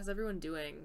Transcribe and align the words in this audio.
How's 0.00 0.08
everyone 0.08 0.38
doing? 0.38 0.76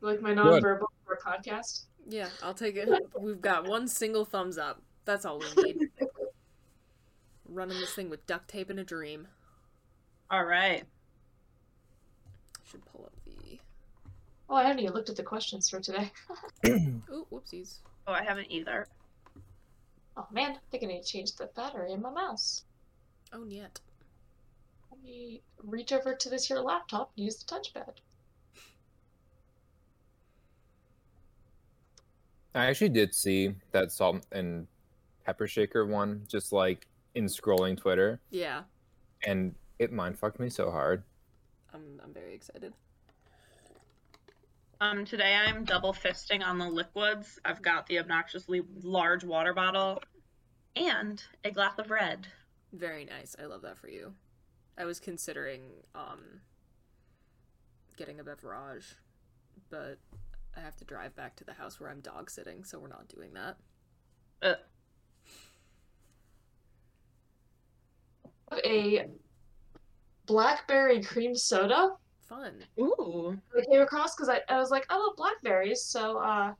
Like 0.00 0.20
my 0.20 0.32
nonverbal 0.32 0.86
for 1.06 1.14
a 1.14 1.18
podcast. 1.20 1.84
Yeah, 2.08 2.26
I'll 2.42 2.52
take 2.52 2.74
it. 2.74 2.88
We've 3.16 3.40
got 3.40 3.68
one 3.68 3.86
single 3.86 4.24
thumbs 4.24 4.58
up. 4.58 4.82
That's 5.04 5.24
all 5.24 5.38
we 5.38 5.62
need. 5.62 5.88
Running 7.48 7.78
this 7.78 7.94
thing 7.94 8.10
with 8.10 8.26
duct 8.26 8.48
tape 8.48 8.70
and 8.70 8.80
a 8.80 8.82
dream. 8.82 9.28
All 10.28 10.44
right. 10.44 10.82
Should 12.68 12.84
pull 12.86 13.04
up 13.04 13.12
the. 13.24 13.60
Oh, 14.50 14.56
I 14.56 14.64
haven't 14.64 14.80
even 14.80 14.94
looked 14.94 15.10
at 15.10 15.14
the 15.14 15.22
questions 15.22 15.70
for 15.70 15.78
today. 15.78 16.10
oh, 17.08 17.28
whoopsies. 17.30 17.76
Oh, 18.08 18.14
I 18.14 18.24
haven't 18.24 18.50
either. 18.50 18.88
Oh, 19.36 19.40
oh 20.16 20.26
man, 20.32 20.56
I 20.56 20.58
think 20.72 20.82
I 20.82 20.86
need 20.86 21.04
to 21.04 21.08
change 21.08 21.36
the 21.36 21.46
battery 21.54 21.92
in 21.92 22.02
my 22.02 22.10
mouse. 22.10 22.64
Oh, 23.32 23.44
yet. 23.44 23.78
Let 25.02 25.10
me 25.10 25.42
reach 25.64 25.92
over 25.92 26.14
to 26.14 26.30
this 26.30 26.46
here 26.46 26.58
laptop 26.58 27.10
and 27.16 27.24
use 27.24 27.42
the 27.42 27.52
touchpad. 27.52 27.94
I 32.54 32.66
actually 32.66 32.90
did 32.90 33.14
see 33.14 33.54
that 33.72 33.90
salt 33.90 34.24
and 34.30 34.66
pepper 35.24 35.48
shaker 35.48 35.86
one 35.86 36.24
just 36.28 36.52
like 36.52 36.86
in 37.14 37.24
scrolling 37.24 37.76
Twitter, 37.76 38.20
Yeah, 38.30 38.62
and 39.24 39.54
it 39.78 39.92
mind 39.92 40.18
fucked 40.18 40.38
me 40.38 40.50
so 40.50 40.70
hard. 40.70 41.02
I'm 41.74 42.00
I'm 42.04 42.12
very 42.12 42.34
excited. 42.34 42.72
Um, 44.80 45.04
today 45.04 45.34
I'm 45.34 45.64
double 45.64 45.92
fisting 45.92 46.44
on 46.44 46.58
the 46.58 46.68
liquids. 46.68 47.38
I've 47.44 47.62
got 47.62 47.86
the 47.86 47.98
obnoxiously 47.98 48.62
large 48.82 49.24
water 49.24 49.54
bottle 49.54 50.02
and 50.76 51.22
a 51.44 51.50
glass 51.50 51.78
of 51.78 51.90
red. 51.90 52.26
Very 52.72 53.04
nice. 53.04 53.34
I 53.40 53.46
love 53.46 53.62
that 53.62 53.78
for 53.78 53.88
you. 53.88 54.14
I 54.78 54.84
was 54.84 54.98
considering 55.00 55.62
um 55.94 56.40
getting 57.96 58.20
a 58.20 58.24
beverage, 58.24 58.96
but 59.70 59.98
I 60.56 60.60
have 60.60 60.76
to 60.76 60.84
drive 60.84 61.14
back 61.14 61.36
to 61.36 61.44
the 61.44 61.52
house 61.52 61.78
where 61.80 61.90
I'm 61.90 62.00
dog 62.00 62.30
sitting, 62.30 62.64
so 62.64 62.78
we're 62.78 62.88
not 62.88 63.08
doing 63.08 63.32
that. 63.34 63.56
Uh, 64.42 64.54
A 68.64 69.06
blackberry 70.26 71.02
cream 71.02 71.34
soda 71.34 71.92
Fun. 72.28 72.64
ooh. 72.78 73.36
I 73.56 73.64
came 73.70 73.80
across 73.82 74.14
because 74.14 74.28
I, 74.28 74.40
I 74.48 74.58
was 74.58 74.70
like, 74.70 74.86
I 74.90 74.96
love 74.96 75.16
blackberries, 75.16 75.82
so 75.84 76.18
uh 76.18 76.54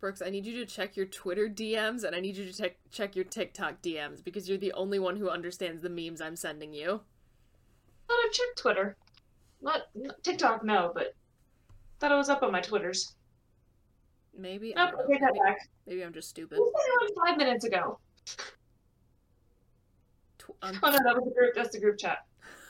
Brooks, 0.00 0.22
I 0.22 0.30
need 0.30 0.46
you 0.46 0.54
to 0.54 0.66
check 0.66 0.96
your 0.96 1.04
Twitter 1.06 1.46
DMs 1.48 2.04
and 2.04 2.16
I 2.16 2.20
need 2.20 2.36
you 2.36 2.46
to 2.50 2.52
check 2.56 2.76
check 2.90 3.14
your 3.14 3.26
TikTok 3.26 3.82
DMs 3.82 4.24
because 4.24 4.48
you're 4.48 4.56
the 4.58 4.72
only 4.72 4.98
one 4.98 5.16
who 5.16 5.28
understands 5.28 5.82
the 5.82 5.90
memes 5.90 6.22
I'm 6.22 6.36
sending 6.36 6.72
you. 6.72 7.00
thought 8.08 8.18
I've 8.26 8.32
checked 8.32 8.58
Twitter. 8.58 8.96
Not, 9.60 9.82
not 9.94 10.22
TikTok, 10.22 10.64
no, 10.64 10.90
but 10.94 11.14
thought 11.98 12.12
it 12.12 12.16
was 12.16 12.30
up 12.30 12.42
on 12.42 12.50
my 12.50 12.62
Twitters. 12.62 13.14
Maybe 14.36 14.74
I 14.74 14.86
Nope, 14.86 14.94
I 14.94 15.02
know. 15.02 15.08
take 15.08 15.20
that 15.20 15.32
Maybe, 15.34 15.44
back. 15.44 15.58
maybe 15.86 16.02
I'm 16.04 16.14
just 16.14 16.30
stupid. 16.30 16.56
Who 16.56 16.72
said 16.74 17.08
it 17.10 17.14
five 17.26 17.36
minutes 17.36 17.64
ago? 17.66 17.98
Tw- 20.38 20.50
um, 20.62 20.78
Oh 20.82 20.90
no, 20.90 20.98
that 21.04 21.14
was 21.14 21.24
the 21.26 21.34
group. 21.38 21.54
That's 21.54 21.70
the 21.72 21.80
group 21.80 21.98
chat. 21.98 22.24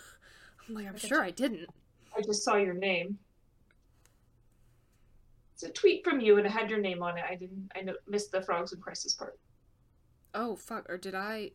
I'm 0.69 0.75
like, 0.75 0.89
I'm 0.89 0.99
sure 0.99 1.23
I 1.23 1.31
didn't. 1.31 1.69
I 2.17 2.23
just 2.23 2.43
saw 2.43 2.57
your 2.57 2.75
name. 2.75 3.17
It's 5.61 5.69
a 5.69 5.73
tweet 5.73 6.03
from 6.03 6.21
you, 6.21 6.39
and 6.39 6.47
it 6.47 6.51
had 6.51 6.71
your 6.71 6.79
name 6.81 7.03
on 7.03 7.19
it. 7.19 7.25
I 7.29 7.35
didn't. 7.35 7.71
I 7.75 7.85
missed 8.09 8.33
the 8.33 8.41
frogs 8.41 8.73
and 8.73 8.81
crisis 8.81 9.13
part. 9.13 9.39
Oh 10.33 10.57
fuck! 10.57 10.87
Or 10.89 10.97
did 10.97 11.15
I? 11.15 11.51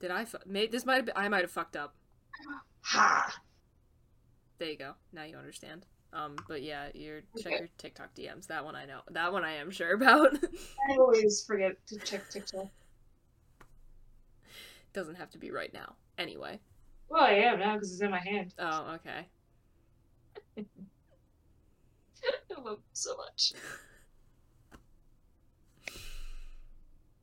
Did 0.00 0.10
I? 0.10 0.24
Fu- 0.24 0.38
may- 0.44 0.66
this 0.66 0.84
might 0.84 0.96
have. 0.96 1.04
Been, 1.06 1.16
I 1.16 1.28
might 1.28 1.42
have 1.42 1.50
fucked 1.52 1.76
up. 1.76 1.94
Ha! 2.86 3.40
There 4.58 4.68
you 4.68 4.76
go. 4.76 4.92
Now 5.12 5.22
you 5.22 5.36
understand. 5.36 5.86
Um, 6.12 6.36
but 6.48 6.62
yeah, 6.62 6.88
your 6.94 7.22
check 7.38 7.46
Okay. 7.52 7.58
your 7.60 7.68
TikTok 7.78 8.14
DMs. 8.14 8.46
That 8.48 8.62
one 8.64 8.74
I 8.76 8.84
know. 8.86 9.00
That 9.12 9.32
one 9.32 9.42
I 9.44 9.52
am 9.54 9.70
sure 9.70 9.94
about. 9.94 10.34
I 10.90 10.96
always 10.98 11.44
forget 11.46 11.76
to 11.86 11.98
check 12.00 12.28
TikTok. 12.28 12.66
Doesn't 14.92 15.14
have 15.14 15.30
to 15.30 15.38
be 15.38 15.50
right 15.50 15.72
now. 15.72 15.94
Anyway. 16.18 16.60
Well, 17.08 17.22
I 17.22 17.30
am 17.34 17.58
now 17.60 17.74
because 17.74 17.90
it's 17.92 18.02
in 18.02 18.10
my 18.10 18.20
hand. 18.20 18.52
Oh, 18.58 18.96
okay. 18.96 19.28
I 22.56 22.60
love 22.60 22.78
it 22.78 22.84
so 22.92 23.16
much. 23.16 23.52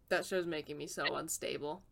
That 0.10 0.26
show's 0.26 0.46
making 0.46 0.78
me 0.78 0.88
so 0.88 1.16
unstable. 1.16 1.84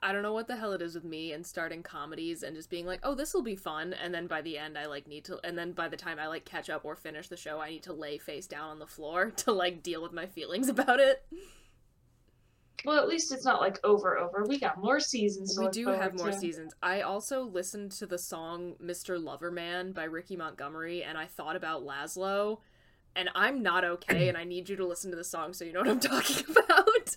I 0.00 0.12
don't 0.12 0.22
know 0.22 0.32
what 0.32 0.46
the 0.46 0.56
hell 0.56 0.72
it 0.72 0.82
is 0.82 0.94
with 0.94 1.04
me 1.04 1.32
and 1.32 1.44
starting 1.44 1.82
comedies 1.82 2.42
and 2.42 2.54
just 2.54 2.70
being 2.70 2.86
like, 2.86 3.00
"Oh, 3.02 3.14
this 3.14 3.34
will 3.34 3.42
be 3.42 3.56
fun," 3.56 3.92
and 3.92 4.14
then 4.14 4.26
by 4.26 4.42
the 4.42 4.56
end 4.56 4.78
I 4.78 4.86
like 4.86 5.08
need 5.08 5.24
to 5.24 5.40
and 5.44 5.58
then 5.58 5.72
by 5.72 5.88
the 5.88 5.96
time 5.96 6.18
I 6.18 6.28
like 6.28 6.44
catch 6.44 6.70
up 6.70 6.84
or 6.84 6.94
finish 6.94 7.28
the 7.28 7.36
show, 7.36 7.60
I 7.60 7.70
need 7.70 7.82
to 7.84 7.92
lay 7.92 8.16
face 8.16 8.46
down 8.46 8.70
on 8.70 8.78
the 8.78 8.86
floor 8.86 9.30
to 9.38 9.52
like 9.52 9.82
deal 9.82 10.02
with 10.02 10.12
my 10.12 10.26
feelings 10.26 10.68
about 10.68 11.00
it. 11.00 11.26
Well, 12.84 12.98
at 12.98 13.08
least 13.08 13.32
it's 13.32 13.44
not 13.44 13.60
like 13.60 13.80
over 13.84 14.18
over. 14.18 14.44
We 14.46 14.58
got 14.58 14.78
more 14.80 15.00
seasons. 15.00 15.58
We 15.58 15.68
do 15.68 15.88
have 15.88 16.16
more 16.16 16.30
to. 16.30 16.38
seasons. 16.38 16.74
I 16.82 17.00
also 17.02 17.42
listened 17.42 17.92
to 17.92 18.06
the 18.06 18.18
song 18.18 18.74
Mr. 18.82 19.22
Loverman 19.22 19.92
by 19.94 20.04
Ricky 20.04 20.36
Montgomery 20.36 21.02
and 21.02 21.18
I 21.18 21.26
thought 21.26 21.56
about 21.56 21.82
Laszlo 21.84 22.58
and 23.16 23.30
I'm 23.34 23.62
not 23.62 23.84
okay 23.84 24.28
and 24.28 24.36
I 24.38 24.44
need 24.44 24.68
you 24.68 24.76
to 24.76 24.86
listen 24.86 25.10
to 25.10 25.16
the 25.16 25.24
song 25.24 25.52
so 25.52 25.64
you 25.64 25.72
know 25.72 25.80
what 25.80 25.88
I'm 25.88 26.00
talking 26.00 26.44
about. 26.48 27.16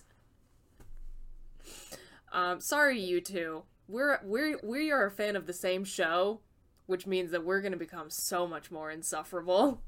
um 2.32 2.60
sorry 2.60 3.00
you 3.00 3.20
two. 3.20 3.62
We're 3.88 4.20
we're 4.24 4.58
we 4.62 4.90
are 4.90 5.06
a 5.06 5.10
fan 5.10 5.36
of 5.36 5.46
the 5.46 5.52
same 5.52 5.84
show, 5.84 6.40
which 6.86 7.06
means 7.06 7.30
that 7.32 7.44
we're 7.44 7.60
going 7.60 7.72
to 7.72 7.78
become 7.78 8.10
so 8.10 8.46
much 8.46 8.70
more 8.70 8.90
insufferable. 8.90 9.82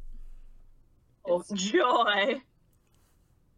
Oh, 1.27 1.43
joy. 1.55 2.43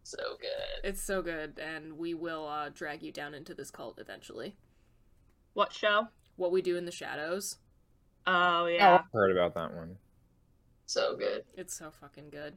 So 0.07 0.37
good. 0.41 0.89
It's 0.89 1.03
so 1.03 1.21
good 1.21 1.59
and 1.59 1.99
we 1.99 2.15
will 2.15 2.47
uh 2.47 2.69
drag 2.69 3.03
you 3.03 3.11
down 3.11 3.35
into 3.35 3.55
this 3.55 3.73
cult 3.73 3.99
eventually. 3.99 4.57
What 5.53 5.73
show? 5.73 6.07
What 6.37 6.53
we 6.53 6.63
do 6.63 6.77
in 6.77 6.85
the 6.85 6.93
shadows. 6.93 7.57
Oh, 8.25 8.63
Oh, 8.63 8.67
yeah. 8.67 8.95
I've 8.97 9.13
heard 9.13 9.33
about 9.33 9.55
that 9.55 9.75
one. 9.75 9.97
So 10.87 11.17
good. 11.17 11.43
It's 11.57 11.77
so 11.77 11.91
fucking 11.91 12.31
good. 12.31 12.55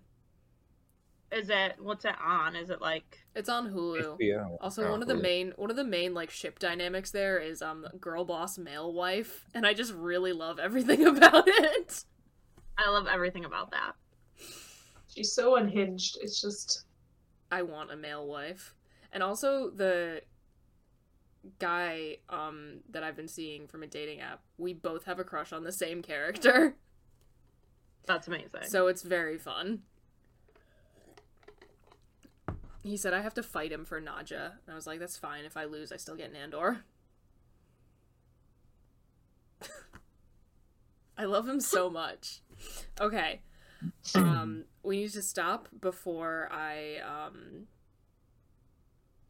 Is 1.31 1.49
it, 1.49 1.77
what's 1.79 2.05
it 2.05 2.15
on? 2.23 2.55
Is 2.55 2.69
it 2.69 2.81
like, 2.81 3.17
It's 3.33 3.49
on 3.49 3.71
Hulu. 3.73 4.19
HBO. 4.19 4.57
Also, 4.61 4.85
Oh, 4.85 4.91
one 4.91 5.01
of 5.01 5.07
the 5.07 5.15
cool. 5.15 5.23
main 5.23 5.53
one 5.55 5.71
of 5.71 5.75
the 5.75 5.83
main 5.83 6.13
like 6.13 6.29
ship 6.29 6.59
dynamics 6.59 7.09
there 7.09 7.39
is 7.39 7.63
um 7.63 7.87
girl 7.99 8.25
boss 8.25 8.59
male 8.59 8.93
wife, 8.93 9.45
and 9.55 9.65
I 9.65 9.73
just 9.73 9.93
really 9.93 10.33
love 10.33 10.59
everything 10.59 11.03
about 11.17 11.45
it. 11.47 12.03
I 12.77 12.89
love 12.91 13.07
everything 13.07 13.43
about 13.45 13.71
that. 13.71 13.93
She's 15.15 15.33
so 15.33 15.55
unhinged. 15.55 16.17
It's 16.21 16.39
just 16.41 16.85
I 17.51 17.61
want 17.63 17.91
a 17.91 17.95
male 17.95 18.25
wife, 18.27 18.75
and 19.11 19.23
also 19.23 19.69
the 19.69 20.21
guy 21.57 22.17
um 22.29 22.81
that 22.89 23.01
I've 23.03 23.15
been 23.15 23.27
seeing 23.29 23.67
from 23.67 23.81
a 23.83 23.87
dating 23.87 24.19
app. 24.19 24.41
We 24.57 24.73
both 24.73 25.05
have 25.05 25.19
a 25.19 25.23
crush 25.23 25.51
on 25.53 25.63
the 25.63 25.71
same 25.71 26.01
character, 26.01 26.75
That's 28.05 28.27
amazing. 28.27 28.63
so 28.67 28.87
it's 28.87 29.01
very 29.03 29.37
fun. 29.37 29.83
He 32.83 32.95
said 32.97 33.13
I 33.13 33.21
have 33.21 33.33
to 33.35 33.43
fight 33.43 33.71
him 33.71 33.83
for 33.85 33.99
Nadja. 34.01 34.51
And 34.65 34.71
I 34.71 34.75
was 34.75 34.87
like, 34.87 34.99
that's 34.99 35.17
fine. 35.17 35.43
If 35.43 35.57
I 35.57 35.65
lose, 35.65 35.91
I 35.91 35.97
still 35.97 36.15
get 36.15 36.33
Nandor. 36.33 36.79
I 41.17 41.25
love 41.25 41.47
him 41.47 41.59
so 41.59 41.89
much. 41.89 42.39
Okay. 42.99 43.41
Um, 44.15 44.65
we 44.83 44.97
need 44.97 45.11
to 45.13 45.21
stop 45.21 45.69
before 45.79 46.49
I 46.51 46.97
um 47.05 47.67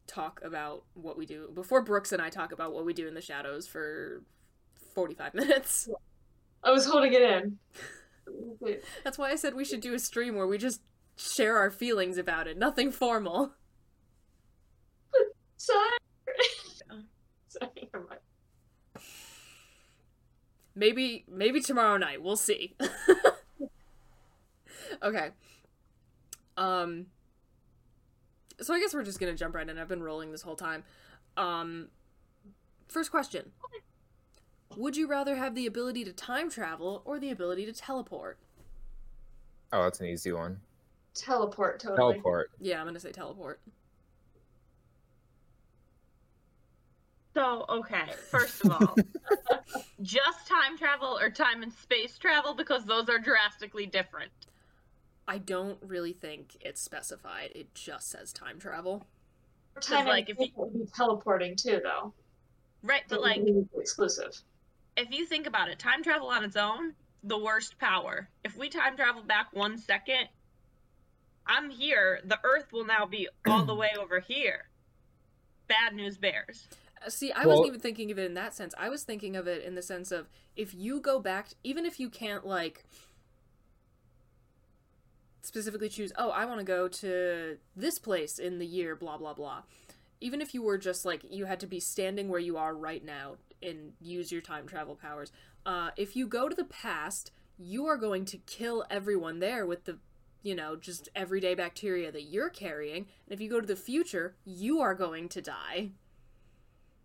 talk 0.06 0.40
about 0.44 0.84
what 0.94 1.16
we 1.16 1.24
do 1.24 1.50
before 1.54 1.82
Brooks 1.82 2.10
and 2.12 2.20
I 2.20 2.30
talk 2.30 2.52
about 2.52 2.72
what 2.72 2.84
we 2.84 2.92
do 2.92 3.06
in 3.06 3.14
the 3.14 3.20
shadows 3.20 3.66
for 3.68 4.22
45 4.94 5.34
minutes. 5.34 5.88
I 6.64 6.70
was 6.72 6.84
holding 6.86 7.12
it 7.12 7.22
in. 7.22 7.58
That's 9.04 9.18
why 9.18 9.30
I 9.30 9.36
said 9.36 9.54
we 9.54 9.64
should 9.64 9.80
do 9.80 9.94
a 9.94 9.98
stream 9.98 10.36
where 10.36 10.46
we 10.46 10.58
just 10.58 10.80
share 11.16 11.58
our 11.58 11.70
feelings 11.70 12.18
about 12.18 12.46
it. 12.46 12.58
Nothing 12.58 12.90
formal. 12.90 13.52
Sorry. 15.56 15.98
Sorry. 17.48 17.90
Maybe 20.74 21.24
maybe 21.28 21.60
tomorrow 21.60 21.96
night. 21.98 22.22
We'll 22.22 22.36
see. 22.36 22.76
Okay. 25.02 25.30
Um 26.56 27.06
so 28.60 28.74
I 28.74 28.80
guess 28.80 28.92
we're 28.92 29.04
just 29.04 29.18
going 29.18 29.32
to 29.32 29.38
jump 29.38 29.54
right 29.54 29.66
in. 29.66 29.78
I've 29.78 29.88
been 29.88 30.02
rolling 30.02 30.32
this 30.32 30.42
whole 30.42 30.56
time. 30.56 30.84
Um 31.36 31.88
first 32.88 33.10
question. 33.10 33.52
Would 34.76 34.96
you 34.96 35.08
rather 35.08 35.36
have 35.36 35.54
the 35.54 35.66
ability 35.66 36.04
to 36.04 36.12
time 36.12 36.50
travel 36.50 37.02
or 37.04 37.18
the 37.18 37.30
ability 37.30 37.66
to 37.66 37.72
teleport? 37.72 38.38
Oh, 39.72 39.82
that's 39.82 40.00
an 40.00 40.06
easy 40.06 40.32
one. 40.32 40.60
Teleport, 41.14 41.80
totally. 41.80 42.14
Teleport. 42.14 42.50
Yeah, 42.60 42.78
I'm 42.78 42.84
going 42.84 42.94
to 42.94 43.00
say 43.00 43.10
teleport. 43.10 43.60
So, 47.34 47.64
okay, 47.68 48.12
first 48.30 48.64
of 48.64 48.72
all, 48.72 48.96
just 50.02 50.48
time 50.48 50.76
travel 50.76 51.16
or 51.20 51.30
time 51.30 51.62
and 51.62 51.72
space 51.72 52.18
travel 52.18 52.54
because 52.54 52.84
those 52.84 53.08
are 53.08 53.18
drastically 53.18 53.86
different. 53.86 54.32
I 55.30 55.38
don't 55.38 55.78
really 55.80 56.12
think 56.12 56.56
it's 56.60 56.80
specified. 56.80 57.52
It 57.54 57.72
just 57.72 58.10
says 58.10 58.32
time 58.32 58.58
travel. 58.58 59.06
Time 59.80 59.98
like, 60.06 60.28
like 60.28 60.30
if 60.30 60.40
you- 60.40 60.52
would 60.56 60.72
be 60.72 60.86
teleporting 60.92 61.54
too, 61.54 61.80
though. 61.84 62.12
Right, 62.82 63.04
but 63.08 63.18
It 63.18 63.20
like 63.20 63.40
exclusive. 63.78 64.42
if 64.96 65.12
you 65.12 65.24
think 65.24 65.46
about 65.46 65.68
it, 65.68 65.78
time 65.78 66.02
travel 66.02 66.26
on 66.26 66.42
its 66.42 66.56
own, 66.56 66.96
the 67.22 67.38
worst 67.38 67.78
power. 67.78 68.28
If 68.42 68.56
we 68.56 68.68
time 68.68 68.96
travel 68.96 69.22
back 69.22 69.52
one 69.52 69.78
second, 69.78 70.28
I'm 71.46 71.70
here. 71.70 72.20
The 72.24 72.40
Earth 72.42 72.72
will 72.72 72.84
now 72.84 73.06
be 73.06 73.28
all 73.46 73.64
the 73.64 73.74
way 73.76 73.90
over 73.96 74.18
here. 74.18 74.68
Bad 75.68 75.94
news 75.94 76.18
bears. 76.18 76.66
Uh, 77.06 77.08
See, 77.08 77.30
I 77.30 77.40
Well- 77.46 77.50
wasn't 77.50 77.68
even 77.68 77.80
thinking 77.80 78.10
of 78.10 78.18
it 78.18 78.24
in 78.24 78.34
that 78.34 78.52
sense. 78.52 78.74
I 78.76 78.88
was 78.88 79.04
thinking 79.04 79.36
of 79.36 79.46
it 79.46 79.62
in 79.62 79.76
the 79.76 79.82
sense 79.82 80.10
of 80.10 80.28
if 80.56 80.74
you 80.74 80.98
go 81.00 81.20
back, 81.20 81.50
even 81.62 81.86
if 81.86 82.00
you 82.00 82.10
can't 82.10 82.44
like 82.44 82.84
specifically 85.42 85.88
choose, 85.88 86.12
oh, 86.16 86.30
I 86.30 86.44
want 86.44 86.58
to 86.60 86.64
go 86.64 86.88
to 86.88 87.58
this 87.76 87.98
place 87.98 88.38
in 88.38 88.58
the 88.58 88.66
year, 88.66 88.96
blah 88.96 89.18
blah 89.18 89.34
blah. 89.34 89.62
Even 90.20 90.40
if 90.40 90.52
you 90.52 90.62
were 90.62 90.78
just 90.78 91.04
like 91.04 91.24
you 91.28 91.46
had 91.46 91.60
to 91.60 91.66
be 91.66 91.80
standing 91.80 92.28
where 92.28 92.40
you 92.40 92.56
are 92.56 92.74
right 92.74 93.04
now 93.04 93.36
and 93.62 93.92
use 94.00 94.32
your 94.32 94.42
time 94.42 94.66
travel 94.66 94.94
powers. 94.94 95.32
Uh, 95.66 95.90
if 95.96 96.16
you 96.16 96.26
go 96.26 96.48
to 96.48 96.54
the 96.54 96.64
past, 96.64 97.30
you 97.58 97.86
are 97.86 97.98
going 97.98 98.24
to 98.24 98.38
kill 98.38 98.84
everyone 98.90 99.38
there 99.38 99.66
with 99.66 99.84
the 99.84 99.98
you 100.42 100.54
know, 100.54 100.76
just 100.76 101.08
everyday 101.14 101.54
bacteria 101.54 102.10
that 102.10 102.22
you're 102.22 102.48
carrying. 102.48 103.06
And 103.26 103.32
if 103.32 103.40
you 103.40 103.50
go 103.50 103.60
to 103.60 103.66
the 103.66 103.76
future, 103.76 104.36
you 104.44 104.80
are 104.80 104.94
going 104.94 105.28
to 105.30 105.42
die 105.42 105.90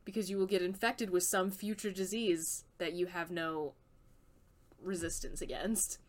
because 0.06 0.30
you 0.30 0.38
will 0.38 0.46
get 0.46 0.62
infected 0.62 1.10
with 1.10 1.24
some 1.24 1.52
future 1.52 1.92
disease 1.92 2.64
that 2.78 2.94
you 2.94 3.08
have 3.08 3.32
no 3.32 3.74
resistance 4.82 5.42
against. 5.42 6.00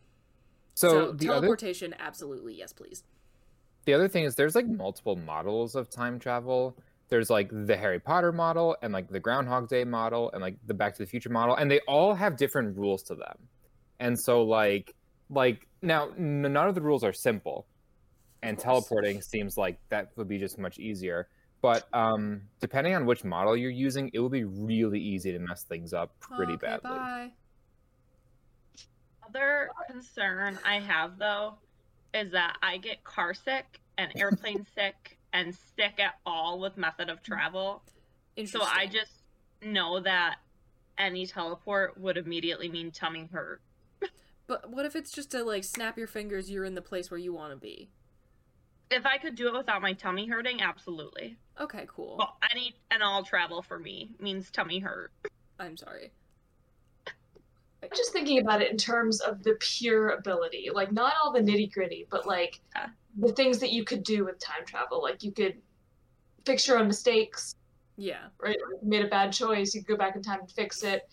So, 0.77 0.89
So, 0.89 1.11
the 1.11 1.29
other 1.29 1.39
teleportation, 1.47 1.95
absolutely, 1.97 2.53
yes, 2.53 2.71
please. 2.71 3.03
the 3.85 3.95
other 3.95 4.07
thing 4.07 4.25
is 4.25 4.35
there's 4.35 4.53
like 4.53 4.67
multiple 4.67 5.15
models 5.15 5.73
of 5.73 5.89
time 5.89 6.19
travel. 6.19 6.77
There's 7.09 7.31
like 7.31 7.49
the 7.51 7.75
Harry 7.75 7.99
Potter 7.99 8.31
model 8.31 8.77
and 8.83 8.93
like 8.93 9.09
the 9.09 9.19
Groundhog 9.19 9.69
Day 9.69 9.85
model 9.85 10.29
and 10.33 10.39
like 10.39 10.55
the 10.67 10.75
Back 10.75 10.95
to 10.97 11.03
the 11.03 11.09
Future 11.09 11.31
model, 11.31 11.55
and 11.55 11.71
they 11.71 11.79
all 11.87 12.13
have 12.13 12.37
different 12.37 12.77
rules 12.77 13.01
to 13.03 13.15
them. 13.15 13.37
And 13.99 14.19
so 14.19 14.43
like 14.43 14.93
like 15.31 15.65
now 15.81 16.11
none 16.15 16.55
of 16.55 16.75
the 16.75 16.81
rules 16.81 17.03
are 17.03 17.13
simple, 17.13 17.65
and 18.43 18.59
teleporting 18.59 19.23
seems 19.23 19.57
like 19.57 19.79
that 19.89 20.11
would 20.15 20.27
be 20.27 20.37
just 20.37 20.59
much 20.59 20.77
easier. 20.77 21.27
But 21.59 21.87
um, 21.91 22.43
depending 22.61 22.93
on 22.93 23.07
which 23.07 23.23
model 23.23 23.57
you're 23.57 23.71
using, 23.71 24.11
it 24.13 24.19
will 24.19 24.29
be 24.29 24.43
really 24.43 24.99
easy 24.99 25.31
to 25.31 25.39
mess 25.39 25.63
things 25.63 25.91
up 25.91 26.19
pretty 26.19 26.53
okay, 26.53 26.67
badly. 26.67 26.91
Bye. 26.91 27.31
Other 29.27 29.69
concern 29.89 30.57
I 30.65 30.79
have 30.79 31.17
though 31.17 31.55
is 32.13 32.31
that 32.31 32.57
I 32.61 32.77
get 32.77 33.03
car 33.03 33.33
sick 33.33 33.81
and 33.97 34.11
airplane 34.15 34.65
sick 34.75 35.17
and 35.33 35.55
sick 35.75 35.99
at 35.99 36.15
all 36.25 36.59
with 36.59 36.77
method 36.77 37.09
of 37.09 37.21
travel. 37.21 37.83
So 38.45 38.61
I 38.63 38.85
just 38.85 39.11
know 39.61 39.99
that 39.99 40.37
any 40.97 41.25
teleport 41.25 41.99
would 41.99 42.17
immediately 42.17 42.69
mean 42.69 42.91
tummy 42.91 43.27
hurt. 43.31 43.61
But 44.47 44.69
what 44.69 44.85
if 44.85 44.95
it's 44.95 45.11
just 45.11 45.31
to 45.31 45.43
like 45.43 45.63
snap 45.63 45.97
your 45.97 46.07
fingers? 46.07 46.49
You're 46.49 46.63
in 46.63 46.75
the 46.75 46.81
place 46.81 47.11
where 47.11 47.19
you 47.19 47.33
want 47.33 47.51
to 47.51 47.57
be. 47.57 47.89
If 48.89 49.05
I 49.05 49.17
could 49.17 49.35
do 49.35 49.47
it 49.47 49.53
without 49.53 49.81
my 49.81 49.91
tummy 49.91 50.27
hurting, 50.27 50.61
absolutely. 50.61 51.35
Okay, 51.59 51.85
cool. 51.87 52.15
Well, 52.17 52.37
any 52.49 52.73
and 52.89 53.03
all 53.03 53.23
travel 53.23 53.61
for 53.61 53.77
me 53.77 54.11
means 54.19 54.49
tummy 54.49 54.79
hurt. 54.79 55.11
I'm 55.59 55.75
sorry. 55.75 56.11
I'm 57.91 57.97
just 57.97 58.11
thinking 58.11 58.39
about 58.39 58.61
it 58.61 58.69
in 58.71 58.77
terms 58.77 59.21
of 59.21 59.43
the 59.43 59.55
pure 59.59 60.09
ability, 60.09 60.69
like 60.73 60.91
not 60.91 61.13
all 61.23 61.31
the 61.31 61.39
nitty 61.39 61.71
gritty, 61.71 62.05
but 62.09 62.25
like 62.27 62.59
Yeah. 62.75 62.87
the 63.17 63.31
things 63.31 63.59
that 63.59 63.71
you 63.71 63.85
could 63.85 64.03
do 64.03 64.25
with 64.25 64.39
time 64.39 64.65
travel. 64.65 65.01
Like 65.01 65.23
you 65.23 65.31
could 65.31 65.61
fix 66.45 66.67
your 66.67 66.79
own 66.79 66.87
mistakes, 66.87 67.55
Yeah. 67.95 68.27
right? 68.39 68.57
Like, 68.59 68.81
you 68.83 68.89
made 68.89 69.05
a 69.05 69.09
bad 69.09 69.31
choice, 69.31 69.73
you 69.73 69.81
could 69.83 69.97
go 69.97 69.97
back 69.97 70.15
in 70.15 70.21
time 70.21 70.41
and 70.41 70.51
fix 70.51 70.83
it. 70.83 71.09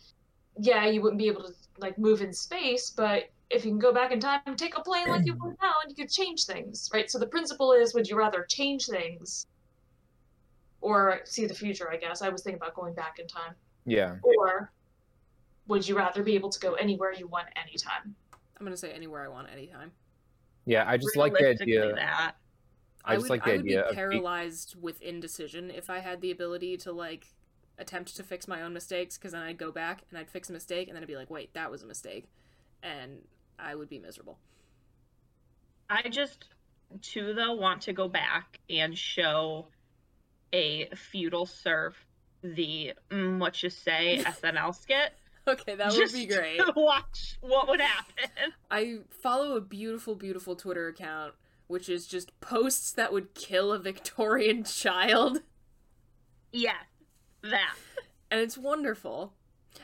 Yeah, 0.59 0.87
you 0.87 1.01
wouldn't 1.01 1.19
be 1.19 1.29
able 1.29 1.45
to 1.45 1.53
like 1.79 1.97
move 1.99 2.23
in 2.23 2.33
space, 2.33 2.91
but 2.91 3.25
if 3.51 3.65
you 3.65 3.71
can 3.71 3.79
go 3.79 3.93
back 3.93 4.11
in 4.11 4.19
time 4.19 4.41
and 4.47 4.59
take 4.59 4.77
a 4.77 4.83
plane 4.83 5.09
like 5.09 5.25
you 5.27 5.37
would 5.41 5.55
now, 5.63 5.75
and 5.83 5.91
you 5.91 5.95
could 5.95 6.11
change 6.13 6.45
things, 6.45 6.91
right? 6.93 7.11
So 7.11 7.19
the 7.19 7.27
principle 7.27 7.73
is, 7.73 7.95
would 7.95 8.09
you 8.09 8.17
rather 8.17 8.45
change 8.49 8.87
things 8.87 9.47
or 10.81 11.21
see 11.25 11.47
the 11.47 11.55
future? 11.55 11.91
I 11.91 11.97
guess 11.99 12.23
I 12.23 12.31
was 12.31 12.43
thinking 12.43 12.61
about 12.61 12.75
going 12.75 12.95
back 12.95 13.19
in 13.19 13.29
time, 13.29 13.55
Yeah. 13.85 14.17
or 14.23 14.73
would 15.67 15.87
you 15.87 15.97
rather 15.97 16.23
be 16.23 16.35
able 16.35 16.51
to 16.51 16.61
go 16.61 16.75
anywhere 16.75 17.13
you 17.13 17.27
want 17.27 17.49
anytime? 17.57 18.15
I'm 18.59 18.65
gonna 18.65 18.77
say 18.77 18.93
anywhere 18.93 19.23
I 19.25 19.29
want 19.29 19.49
anytime. 19.53 19.93
Yeah, 20.67 20.85
I 20.87 20.97
just 20.97 21.17
like 21.17 21.35
the 21.35 21.49
idea. 21.49 21.95
that. 21.95 22.33
I 23.05 23.17
just 23.17 23.25
would, 23.25 23.31
like 23.31 23.45
the 23.45 23.51
I 23.51 23.57
would 23.57 23.61
idea 23.61 23.83
be 23.83 23.83
of 23.83 23.91
be- 23.91 23.95
paralyzed 23.97 24.77
with 24.81 25.03
indecision 25.03 25.71
if 25.71 25.91
I 25.91 25.99
had 25.99 26.21
the 26.23 26.31
ability 26.31 26.79
to 26.79 26.93
like 26.93 27.27
attempt 27.79 28.17
to 28.17 28.23
fix 28.23 28.49
my 28.49 28.63
own 28.63 28.73
mistakes 28.73 29.19
because 29.19 29.33
then 29.33 29.43
I'd 29.43 29.59
go 29.59 29.71
back 29.71 30.05
and 30.09 30.19
I'd 30.19 30.31
fix 30.31 30.49
a 30.49 30.53
mistake 30.53 30.89
and 30.89 30.97
then 30.97 31.03
I'd 31.03 31.09
be 31.09 31.17
like, 31.17 31.29
wait, 31.29 31.53
that 31.55 31.71
was 31.71 31.83
a 31.83 31.87
mistake, 31.87 32.27
and 32.83 33.19
I 33.59 33.75
would 33.75 33.89
be 33.89 33.99
miserable. 33.99 34.39
I 35.91 36.09
just 36.09 36.47
too 37.03 37.35
though 37.35 37.55
want 37.55 37.83
to 37.83 37.93
go 37.93 38.09
back 38.09 38.61
and 38.71 38.97
show 38.97 39.67
a 40.53 40.89
feudal 40.95 41.47
serf 41.47 41.95
the 42.43 42.93
mm, 43.11 43.39
what 43.39 43.63
you 43.63 43.71
say 43.71 44.23
SNL 44.25 44.75
skit. 44.75 45.13
Okay, 45.49 45.75
that 45.75 45.93
would 45.93 46.13
be 46.13 46.27
great. 46.27 46.59
watch 46.77 47.37
what 47.43 47.69
would 47.69 47.81
happen. 47.81 48.53
I 48.71 49.01
follow 49.11 49.57
a 49.57 49.61
beautiful, 49.61 50.15
beautiful 50.15 50.57
Twitter 50.57 50.89
account 50.89 51.35
which 51.67 51.89
is 51.89 52.07
just 52.07 52.39
posts 52.41 52.93
that 52.93 53.13
would 53.13 53.35
kill 53.35 53.73
a 53.73 53.79
Victorian 53.79 54.65
child, 54.65 55.41
Yeah, 56.53 56.77
that. 57.43 57.75
and 58.31 58.39
it's 58.41 58.59
wonderful. 58.59 59.33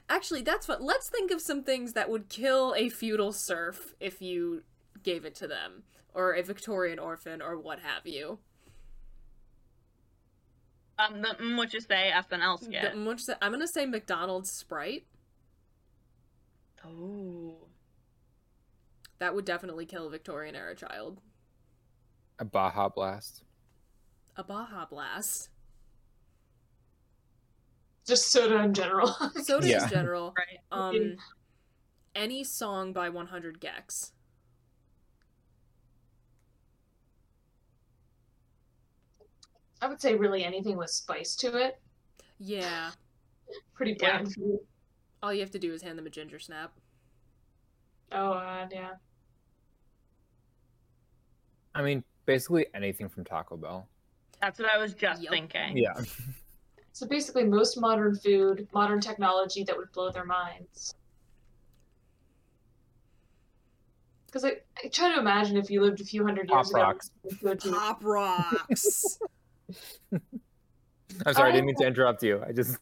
Actually, 0.09 0.43
that's 0.43 0.69
what. 0.69 0.83
Let's 0.83 1.09
think 1.09 1.31
of 1.31 1.41
some 1.41 1.63
things 1.65 1.95
that 1.95 2.11
would 2.11 2.29
kill 2.29 2.75
a 2.77 2.91
feudal 2.91 3.33
serf 3.33 3.95
if 3.99 4.21
you 4.21 4.63
gave 5.03 5.25
it 5.25 5.35
to 5.37 5.49
them, 5.49 5.83
or 6.15 6.33
a 6.35 6.43
Victorian 6.43 6.99
orphan, 6.99 7.41
or 7.43 7.59
what 7.59 7.81
have 7.81 8.07
you. 8.07 8.39
Um, 10.99 11.23
the 11.23 11.35
what 11.57 11.73
you 11.73 11.81
say 11.81 12.13
skit. 12.59 12.93
The- 12.93 13.05
which 13.05 13.23
I'm 13.41 13.53
gonna 13.53 13.67
say 13.67 13.87
McDonald's 13.87 14.51
Sprite. 14.51 15.07
Oh. 16.85 17.69
That 19.19 19.35
would 19.35 19.45
definitely 19.45 19.87
kill 19.87 20.07
a 20.07 20.11
Victorian 20.11 20.55
era 20.57 20.75
child. 20.75 21.21
A 22.39 22.45
Baja 22.45 22.89
Blast. 22.89 23.43
A 24.37 24.43
Baja 24.45 24.87
Blast. 24.87 25.51
Just 28.07 28.33
soda 28.33 28.63
in 28.63 28.73
general. 28.73 29.09
Soda 29.43 29.69
Yeah. 29.69 29.85
in 29.85 29.91
general. 29.91 30.35
Right. 30.39 30.59
Um, 30.73 31.17
any 32.15 32.43
song 32.45 32.93
by 32.93 33.09
100 33.11 33.61
gecs. 33.61 34.13
I 39.83 39.87
would 39.89 40.01
say 40.01 40.15
really 40.15 40.45
anything 40.45 40.77
with 40.77 40.91
spice 40.91 41.35
to 41.37 41.57
it. 41.57 41.81
Yeah. 42.39 42.91
Pretty 43.75 43.93
Yeah. 44.01 44.19
bland 44.19 44.35
food. 44.35 44.61
All 45.23 45.33
you 45.35 45.41
have 45.41 45.51
to 45.53 45.59
do 45.59 45.73
is 45.73 45.83
hand 45.83 45.99
them 45.99 46.07
a 46.07 46.11
ginger 46.11 46.39
snap. 46.39 46.73
Oh, 48.13 48.33
uh, 48.33 48.67
yeah. 48.73 48.91
I 51.75 51.83
mean, 51.83 52.03
basically 52.27 52.67
anything 52.75 53.09
from 53.09 53.25
Taco 53.25 53.57
Bell. 53.57 53.89
That's 54.41 54.59
what 54.59 54.69
I 54.75 54.79
was 54.79 54.95
just 54.95 55.23
Yup. 55.23 55.33
thinking. 55.33 55.77
Yeah. 55.77 55.95
So 56.93 57.07
basically, 57.07 57.45
most 57.45 57.81
modern 57.81 58.17
food, 58.17 58.67
modern 58.75 59.01
technology 59.01 59.63
that 59.63 59.77
would 59.77 59.91
blow 59.93 60.11
their 60.11 60.25
minds. 60.25 60.93
Because 64.27 64.45
I, 64.45 64.57
I 64.85 64.89
try 64.89 65.15
to 65.15 65.21
imagine 65.21 65.57
if 65.57 65.71
you 65.71 65.81
lived 65.83 66.01
a 66.01 66.05
few 66.05 66.25
hundred 66.27 66.49
Pop 66.49 66.57
years 66.65 66.71
ago. 66.71 66.81
rocks. 66.83 67.11
you 67.31 67.37
could 67.37 67.59
do- 67.61 67.71
Pop 67.73 68.05
rocks. 68.05 69.19
I'm 70.13 71.33
sorry, 71.33 71.51
I 71.51 71.53
didn't 71.53 71.67
mean 71.67 71.77
to 71.77 71.87
interrupt 71.87 72.23
you. 72.25 72.43
I 72.47 72.51
just, 72.53 72.77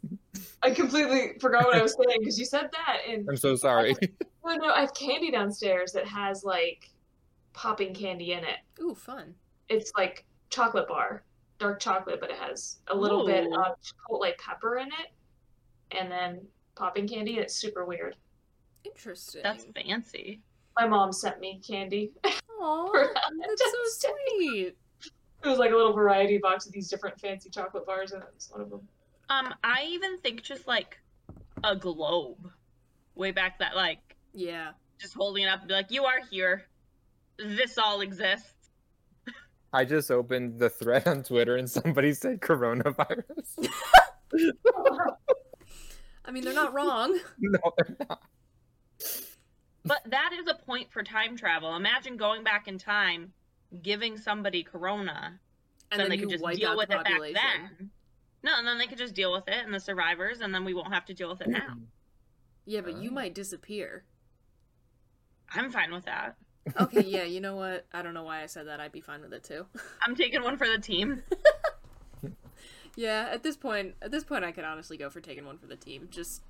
I 0.62 0.70
completely 0.70 1.38
forgot 1.40 1.64
what 1.64 1.76
I 1.76 1.82
was 1.82 1.94
saying 1.94 2.18
because 2.20 2.38
you 2.38 2.44
said 2.44 2.68
that, 2.72 2.98
and 3.08 3.28
I'm 3.28 3.36
so 3.36 3.54
sorry. 3.54 3.94
no, 4.00 4.08
oh, 4.44 4.56
no, 4.56 4.72
I 4.72 4.80
have 4.80 4.94
candy 4.94 5.30
downstairs 5.30 5.92
that 5.92 6.06
has 6.06 6.44
like 6.44 6.90
popping 7.52 7.94
candy 7.94 8.32
in 8.32 8.40
it. 8.40 8.58
Ooh, 8.80 8.94
fun. 8.94 9.34
It's 9.68 9.92
like 9.96 10.24
chocolate 10.50 10.88
bar, 10.88 11.22
dark 11.58 11.80
chocolate, 11.80 12.20
but 12.20 12.30
it 12.30 12.36
has 12.36 12.78
a 12.88 12.96
little 12.96 13.24
bit 13.26 13.46
Ooh. 13.46 13.54
of 13.54 13.76
chipotle 13.82 14.32
pepper 14.38 14.78
in 14.78 14.88
it, 14.88 15.12
and 15.96 16.10
then 16.10 16.40
popping 16.74 17.06
candy. 17.06 17.38
It's 17.38 17.54
super 17.54 17.84
weird. 17.84 18.16
Interesting. 18.84 19.42
That's 19.42 19.66
fancy. 19.74 20.40
My 20.78 20.86
mom 20.86 21.12
sent 21.12 21.40
me 21.40 21.60
candy. 21.66 22.12
Aw, 22.60 22.90
for 22.90 23.14
that's 23.14 23.62
so 24.00 24.08
sweet. 24.36 24.76
It 25.44 25.48
was 25.48 25.58
like 25.58 25.70
a 25.70 25.76
little 25.76 25.92
variety 25.92 26.38
box 26.38 26.66
of 26.66 26.72
these 26.72 26.88
different 26.88 27.20
fancy 27.20 27.48
chocolate 27.48 27.86
bars, 27.86 28.12
and 28.12 28.22
it 28.22 28.28
was 28.34 28.48
one 28.50 28.60
of 28.60 28.70
them. 28.70 28.80
Um, 29.30 29.54
I 29.62 29.86
even 29.90 30.18
think 30.18 30.42
just 30.42 30.66
like 30.66 30.98
a 31.64 31.76
globe. 31.76 32.50
Way 33.14 33.32
back 33.32 33.58
that 33.58 33.76
like 33.76 34.16
Yeah. 34.32 34.72
just 34.98 35.14
holding 35.14 35.44
it 35.44 35.48
up 35.48 35.60
and 35.60 35.68
be 35.68 35.74
like, 35.74 35.90
You 35.90 36.04
are 36.04 36.20
here. 36.30 36.66
This 37.38 37.78
all 37.78 38.00
exists. 38.00 38.54
I 39.72 39.84
just 39.84 40.10
opened 40.10 40.58
the 40.58 40.70
thread 40.70 41.06
on 41.06 41.22
Twitter 41.22 41.56
and 41.56 41.68
somebody 41.68 42.14
said 42.14 42.40
coronavirus. 42.40 43.68
I 46.24 46.30
mean, 46.30 46.44
they're 46.44 46.54
not 46.54 46.72
wrong. 46.74 47.18
no, 47.38 47.58
they're 47.76 47.96
not. 48.08 48.22
But 49.84 50.00
that 50.06 50.30
is 50.38 50.46
a 50.48 50.54
point 50.64 50.90
for 50.92 51.02
time 51.02 51.36
travel. 51.36 51.74
Imagine 51.76 52.16
going 52.16 52.44
back 52.44 52.68
in 52.68 52.78
time, 52.78 53.32
giving 53.82 54.16
somebody 54.16 54.62
corona, 54.62 55.38
And 55.90 56.00
then, 56.00 56.08
then, 56.08 56.10
they 56.10 56.16
could 56.18 56.30
just 56.30 56.44
deal 56.58 56.76
with 56.76 56.88
the 56.88 57.00
it 57.00 57.04
back 57.04 57.20
then. 57.34 57.90
No, 58.42 58.52
and 58.56 58.66
then 58.66 58.78
they 58.78 58.86
could 58.86 58.98
just 58.98 59.14
deal 59.14 59.32
with 59.32 59.48
it 59.48 59.64
and 59.64 59.74
the 59.74 59.80
survivors, 59.80 60.40
and 60.40 60.54
then 60.54 60.64
we 60.64 60.72
won't 60.74 60.92
have 60.94 61.04
to 61.06 61.14
deal 61.14 61.28
with 61.28 61.40
it 61.40 61.48
now. 61.48 61.76
Yeah, 62.70 62.82
but 62.82 62.98
you 62.98 63.08
Oh. 63.08 63.14
might 63.14 63.34
disappear. 63.34 64.04
I'm 65.54 65.70
fine 65.70 65.90
with 65.90 66.04
that. 66.04 66.36
Okay, 66.78 67.00
yeah, 67.06 67.22
you 67.22 67.40
know 67.40 67.56
what? 67.56 67.86
I 67.94 68.02
don't 68.02 68.12
know 68.12 68.24
why 68.24 68.42
I 68.42 68.46
said 68.46 68.66
that. 68.68 68.78
I'd 68.78 68.92
be 68.92 69.00
fine 69.00 69.22
with 69.22 69.32
it 69.32 69.42
too. 69.42 69.64
I'm 70.02 70.14
taking 70.14 70.42
one 70.42 70.58
for 70.58 70.66
the 70.68 70.76
team. 70.76 71.22
yeah, 72.94 73.30
at 73.32 73.42
this 73.42 73.56
point, 73.56 73.94
at 74.02 74.10
this 74.10 74.22
point, 74.22 74.44
I 74.44 74.52
could 74.52 74.64
honestly 74.64 74.98
go 74.98 75.08
for 75.08 75.22
taking 75.22 75.46
one 75.46 75.56
for 75.56 75.66
the 75.66 75.76
team. 75.76 76.08
Just 76.10 76.42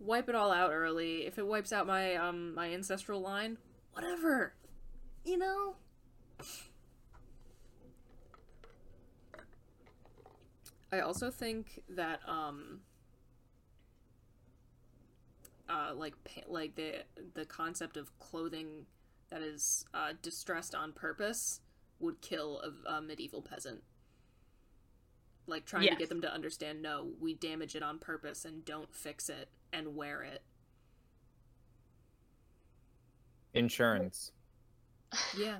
wipe 0.00 0.28
it 0.28 0.34
all 0.34 0.50
out 0.50 0.72
early. 0.72 1.24
If 1.24 1.38
it 1.38 1.46
wipes 1.46 1.72
out 1.72 1.86
my 1.86 2.16
um 2.16 2.52
my 2.56 2.72
ancestral 2.72 3.20
line, 3.20 3.58
whatever. 3.92 4.54
You 5.24 5.38
know. 5.38 5.76
I 10.92 11.00
also 11.00 11.30
think 11.30 11.82
that 11.88 12.20
um 12.26 12.80
uh 15.68 15.92
like 15.94 16.14
like 16.48 16.74
the 16.74 17.04
the 17.34 17.44
concept 17.44 17.96
of 17.96 18.16
clothing 18.18 18.86
that 19.30 19.42
is 19.42 19.84
uh 19.94 20.12
distressed 20.20 20.74
on 20.74 20.92
purpose 20.92 21.60
would 22.00 22.20
kill 22.20 22.62
a, 22.62 22.94
a 22.94 23.02
medieval 23.02 23.42
peasant. 23.42 23.82
Like 25.46 25.64
trying 25.66 25.88
to 25.88 25.96
get 25.96 26.08
them 26.08 26.22
to 26.22 26.32
understand 26.32 26.80
no, 26.80 27.08
we 27.20 27.34
damage 27.34 27.74
it 27.74 27.82
on 27.82 27.98
purpose 27.98 28.44
and 28.44 28.64
don't 28.64 28.94
fix 28.94 29.28
it 29.28 29.48
and 29.72 29.94
wear 29.96 30.22
it. 30.22 30.42
Insurance. 33.52 34.32
Yeah. 35.36 35.58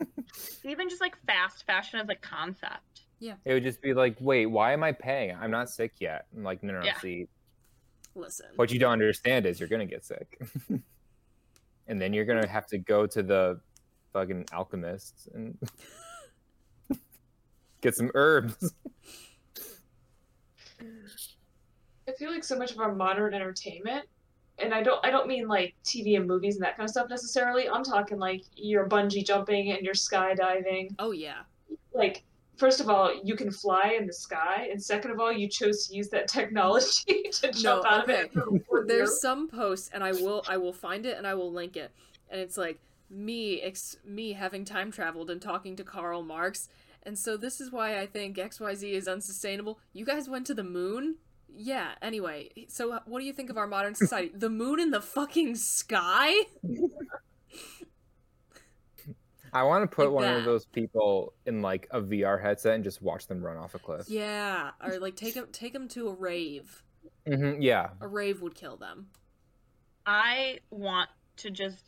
Even 0.64 0.88
just 0.88 1.00
like 1.00 1.16
fast 1.24 1.64
fashion 1.66 2.00
as 2.00 2.08
a 2.08 2.16
concept. 2.16 3.02
It 3.44 3.52
would 3.54 3.62
just 3.62 3.80
be 3.80 3.94
like, 3.94 4.16
wait, 4.20 4.46
why 4.46 4.72
am 4.72 4.82
I 4.82 4.92
paying? 4.92 5.36
I'm 5.40 5.50
not 5.50 5.70
sick 5.70 5.92
yet. 6.00 6.26
I'm 6.36 6.42
like, 6.42 6.62
no, 6.62 6.72
no, 6.72 6.80
no. 6.80 6.86
Yeah. 6.86 6.98
See, 6.98 7.28
Listen. 8.14 8.46
what 8.56 8.72
you 8.72 8.78
don't 8.78 8.92
understand 8.92 9.46
is 9.46 9.60
you're 9.60 9.68
gonna 9.68 9.86
get 9.86 10.04
sick, 10.04 10.40
and 11.86 12.00
then 12.00 12.12
you're 12.12 12.24
gonna 12.24 12.48
have 12.48 12.66
to 12.68 12.78
go 12.78 13.06
to 13.06 13.22
the 13.22 13.60
fucking 14.12 14.46
alchemist 14.52 15.28
and 15.34 15.56
get 17.80 17.94
some 17.94 18.10
herbs. 18.14 18.74
I 22.08 22.12
feel 22.18 22.32
like 22.32 22.42
so 22.44 22.58
much 22.58 22.72
of 22.72 22.80
our 22.80 22.92
modern 22.92 23.34
entertainment, 23.34 24.06
and 24.58 24.74
I 24.74 24.82
don't 24.82 25.04
I 25.06 25.10
don't 25.10 25.28
mean 25.28 25.46
like 25.46 25.74
TV 25.84 26.16
and 26.16 26.26
movies 26.26 26.56
and 26.56 26.64
that 26.64 26.76
kind 26.76 26.86
of 26.86 26.90
stuff 26.90 27.08
necessarily. 27.08 27.68
I'm 27.68 27.84
talking 27.84 28.18
like 28.18 28.42
your 28.56 28.88
bungee 28.88 29.24
jumping 29.24 29.70
and 29.70 29.82
your 29.82 29.94
skydiving. 29.94 30.96
Oh 30.98 31.12
yeah. 31.12 31.42
Like 31.94 32.24
first 32.62 32.80
of 32.80 32.88
all, 32.88 33.12
you 33.24 33.34
can 33.34 33.50
fly 33.50 33.96
in 33.98 34.06
the 34.06 34.12
sky, 34.12 34.68
and 34.70 34.80
second 34.80 35.10
of 35.10 35.18
all, 35.18 35.32
you 35.32 35.48
chose 35.48 35.86
to 35.86 35.96
use 35.96 36.08
that 36.10 36.28
technology 36.38 37.24
to 37.32 37.50
jump 37.50 37.82
No, 37.84 37.90
out 37.90 38.04
okay. 38.08 38.28
of 38.36 38.54
it. 38.54 38.62
There's 38.86 39.20
some 39.20 39.48
posts, 39.48 39.90
and 39.92 40.04
I 40.04 40.12
will 40.12 40.44
I 40.48 40.56
will 40.56 40.72
find 40.72 41.04
it 41.04 41.18
and 41.18 41.26
I 41.26 41.34
will 41.34 41.52
link 41.52 41.76
it, 41.76 41.90
and 42.30 42.40
it's 42.40 42.56
like 42.56 42.78
me 43.10 43.60
ex- 43.60 43.96
me 44.04 44.32
having 44.32 44.64
time 44.64 44.90
traveled 44.92 45.28
and 45.28 45.42
talking 45.42 45.74
to 45.76 45.84
Karl 45.84 46.22
Marx, 46.22 46.68
and 47.02 47.18
so 47.18 47.36
this 47.36 47.60
is 47.60 47.72
why 47.72 47.98
I 47.98 48.06
think 48.06 48.38
X 48.38 48.60
Y 48.60 48.74
Z 48.74 48.92
is 48.94 49.08
unsustainable. 49.08 49.78
You 49.92 50.04
guys 50.04 50.28
went 50.28 50.46
to 50.46 50.54
the 50.54 50.64
moon. 50.64 51.16
Yeah. 51.54 51.88
Anyway, 52.00 52.48
so 52.68 53.00
what 53.04 53.18
do 53.20 53.26
you 53.26 53.32
think 53.34 53.50
of 53.50 53.58
our 53.58 53.66
modern 53.66 53.94
society? 53.94 54.30
the 54.34 54.48
moon 54.48 54.80
in 54.80 54.90
the 54.90 55.02
fucking 55.02 55.56
sky? 55.56 56.32
I 59.52 59.64
want 59.64 59.88
to 59.88 59.94
put 59.94 60.06
Like 60.06 60.14
one 60.14 60.24
that. 60.24 60.38
of 60.38 60.44
those 60.44 60.64
people 60.64 61.34
in 61.46 61.60
like 61.62 61.86
a 61.90 62.00
VR 62.00 62.40
headset 62.40 62.74
and 62.74 62.82
just 62.84 63.02
watch 63.02 63.26
them 63.26 63.42
run 63.42 63.56
off 63.56 63.74
a 63.74 63.78
cliff. 63.78 64.08
Yeah. 64.08 64.70
Or 64.82 64.98
like 64.98 65.14
take 65.16 65.34
them 65.34 65.48
take 65.52 65.72
them 65.72 65.88
to 65.88 66.08
a 66.08 66.14
rave. 66.14 66.82
hmm 67.26 67.60
yeah. 67.60 67.90
A 68.00 68.08
rave 68.08 68.40
would 68.42 68.54
kill 68.54 68.76
them. 68.76 69.08
I 70.06 70.60
want 70.70 71.10
to 71.38 71.50
just 71.50 71.84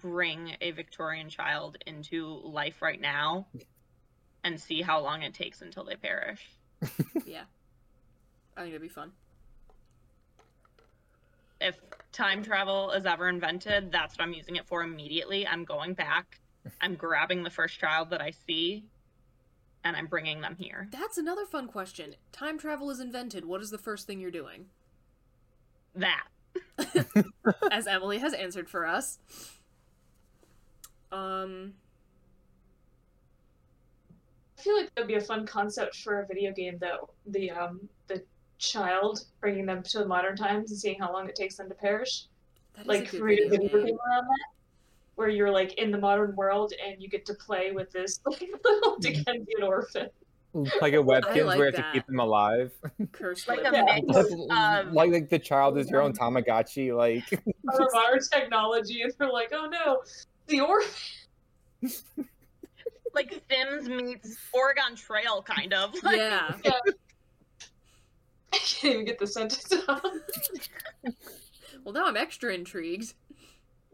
bring 0.00 0.56
a 0.62 0.70
Victorian 0.70 1.28
child 1.28 1.76
into 1.86 2.26
life 2.42 2.80
right 2.80 3.00
now 3.00 3.46
and 4.42 4.58
see 4.58 4.80
how 4.82 5.00
long 5.00 5.22
it 5.22 5.34
takes 5.34 5.60
until 5.62 5.84
they 5.84 5.96
perish. 5.96 6.40
Yeah. 7.26 7.44
I 8.56 8.60
think 8.62 8.70
it'd 8.70 8.82
be 8.82 8.88
fun. 8.88 9.12
If 11.60 11.76
time 12.12 12.42
travel 12.42 12.90
is 12.92 13.04
ever 13.06 13.28
invented, 13.28 13.90
that's 13.92 14.16
what 14.16 14.24
I'm 14.24 14.32
using 14.32 14.56
it 14.56 14.66
for 14.66 14.82
immediately. 14.82 15.46
I'm 15.46 15.64
going 15.64 15.94
back. 15.94 16.40
I'm 16.80 16.94
grabbing 16.94 17.42
the 17.42 17.50
first 17.50 17.78
child 17.78 18.10
that 18.10 18.20
I 18.20 18.32
see 18.46 18.84
and 19.84 19.96
I'm 19.96 20.06
bringing 20.06 20.40
them 20.40 20.56
here. 20.58 20.88
That's 20.90 21.18
another 21.18 21.44
fun 21.44 21.68
question. 21.68 22.16
Time 22.32 22.58
travel 22.58 22.90
is 22.90 23.00
invented. 23.00 23.44
What 23.44 23.60
is 23.60 23.70
the 23.70 23.78
first 23.78 24.06
thing 24.06 24.18
you're 24.18 24.30
doing? 24.30 24.66
That. 25.94 26.24
As 27.70 27.86
Emily 27.86 28.18
has 28.18 28.32
answered 28.32 28.68
for 28.68 28.86
us. 28.86 29.18
Um, 31.12 31.74
I 34.58 34.62
feel 34.62 34.76
like 34.76 34.94
that'd 34.94 35.06
be 35.06 35.14
a 35.14 35.20
fun 35.20 35.46
concept 35.46 35.96
for 35.96 36.20
a 36.20 36.26
video 36.26 36.52
game 36.52 36.78
though. 36.80 37.10
The 37.26 37.50
um 37.50 37.88
the 38.08 38.24
child 38.58 39.24
bringing 39.40 39.66
them 39.66 39.82
to 39.82 39.98
the 39.98 40.06
modern 40.06 40.36
times 40.36 40.70
and 40.70 40.80
seeing 40.80 40.98
how 40.98 41.12
long 41.12 41.28
it 41.28 41.34
takes 41.34 41.56
them 41.56 41.68
to 41.68 41.74
perish. 41.74 42.24
that 42.74 42.82
is 42.82 42.86
like 42.88 43.08
a 43.08 43.10
good 43.10 43.20
create 43.20 43.46
a 43.46 43.48
video 43.50 43.68
video 43.68 43.78
game. 43.78 43.86
game 43.86 43.98
around 44.08 44.24
that. 44.24 44.46
Where 45.16 45.28
you're 45.28 45.50
like 45.50 45.74
in 45.74 45.90
the 45.90 45.98
modern 45.98 46.34
world 46.34 46.72
and 46.84 47.00
you 47.00 47.08
get 47.08 47.24
to 47.26 47.34
play 47.34 47.70
with 47.72 47.90
this 47.92 48.20
like 48.26 48.40
little 48.64 48.92
mm-hmm. 48.92 49.00
Dickensian 49.00 49.62
orphan. 49.62 50.08
Like 50.80 50.94
a 50.94 50.98
Webkinz 50.98 51.46
like 51.46 51.58
where 51.58 51.58
you 51.58 51.64
have 51.64 51.74
that. 51.74 51.82
to 51.82 51.92
keep 51.92 52.06
them 52.06 52.20
alive. 52.20 52.72
Cursed 53.12 53.48
Like 53.48 53.60
a 53.60 53.70
Yeah. 53.72 54.00
mix 54.00 54.16
of 54.16 54.92
like 54.92 55.10
like 55.10 55.28
the 55.28 55.38
child 55.38 55.78
is 55.78 55.90
your 55.90 56.00
own 56.00 56.12
Tamagotchi. 56.12 56.96
Like 56.96 57.24
Under 57.72 57.88
modern 57.92 58.20
technology 58.32 59.02
and 59.02 59.12
they're 59.18 59.30
like, 59.32 59.52
oh 59.52 59.66
no, 59.66 60.02
the 60.46 60.60
orphan 60.60 60.90
like 63.14 63.42
Sims 63.50 63.88
meets 63.88 64.36
Oregon 64.52 64.94
Trail 64.96 65.42
kind 65.42 65.72
of. 65.72 65.94
Like, 66.02 66.16
Yeah. 66.18 66.54
I 68.52 68.58
can't 68.58 68.94
even 68.94 69.04
get 69.04 69.18
the 69.18 69.26
sentence 69.26 69.72
out. 69.88 70.04
Well, 71.84 71.92
now 71.92 72.06
I'm 72.06 72.16
extra 72.16 72.54
intrigued. 72.54 73.14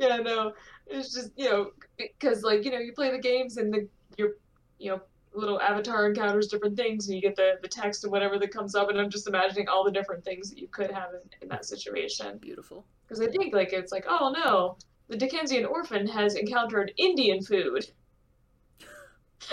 Yeah, 0.01 0.17
no. 0.17 0.53
It's 0.87 1.15
just, 1.15 1.31
you 1.37 1.49
know, 1.51 1.71
because 1.99 2.43
like, 2.43 2.65
you 2.65 2.71
know, 2.71 2.79
you 2.79 2.93
play 2.93 3.11
the 3.11 3.19
games 3.19 3.59
and 3.59 3.73
the 3.73 3.89
you're 4.17 4.33
you 4.79 4.91
know, 4.91 5.01
little 5.33 5.61
avatar 5.61 6.09
encounters 6.09 6.49
different 6.49 6.77
things, 6.77 7.07
and 7.07 7.15
you 7.15 7.23
get 7.23 7.37
the 7.37 7.59
the 7.63 7.69
text 7.69 8.03
and 8.03 8.11
whatever 8.11 8.39
that 8.39 8.51
comes 8.51 8.75
up, 8.75 8.89
and 8.89 8.99
I'm 8.99 9.11
just 9.11 9.29
imagining 9.29 9.69
all 9.69 9.85
the 9.85 9.93
different 9.93 10.25
things 10.25 10.51
that 10.51 10.59
you 10.59 10.67
could 10.69 10.91
have 10.91 11.11
in, 11.13 11.21
in 11.43 11.49
that 11.49 11.65
situation. 11.67 12.39
Beautiful. 12.39 12.85
Because 13.07 13.21
I 13.21 13.29
think 13.31 13.55
like 13.55 13.73
it's 13.73 13.93
like, 13.93 14.07
oh 14.09 14.35
no, 14.45 14.77
the 15.09 15.17
Dickensian 15.17 15.67
orphan 15.67 16.07
has 16.09 16.35
encountered 16.35 16.93
Indian 16.97 17.43
food. 17.43 17.87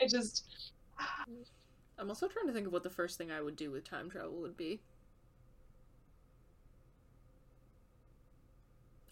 I 0.00 0.06
just 0.06 0.72
I'm 1.98 2.08
also 2.08 2.28
trying 2.28 2.46
to 2.46 2.52
think 2.52 2.66
of 2.66 2.72
what 2.72 2.82
the 2.82 2.90
first 2.90 3.18
thing 3.18 3.30
I 3.30 3.40
would 3.42 3.56
do 3.56 3.70
with 3.70 3.84
time 3.84 4.10
travel 4.10 4.40
would 4.40 4.56
be. 4.56 4.80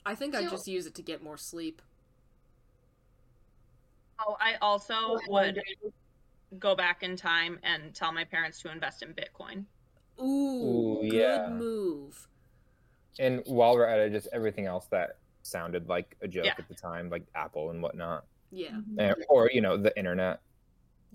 I 0.07 0.15
think 0.15 0.35
I'd 0.35 0.51
just 0.51 0.69
use 0.69 0.87
it 0.87 0.95
to 0.97 1.03
get 1.03 1.23
more 1.23 1.37
sleep. 1.37 1.81
Oh, 4.19 4.37
I 4.41 4.55
also 4.61 5.19
would 5.29 5.61
go 6.59 6.75
back 6.77 7.03
in 7.03 7.17
time 7.17 7.59
and 7.63 7.95
tell 7.95 8.13
my 8.13 8.25
parents 8.25 8.61
to 8.63 8.71
invest 8.71 9.03
in 9.03 9.13
Bitcoin. 9.15 9.65
Ooh, 10.21 10.99
Ooh, 11.03 11.11
good 11.11 11.13
yeah. 11.15 11.49
move. 11.51 12.29
And 13.19 13.43
while 13.47 13.75
we're 13.75 13.87
at 13.87 13.99
it, 13.99 14.13
just 14.13 14.29
everything 14.33 14.67
else 14.67 14.87
that 14.91 15.19
sounded 15.43 15.89
like 15.89 16.17
a 16.23 16.29
joke 16.29 16.45
Yeah. 16.47 16.55
at 16.59 16.69
the 16.69 16.75
time, 16.75 17.11
like 17.11 17.25
Apple 17.35 17.71
and 17.71 17.83
whatnot, 17.83 18.25
Yeah, 18.53 18.79
and, 18.99 19.17
or 19.29 19.51
you 19.53 19.61
know, 19.61 19.77
the 19.77 19.97
internet, 19.99 20.41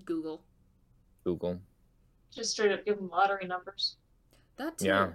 Google. 0.04 0.42
Google. 1.24 1.60
just 2.30 2.50
straight 2.52 2.72
up 2.72 2.84
give 2.84 2.96
them 2.96 3.08
lottery 3.10 3.46
numbers. 3.46 3.96
That 4.56 4.78
too. 4.78 4.86
Yeah. 4.86 5.12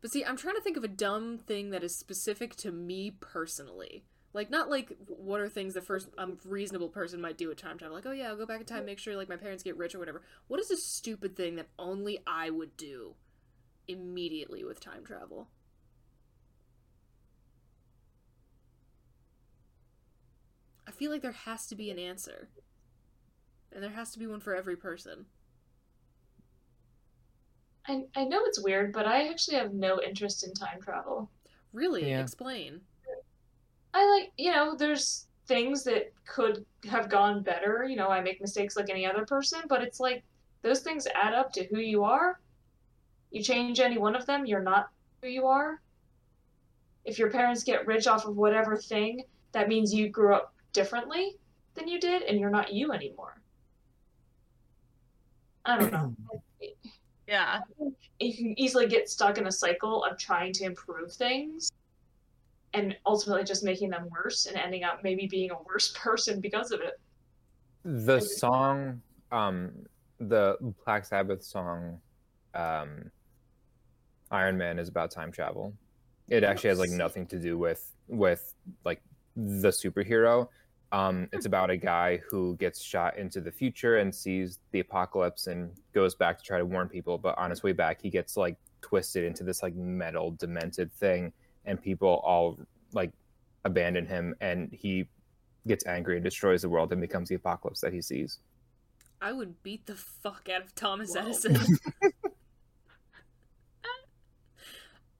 But 0.00 0.12
see, 0.12 0.24
I'm 0.24 0.36
trying 0.36 0.54
to 0.54 0.62
think 0.62 0.76
of 0.76 0.84
a 0.84 0.88
dumb 0.88 1.38
thing 1.38 1.70
that 1.70 1.84
is 1.84 1.98
specific 1.98 2.56
to 2.56 2.72
me 2.72 3.10
personally. 3.20 4.04
Like 4.32 4.50
not 4.50 4.70
like 4.70 4.92
what 5.06 5.40
are 5.40 5.48
things 5.48 5.74
the 5.74 5.80
first 5.80 6.08
um, 6.16 6.38
reasonable 6.44 6.88
person 6.88 7.20
might 7.20 7.36
do 7.36 7.48
with 7.48 7.60
time 7.60 7.78
travel. 7.78 7.96
Like, 7.96 8.06
oh 8.06 8.12
yeah, 8.12 8.28
I'll 8.28 8.36
go 8.36 8.46
back 8.46 8.60
in 8.60 8.66
time, 8.66 8.86
make 8.86 8.98
sure 8.98 9.16
like 9.16 9.28
my 9.28 9.36
parents 9.36 9.62
get 9.62 9.76
rich 9.76 9.94
or 9.94 9.98
whatever. 9.98 10.22
What 10.46 10.60
is 10.60 10.70
a 10.70 10.76
stupid 10.76 11.36
thing 11.36 11.56
that 11.56 11.68
only 11.78 12.20
I 12.26 12.48
would 12.50 12.76
do 12.76 13.14
immediately 13.88 14.64
with 14.64 14.80
time 14.80 15.04
travel? 15.04 15.48
I 20.86 20.92
feel 20.92 21.10
like 21.10 21.22
there 21.22 21.32
has 21.32 21.66
to 21.66 21.76
be 21.76 21.90
an 21.90 21.98
answer. 21.98 22.48
And 23.72 23.82
there 23.82 23.90
has 23.90 24.10
to 24.12 24.18
be 24.18 24.26
one 24.26 24.40
for 24.40 24.54
every 24.54 24.76
person. 24.76 25.26
I 27.86 28.02
I 28.14 28.24
know 28.24 28.42
it's 28.44 28.62
weird, 28.62 28.92
but 28.92 29.06
I 29.06 29.28
actually 29.28 29.56
have 29.56 29.72
no 29.72 30.00
interest 30.00 30.44
in 30.44 30.52
time 30.54 30.80
travel. 30.80 31.30
Really? 31.72 32.10
Yeah. 32.10 32.22
Explain. 32.22 32.80
I 33.92 34.08
like, 34.18 34.32
you 34.36 34.52
know, 34.52 34.76
there's 34.76 35.26
things 35.46 35.82
that 35.84 36.12
could 36.26 36.64
have 36.88 37.08
gone 37.08 37.42
better. 37.42 37.84
You 37.84 37.96
know, 37.96 38.08
I 38.08 38.20
make 38.20 38.40
mistakes 38.40 38.76
like 38.76 38.88
any 38.88 39.04
other 39.04 39.24
person, 39.26 39.60
but 39.68 39.82
it's 39.82 39.98
like 39.98 40.22
those 40.62 40.80
things 40.80 41.06
add 41.14 41.34
up 41.34 41.52
to 41.54 41.64
who 41.64 41.80
you 41.80 42.04
are. 42.04 42.40
You 43.30 43.42
change 43.42 43.80
any 43.80 43.98
one 43.98 44.14
of 44.14 44.26
them, 44.26 44.46
you're 44.46 44.62
not 44.62 44.90
who 45.22 45.28
you 45.28 45.46
are. 45.46 45.80
If 47.04 47.18
your 47.18 47.30
parents 47.30 47.64
get 47.64 47.86
rich 47.86 48.06
off 48.06 48.26
of 48.26 48.36
whatever 48.36 48.76
thing, 48.76 49.24
that 49.52 49.68
means 49.68 49.92
you 49.92 50.08
grew 50.08 50.34
up 50.34 50.54
differently 50.72 51.36
than 51.74 51.88
you 51.88 51.98
did 51.98 52.22
and 52.22 52.38
you're 52.38 52.50
not 52.50 52.72
you 52.72 52.92
anymore. 52.92 53.40
I 55.64 55.78
don't 55.78 55.92
know. 55.92 56.14
Yeah. 57.30 57.60
you 58.18 58.34
can 58.34 58.58
easily 58.58 58.88
get 58.88 59.08
stuck 59.08 59.38
in 59.38 59.46
a 59.46 59.52
cycle 59.52 60.02
of 60.04 60.18
trying 60.18 60.52
to 60.54 60.64
improve 60.64 61.12
things 61.12 61.70
and 62.74 62.96
ultimately 63.06 63.44
just 63.44 63.62
making 63.62 63.90
them 63.90 64.08
worse 64.10 64.46
and 64.46 64.56
ending 64.56 64.82
up 64.82 65.04
maybe 65.04 65.28
being 65.28 65.52
a 65.52 65.62
worse 65.62 65.92
person 65.96 66.40
because 66.40 66.72
of 66.72 66.80
it. 66.80 67.00
The 67.84 68.20
song, 68.20 69.00
um, 69.30 69.70
the 70.18 70.56
Black 70.84 71.04
Sabbath 71.04 71.44
song, 71.44 72.00
um, 72.54 73.10
Iron 74.32 74.58
Man 74.58 74.78
is 74.78 74.88
about 74.88 75.12
time 75.12 75.30
travel. 75.30 75.72
It 76.28 76.44
actually 76.44 76.70
has 76.70 76.78
like 76.78 76.90
nothing 76.90 77.26
to 77.26 77.38
do 77.38 77.58
with 77.58 77.94
with 78.06 78.54
like 78.84 79.02
the 79.36 79.68
superhero. 79.68 80.48
Um, 80.92 81.28
it's 81.32 81.46
about 81.46 81.70
a 81.70 81.76
guy 81.76 82.20
who 82.28 82.56
gets 82.56 82.82
shot 82.82 83.16
into 83.16 83.40
the 83.40 83.52
future 83.52 83.98
and 83.98 84.12
sees 84.12 84.58
the 84.72 84.80
apocalypse 84.80 85.46
and 85.46 85.70
goes 85.94 86.14
back 86.14 86.38
to 86.38 86.44
try 86.44 86.58
to 86.58 86.66
warn 86.66 86.88
people. 86.88 87.16
But 87.16 87.38
on 87.38 87.50
his 87.50 87.62
way 87.62 87.72
back, 87.72 88.02
he 88.02 88.10
gets 88.10 88.36
like 88.36 88.56
twisted 88.82 89.24
into 89.24 89.44
this 89.44 89.62
like 89.62 89.74
metal 89.74 90.32
demented 90.32 90.92
thing, 90.92 91.32
and 91.64 91.80
people 91.80 92.20
all 92.24 92.58
like 92.92 93.12
abandon 93.64 94.06
him, 94.06 94.34
and 94.40 94.68
he 94.72 95.06
gets 95.66 95.86
angry 95.86 96.16
and 96.16 96.24
destroys 96.24 96.62
the 96.62 96.68
world 96.68 96.90
and 96.92 97.00
becomes 97.00 97.28
the 97.28 97.36
apocalypse 97.36 97.80
that 97.80 97.92
he 97.92 98.02
sees. 98.02 98.38
I 99.20 99.32
would 99.32 99.62
beat 99.62 99.86
the 99.86 99.94
fuck 99.94 100.48
out 100.52 100.62
of 100.62 100.74
Thomas 100.74 101.14
Whoa. 101.14 101.20
Edison. 101.20 101.58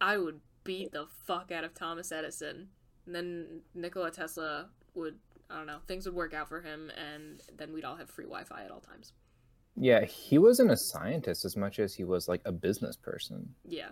I 0.01 0.17
would 0.17 0.41
beat 0.65 0.93
the 0.93 1.07
fuck 1.27 1.53
out 1.53 1.65
of 1.65 1.75
Thomas 1.75 2.11
Edison. 2.11 2.69
And 3.05 3.15
then 3.15 3.61
Nikola 3.75 4.11
Tesla 4.11 4.71
would, 4.95 5.17
I 5.51 5.57
don't 5.57 5.67
know, 5.67 5.79
things 5.87 6.07
would 6.07 6.15
work 6.15 6.33
out 6.33 6.49
for 6.49 6.61
him, 6.61 6.91
and 6.97 7.41
then 7.57 7.73
we'd 7.73 7.85
all 7.85 7.97
have 7.97 8.09
free 8.09 8.25
Wi 8.25 8.45
Fi 8.45 8.65
at 8.65 8.71
all 8.71 8.81
times. 8.81 9.13
Yeah, 9.77 10.05
he 10.05 10.39
wasn't 10.39 10.71
a 10.71 10.77
scientist 10.77 11.45
as 11.45 11.57
much 11.57 11.79
as 11.79 11.95
he 11.95 12.05
was 12.05 12.29
like 12.29 12.43
a 12.45 12.53
business 12.53 12.97
person. 12.97 13.55
Yeah. 13.65 13.91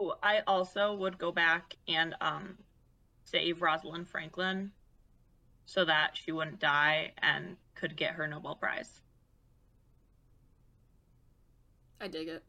Ooh, 0.00 0.12
I 0.22 0.40
also 0.46 0.94
would 0.94 1.18
go 1.18 1.32
back 1.32 1.76
and 1.86 2.14
um 2.20 2.58
save 3.24 3.62
Rosalind 3.62 4.08
Franklin 4.08 4.72
so 5.66 5.84
that 5.84 6.16
she 6.16 6.32
wouldn't 6.32 6.60
die 6.60 7.12
and 7.18 7.56
could 7.74 7.96
get 7.96 8.12
her 8.12 8.26
Nobel 8.26 8.54
Prize. 8.54 9.00
I 12.00 12.08
dig 12.08 12.28
it. 12.28 12.44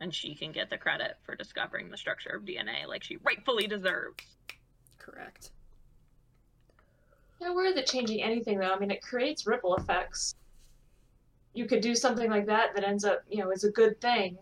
And 0.00 0.14
she 0.14 0.34
can 0.34 0.52
get 0.52 0.70
the 0.70 0.78
credit 0.78 1.16
for 1.24 1.34
discovering 1.34 1.90
the 1.90 1.96
structure 1.96 2.30
of 2.30 2.44
DNA 2.44 2.86
like 2.86 3.02
she 3.02 3.18
rightfully 3.18 3.66
deserves. 3.66 4.24
Correct. 4.98 5.50
Yeah, 7.40 7.54
worried 7.54 7.76
that 7.76 7.86
changing 7.86 8.22
anything 8.22 8.58
though, 8.58 8.72
I 8.72 8.78
mean 8.78 8.90
it 8.90 9.02
creates 9.02 9.46
ripple 9.46 9.76
effects. 9.76 10.34
You 11.54 11.66
could 11.66 11.80
do 11.80 11.94
something 11.94 12.30
like 12.30 12.46
that 12.46 12.74
that 12.74 12.84
ends 12.84 13.04
up, 13.04 13.22
you 13.28 13.42
know, 13.42 13.50
is 13.50 13.64
a 13.64 13.70
good 13.70 14.00
thing, 14.00 14.38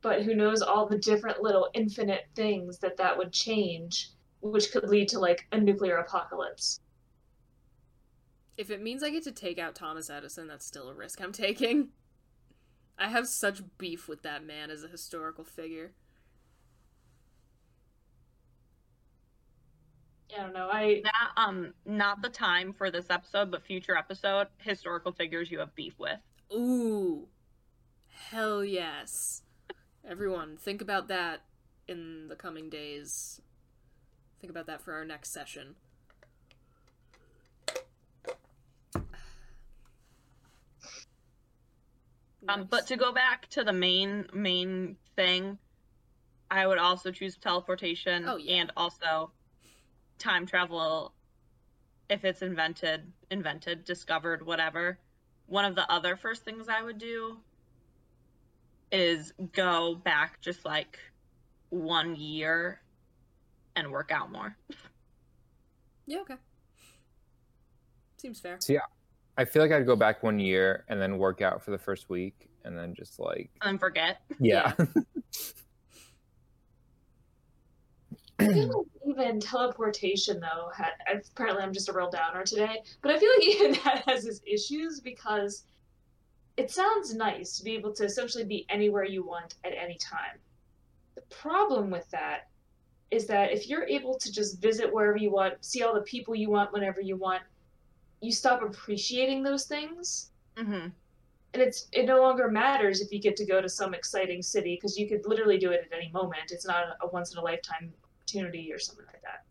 but 0.00 0.22
who 0.22 0.34
knows 0.34 0.62
all 0.62 0.86
the 0.86 0.98
different 0.98 1.42
little 1.42 1.68
infinite 1.74 2.26
things 2.34 2.78
that 2.78 2.96
that 2.96 3.16
would 3.16 3.32
change, 3.32 4.10
which 4.40 4.72
could 4.72 4.88
lead 4.88 5.08
to 5.08 5.18
like 5.18 5.46
a 5.52 5.58
nuclear 5.58 5.96
apocalypse. 5.96 6.80
If 8.56 8.70
it 8.70 8.82
means 8.82 9.02
I 9.02 9.10
get 9.10 9.24
to 9.24 9.32
take 9.32 9.58
out 9.58 9.74
Thomas 9.74 10.10
Edison, 10.10 10.46
that's 10.46 10.66
still 10.66 10.88
a 10.88 10.94
risk 10.94 11.20
I'm 11.20 11.32
taking. 11.32 11.88
I 12.98 13.08
have 13.08 13.26
such 13.26 13.62
beef 13.78 14.08
with 14.08 14.22
that 14.22 14.44
man 14.44 14.70
as 14.70 14.84
a 14.84 14.88
historical 14.88 15.44
figure. 15.44 15.92
I 20.34 20.42
don't 20.42 20.52
know. 20.54 20.68
I 20.72 21.02
That 21.04 21.30
um 21.36 21.74
not 21.84 22.22
the 22.22 22.28
time 22.28 22.72
for 22.72 22.90
this 22.90 23.10
episode, 23.10 23.50
but 23.50 23.62
future 23.62 23.96
episode, 23.96 24.48
historical 24.58 25.12
figures 25.12 25.50
you 25.50 25.58
have 25.58 25.74
beef 25.74 25.98
with. 25.98 26.18
Ooh. 26.52 27.28
Hell 28.30 28.64
yes. 28.64 29.42
Everyone, 30.08 30.56
think 30.56 30.80
about 30.82 31.08
that 31.08 31.42
in 31.88 32.28
the 32.28 32.36
coming 32.36 32.68
days. 32.70 33.40
Think 34.40 34.50
about 34.50 34.66
that 34.66 34.82
for 34.82 34.92
our 34.94 35.04
next 35.04 35.32
session. 35.32 35.76
Um, 42.48 42.66
but 42.68 42.88
to 42.88 42.96
go 42.96 43.12
back 43.12 43.48
to 43.50 43.62
the 43.62 43.72
main 43.72 44.26
main 44.32 44.96
thing, 45.14 45.58
I 46.50 46.66
would 46.66 46.78
also 46.78 47.12
choose 47.12 47.36
teleportation 47.36 48.24
Oh, 48.28 48.36
yeah. 48.36 48.56
and 48.62 48.72
also 48.76 49.30
time 50.22 50.46
travel 50.46 51.12
if 52.08 52.24
it's 52.24 52.42
invented, 52.42 53.12
invented, 53.30 53.84
discovered, 53.84 54.44
whatever. 54.46 54.98
One 55.46 55.64
of 55.64 55.74
the 55.74 55.90
other 55.90 56.16
first 56.16 56.44
things 56.44 56.68
I 56.68 56.82
would 56.82 56.98
do 56.98 57.38
is 58.90 59.32
go 59.52 59.94
back 59.94 60.40
just 60.40 60.64
like 60.64 60.98
one 61.70 62.14
year 62.14 62.80
and 63.74 63.90
work 63.90 64.10
out 64.12 64.30
more. 64.30 64.56
Yeah, 66.06 66.20
okay. 66.20 66.34
Seems 68.18 68.38
fair. 68.40 68.58
So 68.60 68.74
yeah, 68.74 68.80
I 69.36 69.44
feel 69.44 69.62
like 69.62 69.72
I'd 69.72 69.86
go 69.86 69.96
back 69.96 70.22
one 70.22 70.38
year 70.38 70.84
and 70.88 71.00
then 71.00 71.18
work 71.18 71.40
out 71.40 71.64
for 71.64 71.70
the 71.70 71.78
first 71.78 72.08
week 72.10 72.48
and 72.64 72.76
then 72.76 72.94
just 72.94 73.18
like 73.18 73.50
And 73.62 73.80
forget. 73.80 74.20
yeah. 74.38 74.74
I 78.50 78.52
feel 78.52 78.86
like 79.06 79.18
even 79.18 79.40
teleportation 79.40 80.40
though 80.40 80.70
had 80.74 80.92
apparently 81.34 81.62
I'm 81.62 81.72
just 81.72 81.88
a 81.88 81.92
real 81.92 82.10
downer 82.10 82.44
today, 82.44 82.82
but 83.02 83.10
I 83.10 83.18
feel 83.18 83.30
like 83.38 83.48
even 83.48 83.72
that 83.84 84.04
has 84.06 84.26
its 84.26 84.40
issues 84.46 85.00
because 85.00 85.64
it 86.56 86.70
sounds 86.70 87.14
nice 87.14 87.56
to 87.58 87.64
be 87.64 87.74
able 87.74 87.92
to 87.94 88.04
essentially 88.04 88.44
be 88.44 88.66
anywhere 88.68 89.04
you 89.04 89.24
want 89.24 89.54
at 89.64 89.72
any 89.72 89.96
time. 89.96 90.38
The 91.14 91.22
problem 91.22 91.90
with 91.90 92.08
that 92.10 92.48
is 93.10 93.26
that 93.26 93.52
if 93.52 93.68
you're 93.68 93.86
able 93.86 94.18
to 94.18 94.32
just 94.32 94.60
visit 94.60 94.92
wherever 94.92 95.18
you 95.18 95.30
want, 95.30 95.62
see 95.64 95.82
all 95.82 95.94
the 95.94 96.00
people 96.00 96.34
you 96.34 96.50
want 96.50 96.72
whenever 96.72 97.00
you 97.00 97.16
want, 97.16 97.42
you 98.20 98.32
stop 98.32 98.62
appreciating 98.62 99.42
those 99.42 99.64
things. 99.64 100.30
Mm-hmm. 100.56 100.88
And 101.54 101.62
it's 101.62 101.88
it 101.92 102.06
no 102.06 102.22
longer 102.22 102.50
matters 102.50 103.02
if 103.02 103.12
you 103.12 103.20
get 103.20 103.36
to 103.36 103.44
go 103.44 103.60
to 103.60 103.68
some 103.68 103.92
exciting 103.92 104.40
city 104.40 104.76
because 104.76 104.98
you 104.98 105.06
could 105.06 105.26
literally 105.26 105.58
do 105.58 105.70
it 105.70 105.86
at 105.90 105.96
any 105.96 106.10
moment. 106.10 106.50
It's 106.50 106.66
not 106.66 106.96
a 107.02 107.08
once 107.08 107.32
in 107.32 107.38
a 107.38 107.42
lifetime 107.42 107.92
opportunity 108.22 108.72
or 108.72 108.78
something 108.78 109.04
like 109.06 109.22
that. 109.22 109.44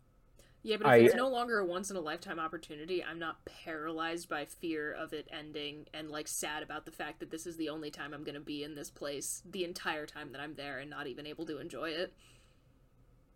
Yeah, 0.64 0.76
but 0.76 0.86
if 0.86 0.92
I- 0.92 0.96
it's 0.98 1.14
no 1.14 1.28
longer 1.28 1.58
a 1.58 1.64
once 1.66 1.90
in 1.90 1.96
a 1.96 2.00
lifetime 2.00 2.38
opportunity, 2.38 3.02
I'm 3.02 3.18
not 3.18 3.44
paralyzed 3.44 4.28
by 4.28 4.44
fear 4.44 4.92
of 4.92 5.12
it 5.12 5.26
ending 5.30 5.88
and 5.92 6.08
like 6.08 6.28
sad 6.28 6.62
about 6.62 6.84
the 6.84 6.92
fact 6.92 7.18
that 7.20 7.30
this 7.30 7.46
is 7.46 7.56
the 7.56 7.68
only 7.68 7.90
time 7.90 8.14
I'm 8.14 8.22
going 8.22 8.36
to 8.36 8.40
be 8.40 8.62
in 8.62 8.74
this 8.76 8.90
place 8.90 9.42
the 9.44 9.64
entire 9.64 10.06
time 10.06 10.30
that 10.32 10.40
I'm 10.40 10.54
there 10.54 10.78
and 10.78 10.88
not 10.88 11.08
even 11.08 11.26
able 11.26 11.46
to 11.46 11.58
enjoy 11.58 11.90
it. 11.90 12.14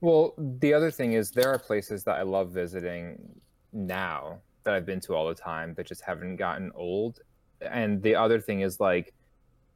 Well, 0.00 0.34
the 0.38 0.74
other 0.74 0.90
thing 0.90 1.14
is 1.14 1.30
there 1.30 1.48
are 1.52 1.58
places 1.58 2.04
that 2.04 2.16
I 2.16 2.22
love 2.22 2.50
visiting 2.52 3.40
now 3.72 4.42
that 4.62 4.74
I've 4.74 4.86
been 4.86 5.00
to 5.00 5.14
all 5.14 5.26
the 5.28 5.34
time 5.34 5.74
that 5.74 5.86
just 5.86 6.02
haven't 6.04 6.36
gotten 6.36 6.70
old. 6.74 7.20
And 7.60 8.02
the 8.02 8.14
other 8.14 8.40
thing 8.40 8.60
is 8.60 8.78
like 8.78 9.14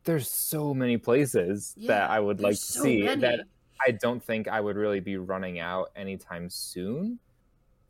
there's 0.04 0.30
so 0.30 0.72
many 0.74 0.98
places 0.98 1.74
Yeah, 1.76 1.88
that 1.88 2.10
I 2.10 2.20
would 2.20 2.40
like 2.40 2.60
to 2.66 2.72
so 2.72 2.82
see 2.82 3.02
many. 3.04 3.20
that 3.22 3.40
I 3.86 3.92
don't 3.92 4.22
think 4.22 4.48
I 4.48 4.60
would 4.60 4.76
really 4.76 5.00
be 5.00 5.16
running 5.16 5.58
out 5.58 5.90
anytime 5.96 6.50
soon. 6.50 7.18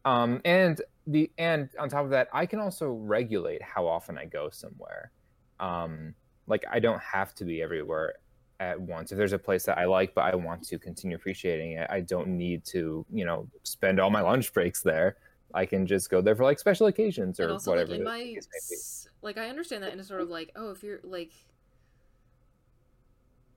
Um, 0.04 0.40
and 0.44 0.80
the 1.06 1.30
and 1.38 1.68
on 1.78 1.88
top 1.88 2.04
of 2.04 2.10
that, 2.10 2.28
I 2.32 2.46
can 2.46 2.58
also 2.60 2.90
regulate 2.90 3.62
how 3.62 3.86
often 3.86 4.16
I 4.16 4.24
go 4.24 4.48
somewhere. 4.50 5.10
Um, 5.58 6.14
like 6.46 6.64
I 6.70 6.78
don't 6.80 7.00
have 7.02 7.34
to 7.36 7.44
be 7.44 7.62
everywhere 7.62 8.14
at 8.60 8.80
once. 8.80 9.12
If 9.12 9.18
there's 9.18 9.32
a 9.32 9.38
place 9.38 9.64
that 9.64 9.78
I 9.78 9.84
like 9.86 10.14
but 10.14 10.22
I 10.22 10.34
want 10.36 10.62
to 10.64 10.78
continue 10.78 11.16
appreciating 11.16 11.72
it, 11.72 11.88
I 11.90 12.00
don't 12.00 12.28
need 12.28 12.64
to, 12.66 13.04
you 13.12 13.24
know, 13.24 13.48
spend 13.62 14.00
all 14.00 14.10
my 14.10 14.20
lunch 14.20 14.52
breaks 14.52 14.82
there. 14.82 15.16
I 15.52 15.66
can 15.66 15.86
just 15.86 16.10
go 16.10 16.20
there 16.20 16.36
for 16.36 16.44
like 16.44 16.58
special 16.58 16.86
occasions 16.86 17.40
or 17.40 17.50
also 17.50 17.72
whatever. 17.72 17.90
like 17.90 17.98
in 17.98 18.04
my 18.04 18.18
case 18.18 18.48
may 18.52 18.60
be. 18.70 18.74
s- 18.76 19.08
like 19.22 19.36
I 19.36 19.48
understand 19.48 19.82
that 19.82 19.92
in 19.92 19.98
a 20.00 20.04
sort 20.04 20.20
of 20.20 20.28
like 20.30 20.52
oh 20.56 20.70
if 20.70 20.82
you're 20.82 21.00
like 21.02 21.32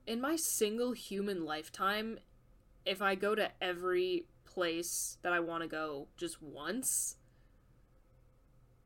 in 0.05 0.21
my 0.21 0.35
single 0.35 0.91
human 0.93 1.45
lifetime 1.45 2.19
if 2.85 3.01
I 3.01 3.15
go 3.15 3.35
to 3.35 3.51
every 3.61 4.27
place 4.45 5.17
that 5.23 5.33
I 5.33 5.39
want 5.39 5.63
to 5.63 5.69
go 5.69 6.07
just 6.17 6.41
once 6.41 7.17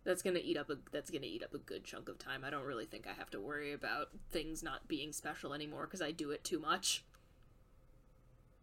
that's 0.03 0.21
going 0.21 0.35
to 0.35 0.43
eat 0.43 0.57
up 0.57 0.69
a 0.69 0.77
that's 0.91 1.11
to 1.11 1.25
eat 1.25 1.43
up 1.43 1.53
a 1.53 1.57
good 1.57 1.83
chunk 1.83 2.07
of 2.07 2.17
time. 2.17 2.43
I 2.45 2.49
don't 2.49 2.63
really 2.63 2.85
think 2.85 3.07
I 3.07 3.13
have 3.13 3.29
to 3.31 3.41
worry 3.41 3.73
about 3.73 4.07
things 4.31 4.63
not 4.63 4.87
being 4.87 5.11
special 5.11 5.53
anymore 5.53 5.85
cuz 5.87 6.01
I 6.01 6.11
do 6.11 6.31
it 6.31 6.43
too 6.43 6.59
much. 6.59 7.03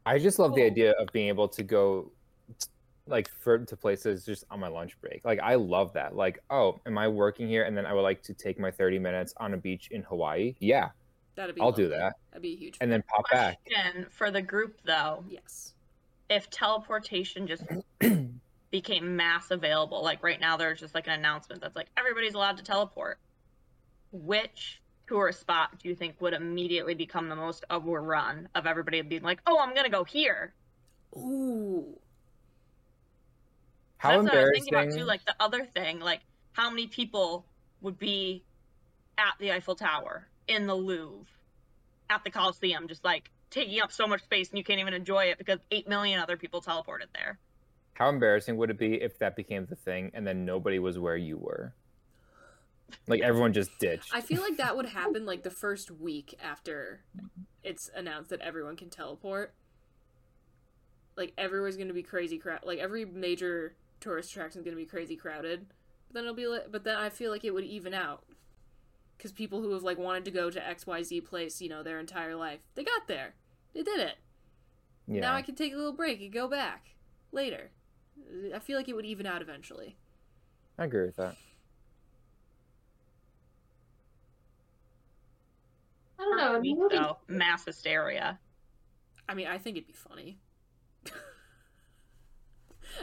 I 0.07 0.19
just 0.19 0.39
love 0.39 0.55
the 0.55 0.63
Oh. 0.63 0.67
idea 0.67 0.93
of 0.93 1.13
being 1.13 1.29
able 1.29 1.49
to 1.49 1.63
go 1.63 2.13
like 3.07 3.29
for 3.29 3.59
to 3.59 3.77
places 3.77 4.25
just 4.25 4.45
on 4.51 4.61
my 4.61 4.69
lunch 4.69 4.99
break. 5.01 5.25
Like 5.25 5.41
I 5.41 5.57
love 5.57 5.93
that. 5.95 6.17
Like, 6.17 6.43
oh, 6.51 6.81
am 6.87 6.97
I 6.99 7.09
working 7.09 7.49
here 7.49 7.65
and 7.65 7.77
then 7.77 7.87
I 7.87 7.93
would 7.93 8.03
like 8.03 8.23
to 8.25 8.35
take 8.35 8.59
my 8.59 8.71
30 8.71 8.99
minutes 8.99 9.35
on 9.39 9.55
a 9.55 9.57
beach 9.59 9.89
in 9.91 10.03
Hawaii? 10.03 10.57
Yeah. 10.61 10.91
That'd 11.37 11.55
be 11.55 11.61
I'll 11.61 11.73
do 11.73 11.89
that. 11.89 12.15
That'd 12.31 12.43
be 12.43 12.55
a 12.55 12.57
huge 12.57 12.77
And 12.81 12.91
then 12.91 13.03
pop 13.03 13.29
back. 13.31 13.59
Question 13.67 14.07
for 14.11 14.31
the 14.31 14.43
group 14.43 14.79
though: 14.85 15.25
yes. 15.29 15.75
if 16.31 16.49
teleportation 16.51 17.47
just 17.47 17.65
became 18.71 19.17
mass 19.17 19.51
available, 19.51 20.03
like 20.03 20.23
right 20.23 20.41
now, 20.41 20.57
there's 20.57 20.81
just 20.81 20.95
like 20.95 21.07
an 21.07 21.15
announcement 21.15 21.61
that's 21.61 21.77
like 21.77 21.89
everybody's 21.97 22.35
allowed 22.35 22.57
to 22.59 22.63
teleport. 22.63 23.19
Which 24.13 24.81
tourist 25.09 25.41
spot 25.41 25.79
do 25.83 25.89
you 25.89 25.95
think 25.95 26.21
would 26.21 26.33
immediately 26.35 26.95
become 26.95 27.29
the 27.29 27.37
most 27.37 27.65
overrun 27.69 28.49
of 28.55 28.67
everybody 28.67 29.03
being 29.03 29.23
like, 29.23 29.41
"Oh, 29.47 29.59
I'm 29.59 29.75
gonna 29.75 29.91
go 29.91 30.05
here"? 30.05 30.55
Ooh. 31.17 31.99
How 33.99 34.11
That's 34.11 34.17
what 34.17 34.17
I 34.17 34.19
was 34.19 34.27
embarrassing. 34.27 34.65
thinking 34.65 34.75
about 34.75 34.99
too. 34.99 35.05
Like 35.05 35.25
the 35.25 35.35
other 35.41 35.65
thing, 35.65 35.99
like 35.99 36.21
how 36.53 36.71
many 36.71 36.87
people 36.87 37.45
would 37.81 37.99
be 37.99 38.45
at 39.19 39.35
the 39.41 39.53
Eiffel 39.53 39.75
Tower, 39.75 40.29
in 40.49 40.67
the 40.67 40.75
Louvre, 40.75 41.27
at 42.11 42.25
the 42.25 42.31
Coliseum, 42.31 42.89
just 42.89 43.05
like 43.05 43.31
taking 43.51 43.81
up 43.81 43.93
so 43.93 44.07
much 44.07 44.23
space 44.23 44.51
and 44.51 44.59
you 44.59 44.65
can't 44.65 44.81
even 44.81 44.95
enjoy 44.95 45.25
it 45.27 45.39
because 45.39 45.61
eight 45.71 45.89
million 45.89 46.21
other 46.21 46.37
people 46.37 46.61
teleported 46.61 47.07
there. 47.15 47.39
How 47.95 48.09
embarrassing 48.09 48.57
would 48.57 48.71
it 48.71 48.79
be 48.79 48.95
if 48.95 49.19
that 49.21 49.37
became 49.37 49.67
the 49.67 49.77
thing 49.77 50.11
and 50.15 50.27
then 50.27 50.45
nobody 50.45 50.79
was 50.79 50.99
where 50.99 51.17
you 51.17 51.39
were? 51.39 51.73
Like 53.07 53.21
everyone 53.23 53.53
just 53.53 53.71
ditched. 53.79 54.11
I 54.13 54.21
feel 54.21 54.43
like 54.43 54.57
that 54.57 54.77
would 54.77 54.87
happen 54.87 55.25
like 55.25 55.43
the 55.43 55.51
first 55.51 55.91
week 55.91 56.35
after 56.43 57.01
it's 57.63 57.91
announced 57.95 58.31
that 58.31 58.41
everyone 58.41 58.77
can 58.77 58.91
teleport. 58.91 59.55
Like 61.17 61.33
everywhere's 61.39 61.77
gonna 61.77 61.95
be 61.95 62.03
crazy 62.03 62.39
crowd. 62.39 62.61
Like 62.65 62.79
every 62.79 63.05
major 63.05 63.77
tourist 64.01 64.33
attraction 64.33 64.61
is 64.61 64.65
gonna 64.65 64.77
be 64.77 64.85
crazy 64.85 65.17
crowded. 65.17 65.67
But 66.09 66.15
then 66.15 66.25
it'll 66.25 66.35
be 66.35 66.47
like, 66.47 66.71
but 66.71 66.85
then 66.85 66.97
I 66.97 67.09
feel 67.09 67.31
like 67.31 67.45
it 67.45 67.55
would 67.55 67.65
even 67.65 67.95
out 67.95 68.25
because 69.17 69.33
people 69.33 69.61
who 69.63 69.73
have 69.73 69.83
like 69.83 69.99
wanted 69.99 70.25
to 70.27 70.31
go 70.31 70.51
to 70.51 70.67
X 70.67 70.87
Y 70.87 71.03
Z 71.03 71.21
place, 71.23 71.61
you 71.61 71.69
know, 71.69 71.83
their 71.83 71.99
entire 72.01 72.35
life, 72.37 72.61
they 72.75 72.85
got 72.85 73.07
there, 73.09 73.35
they 73.75 73.83
did 73.83 74.01
it. 74.01 74.17
yeah. 75.07 75.21
Now 75.21 75.35
I 75.35 75.43
can 75.43 75.55
take 75.55 75.73
a 75.73 75.77
little 75.77 75.93
break 75.93 76.21
and 76.21 76.33
go 76.33 76.49
back 76.49 76.95
later. 77.33 77.71
I 78.55 78.59
feel 78.59 78.77
like 78.77 78.89
it 78.89 78.95
would 78.95 79.05
even 79.07 79.27
out 79.27 79.43
eventually. 79.43 79.97
I 80.79 80.85
agree 80.85 81.07
with 81.07 81.17
that. 81.17 81.37
I 86.19 86.23
don't 86.23 86.37
know. 86.37 86.59
Week, 86.61 86.77
nobody- 86.79 86.99
though, 86.99 87.19
mass 87.29 87.65
hysteria. 87.65 88.39
I 89.29 89.35
mean, 89.35 89.47
I 89.47 89.59
think 89.59 89.77
it'd 89.77 89.87
be 89.87 89.93
funny. 89.95 90.39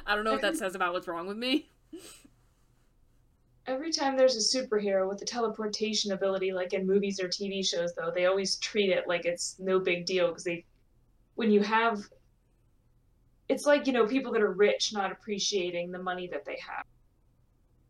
I 0.06 0.16
don't 0.16 0.24
know 0.24 0.34
what 0.34 0.42
that 0.42 0.56
says 0.58 0.76
about 0.76 0.94
what's 0.94 1.08
wrong 1.08 1.28
with 1.28 1.38
me. 1.38 1.70
Every 3.68 3.92
time 3.92 4.18
there's 4.18 4.36
a 4.36 4.58
superhero 4.58 5.08
with 5.08 5.22
a 5.22 5.26
teleportation 5.26 6.12
ability, 6.12 6.52
like 6.52 6.74
in 6.74 6.88
movies 6.88 7.20
or 7.20 7.28
TV 7.28 7.66
shows, 7.66 7.94
though, 7.94 8.12
they 8.14 8.26
always 8.26 8.56
treat 8.58 8.90
it 8.90 9.08
like 9.08 9.26
it's 9.26 9.56
no 9.60 9.80
big 9.80 10.06
deal 10.06 10.30
because 10.30 10.44
they, 10.44 10.66
when 11.36 11.52
you 11.52 11.62
have, 11.62 12.02
it's 13.50 13.66
like, 13.66 13.86
you 13.86 13.94
know, 13.94 14.08
people 14.08 14.32
that 14.34 14.42
are 14.42 14.52
rich 14.52 14.92
not 14.94 15.12
appreciating 15.12 15.92
the 15.92 16.02
money 16.02 16.28
that 16.28 16.44
they 16.44 16.58
have 16.68 16.86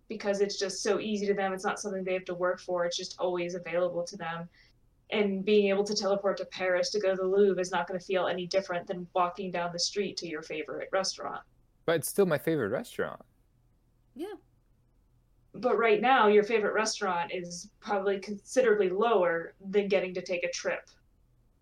because 0.09 0.41
it's 0.41 0.59
just 0.59 0.83
so 0.83 0.99
easy 0.99 1.25
to 1.25 1.33
them. 1.33 1.53
It's 1.53 1.63
not 1.63 1.79
something 1.79 2.03
they 2.03 2.13
have 2.13 2.25
to 2.25 2.35
work 2.35 2.59
for, 2.59 2.83
it's 2.85 2.97
just 2.97 3.15
always 3.17 3.55
available 3.55 4.03
to 4.03 4.17
them. 4.17 4.49
And 5.09 5.43
being 5.43 5.69
able 5.69 5.85
to 5.85 5.95
teleport 5.95 6.37
to 6.37 6.45
Paris 6.45 6.89
to 6.91 6.99
go 6.99 7.11
to 7.11 7.15
the 7.15 7.25
Louvre 7.25 7.61
is 7.61 7.71
not 7.71 7.87
going 7.87 7.99
to 7.99 8.05
feel 8.05 8.27
any 8.27 8.45
different 8.45 8.87
than 8.87 9.07
walking 9.13 9.51
down 9.51 9.71
the 9.71 9.79
street 9.79 10.17
to 10.17 10.27
your 10.27 10.41
favorite 10.41 10.89
restaurant. 10.91 11.41
But 11.85 11.95
it's 11.97 12.09
still 12.09 12.25
my 12.25 12.37
favorite 12.37 12.69
restaurant. 12.69 13.21
Yeah. 14.15 14.33
But 15.53 15.77
right 15.77 16.01
now 16.01 16.27
your 16.27 16.43
favorite 16.43 16.73
restaurant 16.73 17.31
is 17.33 17.69
probably 17.79 18.19
considerably 18.19 18.89
lower 18.89 19.53
than 19.69 19.87
getting 19.87 20.13
to 20.13 20.21
take 20.21 20.43
a 20.43 20.51
trip 20.51 20.89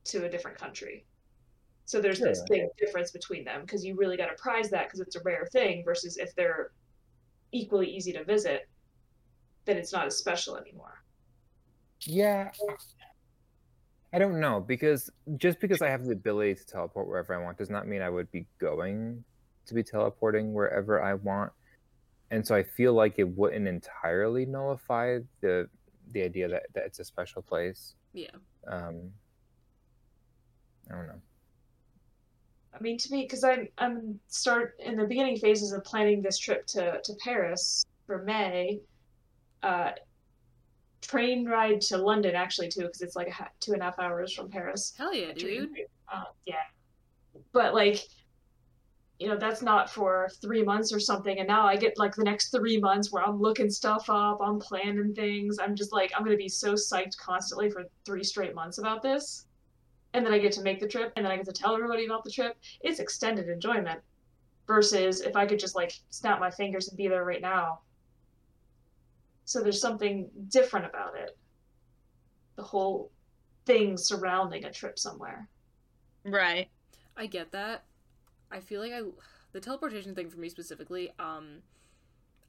to 0.03 0.25
a 0.25 0.29
different 0.29 0.57
country 0.57 1.05
so 1.85 1.99
there's 1.99 2.19
this 2.19 2.37
Sure. 2.39 2.45
big 2.49 2.63
difference 2.77 3.11
between 3.11 3.43
them 3.43 3.61
because 3.61 3.83
you 3.83 3.95
really 3.95 4.15
got 4.17 4.27
to 4.27 4.35
prize 4.35 4.69
that 4.69 4.85
because 4.87 4.99
it's 4.99 5.15
a 5.15 5.21
rare 5.23 5.47
thing 5.51 5.83
versus 5.83 6.17
if 6.17 6.35
they're 6.35 6.71
equally 7.51 7.89
easy 7.89 8.11
to 8.13 8.23
visit 8.23 8.69
then 9.65 9.75
it's 9.77 9.91
not 9.91 10.05
as 10.05 10.17
special 10.17 10.55
anymore 10.55 11.01
Yeah. 12.05 12.51
I 14.13 14.17
don't 14.17 14.39
know 14.39 14.59
because 14.59 15.09
just 15.37 15.59
because 15.59 15.81
I 15.81 15.89
have 15.89 16.05
the 16.05 16.13
ability 16.13 16.55
to 16.55 16.65
teleport 16.65 17.07
wherever 17.07 17.33
I 17.33 17.43
want 17.43 17.57
does 17.57 17.69
not 17.69 17.87
mean 17.87 18.01
I 18.01 18.09
would 18.09 18.31
be 18.31 18.45
going 18.59 19.23
to 19.67 19.73
be 19.75 19.83
teleporting 19.83 20.51
wherever 20.53 20.99
I 21.03 21.13
want. 21.13 21.51
And 22.31 22.45
so 22.45 22.55
I 22.55 22.63
feel 22.63 22.93
like 22.93 23.15
it 23.17 23.27
wouldn't 23.27 23.67
entirely 23.67 24.45
nullify 24.45 25.19
the 25.41 25.67
the 26.11 26.23
idea 26.23 26.47
that, 26.47 26.63
that 26.73 26.85
it's 26.85 26.99
a 26.99 27.05
special 27.05 27.41
place. 27.41 27.95
Yeah. 28.13 28.31
Um 28.67 29.11
I 30.91 30.95
don't 30.95 31.07
know. 31.07 31.21
i 32.73 32.81
mean 32.81 32.97
to 32.97 33.11
me 33.11 33.23
because 33.23 33.43
i'm 33.43 33.67
i'm 33.77 34.19
start 34.27 34.75
in 34.79 34.95
the 34.97 35.05
beginning 35.05 35.37
phases 35.37 35.71
of 35.71 35.83
planning 35.83 36.21
this 36.21 36.37
trip 36.39 36.65
to 36.65 36.99
to 37.03 37.13
paris 37.23 37.83
for 38.07 38.23
may 38.23 38.79
uh 39.63 39.91
train 41.01 41.47
ride 41.47 41.79
to 41.81 41.97
london 41.97 42.35
actually 42.35 42.69
too 42.69 42.81
because 42.81 43.01
it's 43.01 43.15
like 43.15 43.27
a 43.27 43.47
two 43.59 43.73
and 43.73 43.81
a 43.81 43.85
half 43.85 43.99
hours 43.99 44.33
from 44.33 44.49
paris 44.49 44.93
Hell 44.97 45.13
yeah, 45.13 45.31
dude. 45.33 45.69
Uh, 46.11 46.23
yeah. 46.45 46.55
But 47.53 47.73
like, 47.73 47.99
you 49.19 49.27
know, 49.27 49.37
that's 49.37 49.61
not 49.61 49.89
for 49.89 50.29
three 50.41 50.63
months 50.63 50.93
or 50.93 50.99
something. 50.99 51.39
And 51.39 51.47
now 51.47 51.67
I 51.67 51.75
get 51.75 51.99
like 51.99 52.15
the 52.15 52.23
next 52.23 52.51
three 52.51 52.79
months 52.79 53.11
where 53.11 53.23
I'm 53.23 53.39
looking 53.39 53.69
stuff 53.69 54.09
up, 54.09 54.39
I'm 54.41 54.59
planning 54.59 55.13
things. 55.13 55.59
I'm 55.59 55.75
just 55.75 55.91
like, 55.91 56.11
I'm 56.15 56.23
gonna 56.23 56.37
be 56.37 56.47
so 56.47 56.73
psyched 56.73 57.17
constantly 57.17 57.69
for 57.69 57.83
three 58.05 58.23
straight 58.23 58.55
months 58.55 58.77
about 58.77 59.01
this. 59.01 59.45
And 60.13 60.25
then 60.25 60.33
I 60.33 60.39
get 60.39 60.53
to 60.53 60.63
make 60.63 60.79
the 60.79 60.87
trip, 60.87 61.13
and 61.15 61.25
then 61.25 61.31
I 61.31 61.35
get 61.35 61.45
to 61.45 61.51
tell 61.51 61.75
everybody 61.75 62.05
about 62.05 62.23
the 62.23 62.31
trip. 62.31 62.57
It's 62.81 62.99
extended 62.99 63.47
enjoyment. 63.49 63.99
Versus 64.67 65.21
if 65.21 65.35
I 65.35 65.47
could 65.47 65.57
just 65.57 65.75
like 65.75 65.93
snap 66.11 66.39
my 66.39 66.51
fingers 66.51 66.89
and 66.89 66.97
be 66.97 67.07
there 67.07 67.25
right 67.25 67.41
now. 67.41 67.79
So 69.45 69.63
there's 69.63 69.81
something 69.81 70.29
different 70.49 70.85
about 70.85 71.17
it. 71.17 71.35
The 72.55 72.61
whole 72.61 73.11
thing 73.65 73.97
surrounding 73.97 74.65
a 74.65 74.71
trip 74.71 74.99
somewhere. 74.99 75.49
Right. 76.23 76.69
I 77.17 77.25
get 77.25 77.51
that. 77.51 77.83
I 78.51 78.59
feel 78.59 78.81
like 78.81 78.91
I 78.91 79.01
the 79.51 79.59
teleportation 79.59 80.13
thing 80.15 80.29
for 80.29 80.39
me 80.39 80.49
specifically, 80.49 81.11
um 81.19 81.61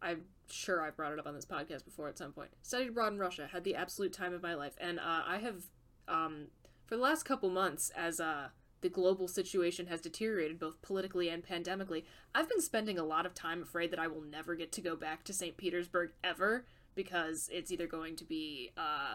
I'm 0.03 0.23
sure 0.49 0.81
I 0.83 0.91
brought 0.91 1.13
it 1.13 1.19
up 1.19 1.27
on 1.27 1.35
this 1.35 1.45
podcast 1.45 1.85
before 1.85 2.09
at 2.09 2.17
some 2.17 2.33
point. 2.33 2.51
Studied 2.63 2.89
abroad 2.89 3.13
in 3.13 3.19
Russia, 3.19 3.49
had 3.53 3.65
the 3.65 3.75
absolute 3.75 4.13
time 4.13 4.33
of 4.33 4.43
my 4.43 4.55
life, 4.55 4.75
and 4.81 4.99
uh, 4.99 5.23
I 5.27 5.39
have 5.39 5.65
um 6.09 6.47
for 6.87 6.97
the 6.97 7.03
last 7.03 7.25
couple 7.25 7.51
months 7.51 7.91
as 7.97 8.21
uh 8.21 8.49
the 8.81 8.89
global 8.89 9.29
situation 9.29 9.87
has 9.89 10.01
deteriorated 10.01 10.59
both 10.59 10.81
politically 10.81 11.29
and 11.29 11.47
pandemically, 11.47 12.05
I've 12.35 12.49
been 12.49 12.63
spending 12.63 12.99
a 12.99 13.05
lot 13.05 13.27
of 13.27 13.35
time 13.35 13.63
afraid 13.63 13.91
that 13.91 13.99
I 13.99 14.07
will 14.07 14.23
never 14.23 14.55
get 14.55 14.73
to 14.73 14.81
go 14.81 14.97
back 14.97 15.23
to 15.25 15.35
St. 15.35 15.57
Petersburg 15.59 16.13
ever 16.25 16.65
because 16.95 17.51
it's 17.53 17.71
either 17.71 17.87
going 17.87 18.17
to 18.17 18.25
be 18.25 18.73
uh 18.77 19.15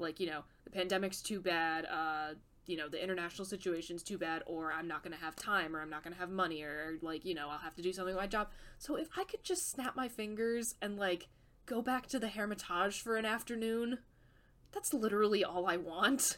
like, 0.00 0.20
you 0.20 0.26
know, 0.26 0.42
the 0.64 0.70
pandemic's 0.70 1.22
too 1.22 1.40
bad, 1.40 1.86
uh 1.86 2.34
you 2.68 2.76
know, 2.76 2.86
the 2.86 3.02
international 3.02 3.46
situation's 3.46 4.02
too 4.02 4.18
bad 4.18 4.42
or 4.46 4.72
I'm 4.72 4.86
not 4.86 5.02
going 5.02 5.16
to 5.16 5.24
have 5.24 5.34
time 5.34 5.74
or 5.74 5.80
I'm 5.80 5.88
not 5.88 6.04
going 6.04 6.12
to 6.12 6.18
have 6.20 6.28
money 6.28 6.62
or 6.62 6.98
like, 7.00 7.24
you 7.24 7.34
know, 7.34 7.48
I'll 7.48 7.58
have 7.58 7.74
to 7.76 7.82
do 7.82 7.94
something 7.94 8.14
with 8.14 8.22
my 8.22 8.26
job. 8.26 8.48
So 8.78 8.94
if 8.96 9.08
I 9.16 9.24
could 9.24 9.42
just 9.42 9.70
snap 9.70 9.96
my 9.96 10.06
fingers 10.06 10.74
and 10.82 10.98
like 10.98 11.28
go 11.64 11.80
back 11.80 12.08
to 12.08 12.18
the 12.18 12.28
Hermitage 12.28 13.00
for 13.00 13.16
an 13.16 13.24
afternoon, 13.24 14.00
that's 14.70 14.92
literally 14.92 15.42
all 15.42 15.66
I 15.66 15.78
want. 15.78 16.36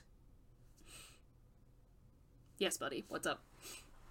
Yes, 2.59 2.79
buddy. 2.79 3.05
What's 3.09 3.27
up? 3.27 3.43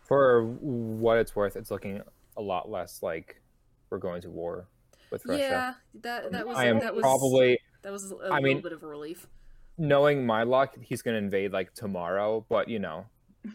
For 0.02 0.44
what 0.44 1.20
it's 1.20 1.36
worth, 1.36 1.56
it's 1.56 1.72
looking 1.72 2.02
a 2.36 2.42
lot 2.42 2.70
less 2.70 3.02
like 3.02 3.42
we're 3.90 3.98
going 3.98 4.22
to 4.24 4.30
war 4.30 4.68
with 5.10 5.26
Russia. 5.26 5.40
Yeah, 5.42 5.74
that 6.02 6.32
that 6.34 6.48
was 6.48 6.58
I 6.58 6.66
am 6.66 6.80
that 6.80 6.96
was 6.96 7.02
probably 7.04 7.60
that 7.84 7.92
was 7.94 8.12
a 8.12 8.16
I 8.16 8.20
little 8.40 8.42
mean- 8.42 8.62
bit 8.62 8.74
of 8.74 8.84
a 8.84 8.88
relief. 8.88 9.28
Knowing 9.80 10.26
my 10.26 10.44
luck, 10.44 10.76
he's 10.82 11.02
going 11.02 11.16
to 11.16 11.24
invade 11.24 11.52
like 11.54 11.74
tomorrow. 11.74 12.46
But 12.50 12.68
you 12.68 12.80
know, 12.80 13.06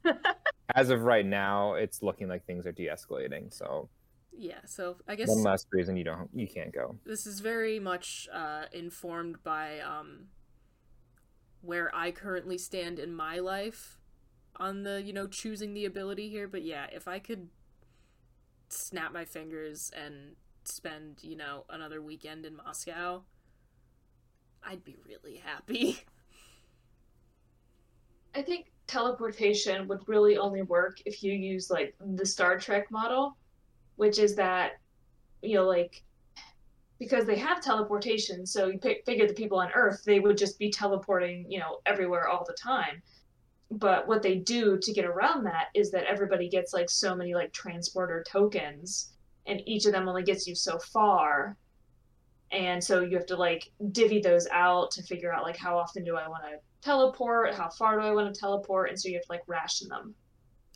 as 0.74 0.90
of 0.90 1.02
right 1.02 1.24
now, 1.24 1.74
it's 1.74 2.02
looking 2.02 2.28
like 2.28 2.44
things 2.46 2.66
are 2.66 2.72
de-escalating. 2.72 3.52
So 3.52 3.88
Yeah, 4.36 4.60
so 4.64 4.96
I 5.06 5.14
guess 5.14 5.28
one 5.28 5.42
last 5.42 5.68
reason 5.70 5.96
you 5.96 6.04
don't, 6.04 6.30
you 6.34 6.48
can't 6.48 6.72
go. 6.72 6.96
this 7.04 7.26
is 7.26 7.40
very 7.40 7.78
much 7.78 8.26
uh, 8.32 8.64
informed 8.72 9.42
by 9.44 9.78
um, 9.80 10.28
where 11.60 11.94
I 11.94 12.10
currently 12.10 12.58
stand 12.58 12.98
in 12.98 13.14
my 13.14 13.38
life 13.38 13.98
on 14.56 14.84
the 14.84 15.02
you 15.02 15.12
know 15.12 15.26
choosing 15.26 15.74
the 15.74 15.84
ability 15.84 16.28
here. 16.30 16.48
But 16.48 16.62
yeah, 16.62 16.86
if 16.92 17.06
I 17.06 17.18
could 17.18 17.48
snap 18.70 19.12
my 19.12 19.24
fingers 19.24 19.90
and 19.94 20.36
spend 20.64 21.18
you 21.22 21.36
know 21.36 21.64
another 21.68 22.00
weekend 22.00 22.46
in 22.46 22.56
Moscow, 22.56 23.24
I'd 24.62 24.84
be 24.84 24.96
really 25.06 25.36
happy. 25.36 25.98
I 28.34 28.42
think 28.42 28.72
teleportation 28.86 29.88
would 29.88 30.00
really 30.06 30.36
only 30.36 30.62
work 30.62 30.98
if 31.06 31.22
you 31.22 31.32
use 31.32 31.70
like 31.70 31.94
the 32.00 32.26
Star 32.26 32.58
Trek 32.58 32.90
model, 32.90 33.36
which 33.96 34.18
is 34.18 34.34
that, 34.36 34.72
you 35.42 35.54
know, 35.54 35.66
like 35.66 36.02
because 36.98 37.26
they 37.26 37.36
have 37.36 37.60
teleportation, 37.60 38.46
so 38.46 38.68
you 38.68 38.78
figure 38.78 39.26
the 39.26 39.34
people 39.34 39.58
on 39.58 39.70
Earth 39.74 40.02
they 40.04 40.20
would 40.20 40.38
just 40.38 40.58
be 40.58 40.70
teleporting, 40.70 41.50
you 41.50 41.58
know, 41.58 41.78
everywhere 41.86 42.28
all 42.28 42.44
the 42.46 42.54
time. 42.54 43.02
But 43.70 44.06
what 44.06 44.22
they 44.22 44.36
do 44.36 44.78
to 44.78 44.92
get 44.92 45.04
around 45.04 45.44
that 45.44 45.68
is 45.74 45.90
that 45.90 46.04
everybody 46.04 46.48
gets 46.48 46.72
like 46.72 46.88
so 46.90 47.14
many 47.14 47.34
like 47.34 47.52
transporter 47.52 48.24
tokens, 48.28 49.12
and 49.46 49.60
each 49.66 49.86
of 49.86 49.92
them 49.92 50.08
only 50.08 50.22
gets 50.22 50.46
you 50.46 50.54
so 50.54 50.78
far. 50.78 51.56
And 52.52 52.82
so 52.82 53.00
you 53.00 53.16
have 53.16 53.26
to 53.26 53.36
like 53.36 53.70
divvy 53.90 54.20
those 54.20 54.46
out 54.52 54.90
to 54.92 55.02
figure 55.02 55.32
out 55.32 55.42
like 55.42 55.56
how 55.56 55.76
often 55.76 56.04
do 56.04 56.16
I 56.16 56.28
want 56.28 56.44
to 56.44 56.58
teleport, 56.84 57.54
how 57.54 57.68
far 57.70 57.98
do 57.98 58.06
I 58.06 58.12
want 58.12 58.32
to 58.32 58.38
teleport, 58.38 58.90
and 58.90 59.00
so 59.00 59.08
you 59.08 59.14
have 59.14 59.24
to 59.24 59.32
like 59.32 59.42
ration 59.46 59.88
them. 59.88 60.14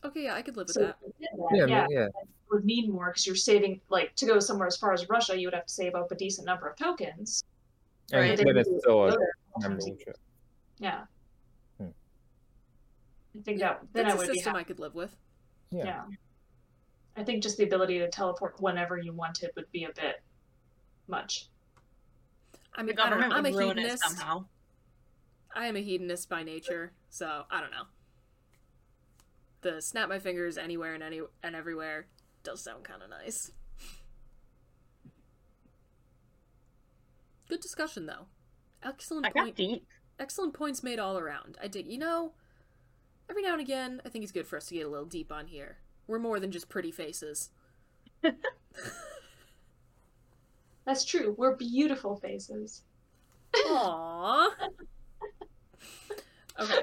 Okay, 0.05 0.25
yeah, 0.25 0.35
I 0.35 0.43
could 0.43 0.57
live 0.57 0.69
with 0.69 0.75
So 0.75 0.81
that. 0.81 0.97
if 1.05 1.13
you 1.19 1.27
did 1.29 1.39
that, 1.39 1.69
Yeah, 1.69 1.87
yeah, 1.91 2.01
yeah. 2.01 2.07
it 2.07 2.13
would 2.51 2.65
mean 2.65 2.91
more 2.91 3.09
because 3.11 3.27
you're 3.27 3.37
saving 3.37 3.81
like 3.91 4.15
to 4.17 4.27
go 4.27 4.39
somewhere 4.41 4.67
as 4.69 4.77
far 4.77 4.93
as 4.93 5.09
Russia, 5.09 5.39
you 5.39 5.47
would 5.49 5.55
have 5.55 5.67
to 5.67 5.73
save 5.73 5.95
up 5.95 6.11
a 6.11 6.15
decent 6.15 6.47
number 6.47 6.69
of 6.69 6.77
tokens. 6.77 7.45
And 8.13 8.21
Right. 8.23 8.37
then 8.39 8.57
it's 8.57 8.69
still 8.81 9.05
a 9.07 9.11
Go 9.11 9.19
there. 9.19 9.33
memorable 9.59 9.97
trip. 10.03 10.17
Yeah. 10.79 11.05
Hmm. 11.79 11.89
I 13.39 13.43
think 13.43 13.59
that 13.61 13.81
then 13.93 14.05
That's 14.07 14.13
I 14.13 14.15
a 14.15 14.19
would 14.19 14.29
be 14.29 14.35
system 14.39 14.53
happy. 14.55 14.61
I 14.61 14.65
could 14.65 14.79
live 14.79 14.95
with. 14.95 15.15
Yeah. 15.71 15.85
Yeah. 15.85 16.05
I 17.17 17.25
think 17.25 17.43
just 17.43 17.59
the 17.59 17.65
ability 17.65 17.99
to 17.99 18.09
teleport 18.09 18.61
whenever 18.61 18.97
you 18.97 19.13
wanted 19.13 19.51
would 19.57 19.71
be 19.73 19.85
a 19.85 19.93
bit 19.93 20.23
much. 21.09 21.49
I 22.75 22.83
The 22.83 22.87
mean, 22.87 22.99
I 23.01 23.11
don't 23.11 23.21
know. 23.21 23.29
government 23.29 23.33
I'm 23.35 23.47
a 23.47 23.51
would 23.51 23.59
ruin 23.59 23.79
it 23.79 23.83
hedonist. 23.83 24.05
somehow. 24.05 24.45
I 25.59 25.67
am 25.67 25.75
a 25.75 25.81
hedonist 25.81 26.29
by 26.29 26.45
nature, 26.45 26.93
so 27.11 27.43
I 27.51 27.61
don't 27.61 27.73
know. 27.73 27.87
The 29.63 29.83
snap 29.83 30.09
my 30.09 30.21
fingers 30.21 30.57
anywhere 30.57 30.95
and 30.95 31.03
any 31.03 31.21
and 31.43 31.57
everywhere 31.57 32.07
does 32.45 32.63
sound 32.63 32.85
kind 32.85 33.03
of 33.03 33.11
nice. 33.11 33.51
Good 37.49 37.59
discussion 37.61 38.07
though. 38.07 38.27
Excellent 38.85 39.27
I 39.27 39.31
got 39.31 39.43
point. 39.47 39.57
deep. 39.57 39.85
Excellent 40.21 40.55
points 40.55 40.85
made 40.85 41.01
all 41.01 41.19
around. 41.19 41.59
I 41.61 41.67
dig. 41.67 41.89
You 41.89 41.99
know, 41.99 42.35
every 43.29 43.43
now 43.43 43.55
and 43.55 43.61
again, 43.61 44.01
I 44.07 44.11
think 44.11 44.23
it's 44.23 44.31
good 44.31 44.47
for 44.47 44.59
us 44.59 44.67
to 44.67 44.75
get 44.75 44.87
a 44.87 44.89
little 44.89 45.07
deep 45.07 45.33
on 45.33 45.49
here. 45.49 45.79
We're 46.07 46.21
more 46.21 46.39
than 46.39 46.53
just 46.53 46.69
pretty 46.69 46.93
faces. 46.93 47.51
That's 50.87 51.05
true. 51.05 51.35
We're 51.37 51.57
beautiful 51.57 52.15
faces. 52.15 52.83
Aww. 53.53 54.51
okay. 56.59 56.83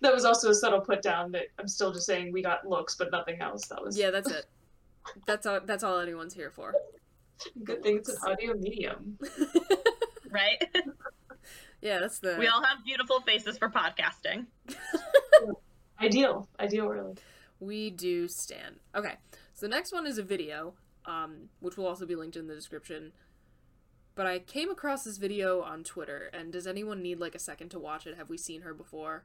That 0.00 0.14
was 0.14 0.24
also 0.24 0.48
a 0.48 0.54
subtle 0.54 0.80
put 0.80 1.02
down 1.02 1.32
that 1.32 1.48
I'm 1.58 1.68
still 1.68 1.92
just 1.92 2.06
saying 2.06 2.32
we 2.32 2.42
got 2.42 2.66
looks 2.66 2.94
but 2.94 3.10
nothing 3.12 3.40
else. 3.42 3.66
That 3.66 3.84
was 3.84 3.98
Yeah, 3.98 4.10
that's 4.10 4.30
it. 4.30 4.46
That's 5.26 5.44
all. 5.44 5.60
That's 5.60 5.84
all 5.84 5.98
anyone's 5.98 6.32
here 6.32 6.50
for. 6.50 6.72
good 7.62 7.82
thing 7.82 7.98
it's 7.98 8.08
an 8.08 8.16
audio 8.26 8.54
medium. 8.54 9.18
Right? 10.30 10.64
Yeah, 11.82 11.98
that's 12.00 12.20
the. 12.20 12.36
we 12.38 12.46
all 12.46 12.62
have 12.62 12.84
beautiful 12.86 13.20
faces 13.20 13.58
for 13.58 13.68
podcasting. 13.68 14.46
Ideal. 16.00 16.48
Ideal 16.58 16.86
really. 16.86 17.16
We 17.60 17.90
do 17.90 18.28
stand. 18.28 18.76
Okay, 18.94 19.14
so 19.52 19.66
the 19.66 19.68
next 19.68 19.92
one 19.92 20.06
is 20.06 20.16
a 20.16 20.22
video, 20.22 20.74
um, 21.04 21.50
which 21.60 21.76
will 21.76 21.86
also 21.86 22.06
be 22.06 22.14
linked 22.14 22.36
in 22.36 22.46
the 22.46 22.54
description. 22.54 23.12
But 24.14 24.26
I 24.26 24.40
came 24.40 24.70
across 24.70 25.04
this 25.04 25.16
video 25.16 25.62
on 25.62 25.84
Twitter, 25.84 26.30
and 26.32 26.52
does 26.52 26.66
anyone 26.66 27.02
need 27.02 27.18
like 27.18 27.34
a 27.34 27.38
second 27.38 27.70
to 27.70 27.78
watch 27.78 28.06
it? 28.06 28.16
Have 28.16 28.28
we 28.28 28.36
seen 28.36 28.62
her 28.62 28.74
before? 28.74 29.24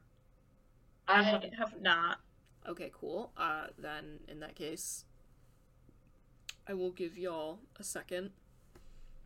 I 1.07 1.19
I 1.19 1.23
have 1.23 1.43
have 1.57 1.81
not. 1.81 2.19
Okay, 2.67 2.91
cool. 2.93 3.31
Uh, 3.37 3.67
then 3.77 4.19
in 4.27 4.39
that 4.39 4.55
case, 4.55 5.05
I 6.67 6.73
will 6.73 6.91
give 6.91 7.17
y'all 7.17 7.59
a 7.77 7.83
second. 7.83 8.31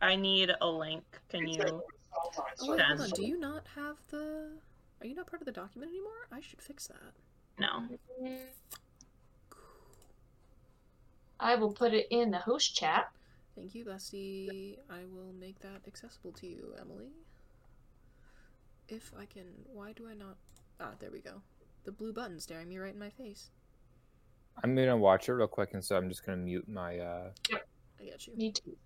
I 0.00 0.16
need 0.16 0.50
a 0.60 0.68
link. 0.68 1.04
Can 1.28 1.46
you? 1.46 1.62
Oh 1.64 2.70
wait, 2.70 2.80
hold 2.80 3.00
on. 3.00 3.10
Do 3.10 3.24
you 3.24 3.38
not 3.38 3.66
have 3.76 3.96
the? 4.10 4.48
Are 5.00 5.06
you 5.06 5.14
not 5.14 5.26
part 5.26 5.42
of 5.42 5.46
the 5.46 5.52
document 5.52 5.90
anymore? 5.90 6.26
I 6.30 6.40
should 6.40 6.60
fix 6.60 6.88
that. 6.88 7.12
No. 7.58 7.88
I 11.38 11.54
will 11.56 11.72
put 11.72 11.92
it 11.92 12.06
in 12.10 12.30
the 12.30 12.38
host 12.38 12.74
chat. 12.74 13.10
Thank 13.54 13.74
you, 13.74 13.84
Bestie. 13.84 14.78
I 14.88 15.04
will 15.04 15.32
make 15.38 15.60
that 15.60 15.82
accessible 15.86 16.32
to 16.32 16.46
you, 16.46 16.74
Emily. 16.80 17.10
If 18.88 19.12
I 19.18 19.26
can. 19.26 19.44
Why 19.72 19.92
do 19.92 20.08
I 20.08 20.14
not? 20.14 20.36
Ah, 20.80 20.92
there 20.98 21.10
we 21.10 21.20
go. 21.20 21.42
The 21.84 21.92
blue 21.92 22.12
button 22.12 22.40
staring 22.40 22.68
me 22.68 22.78
right 22.78 22.92
in 22.94 22.98
my 22.98 23.10
face. 23.10 23.50
I'm 24.62 24.74
gonna 24.74 24.96
watch 24.96 25.28
it 25.28 25.32
real 25.32 25.46
quick, 25.48 25.70
and 25.74 25.84
so 25.84 25.96
I'm 25.96 26.08
just 26.08 26.24
gonna 26.24 26.38
mute 26.38 26.68
my. 26.68 26.98
uh 26.98 27.30
I 28.00 28.04
got 28.04 28.26
you. 28.26 28.36
Me 28.36 28.52
too. 28.52 28.76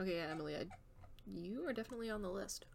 Okay, 0.00 0.16
yeah, 0.16 0.28
Emily, 0.30 0.54
I, 0.54 0.66
you 1.26 1.66
are 1.66 1.72
definitely 1.72 2.08
on 2.08 2.22
the 2.22 2.30
list. 2.30 2.66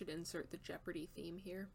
Should 0.00 0.08
insert 0.08 0.50
the 0.50 0.56
Jeopardy 0.56 1.10
theme 1.14 1.36
here. 1.36 1.68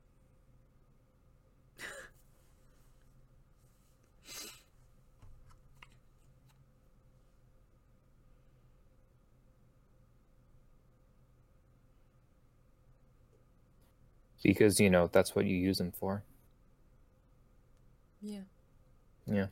because 14.42 14.80
you 14.80 14.90
know 14.90 15.08
that's 15.12 15.36
what 15.36 15.46
you 15.46 15.56
use 15.56 15.78
them 15.78 15.92
for. 15.92 16.24
Yeah. 18.24 18.40
Yeah. 19.28 19.48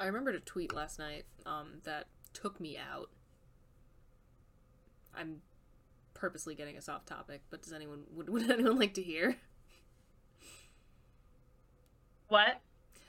I 0.00 0.06
remembered 0.06 0.34
a 0.34 0.40
tweet 0.40 0.74
last 0.74 0.98
night 0.98 1.26
um, 1.46 1.74
that 1.84 2.06
took 2.32 2.60
me 2.60 2.76
out. 2.76 3.10
I'm 5.18 5.42
purposely 6.14 6.54
getting 6.54 6.76
us 6.76 6.88
off 6.88 7.04
topic, 7.06 7.42
but 7.50 7.62
does 7.62 7.72
anyone 7.72 8.04
would, 8.14 8.28
would 8.30 8.50
anyone 8.50 8.78
like 8.78 8.94
to 8.94 9.02
hear? 9.02 9.36
What? 12.28 12.60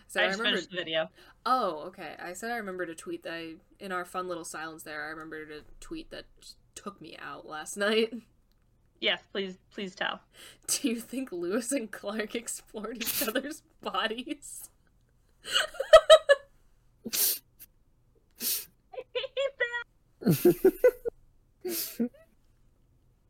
So 0.08 0.22
I 0.22 0.26
I 0.26 0.28
just 0.28 0.40
remember. 0.40 0.58
finished 0.58 0.72
the 0.72 0.78
video. 0.78 1.10
Oh, 1.46 1.84
okay. 1.88 2.16
I 2.20 2.34
said 2.34 2.52
I 2.52 2.58
remembered 2.58 2.90
a 2.90 2.96
tweet 2.96 3.24
that 3.24 3.34
I, 3.34 3.54
in 3.80 3.92
our 3.92 4.06
fun 4.06 4.28
little 4.28 4.46
silence 4.46 4.84
there. 4.84 5.06
I 5.06 5.10
remembered 5.10 5.52
a 5.52 5.62
tweet 5.80 6.12
that 6.12 6.26
took 6.76 7.02
me 7.02 7.18
out 7.22 7.48
last 7.48 7.78
night. 7.78 8.14
Yes, 9.00 9.22
please, 9.32 9.58
please 9.74 9.94
tell. 9.96 10.22
Do 10.68 10.88
you 10.88 11.00
think 11.00 11.32
Lewis 11.32 11.72
and 11.72 11.92
Clark 11.92 12.36
explored 12.38 12.98
each 12.98 13.28
other's 13.28 13.62
bodies? 13.82 14.70
I 20.26 20.72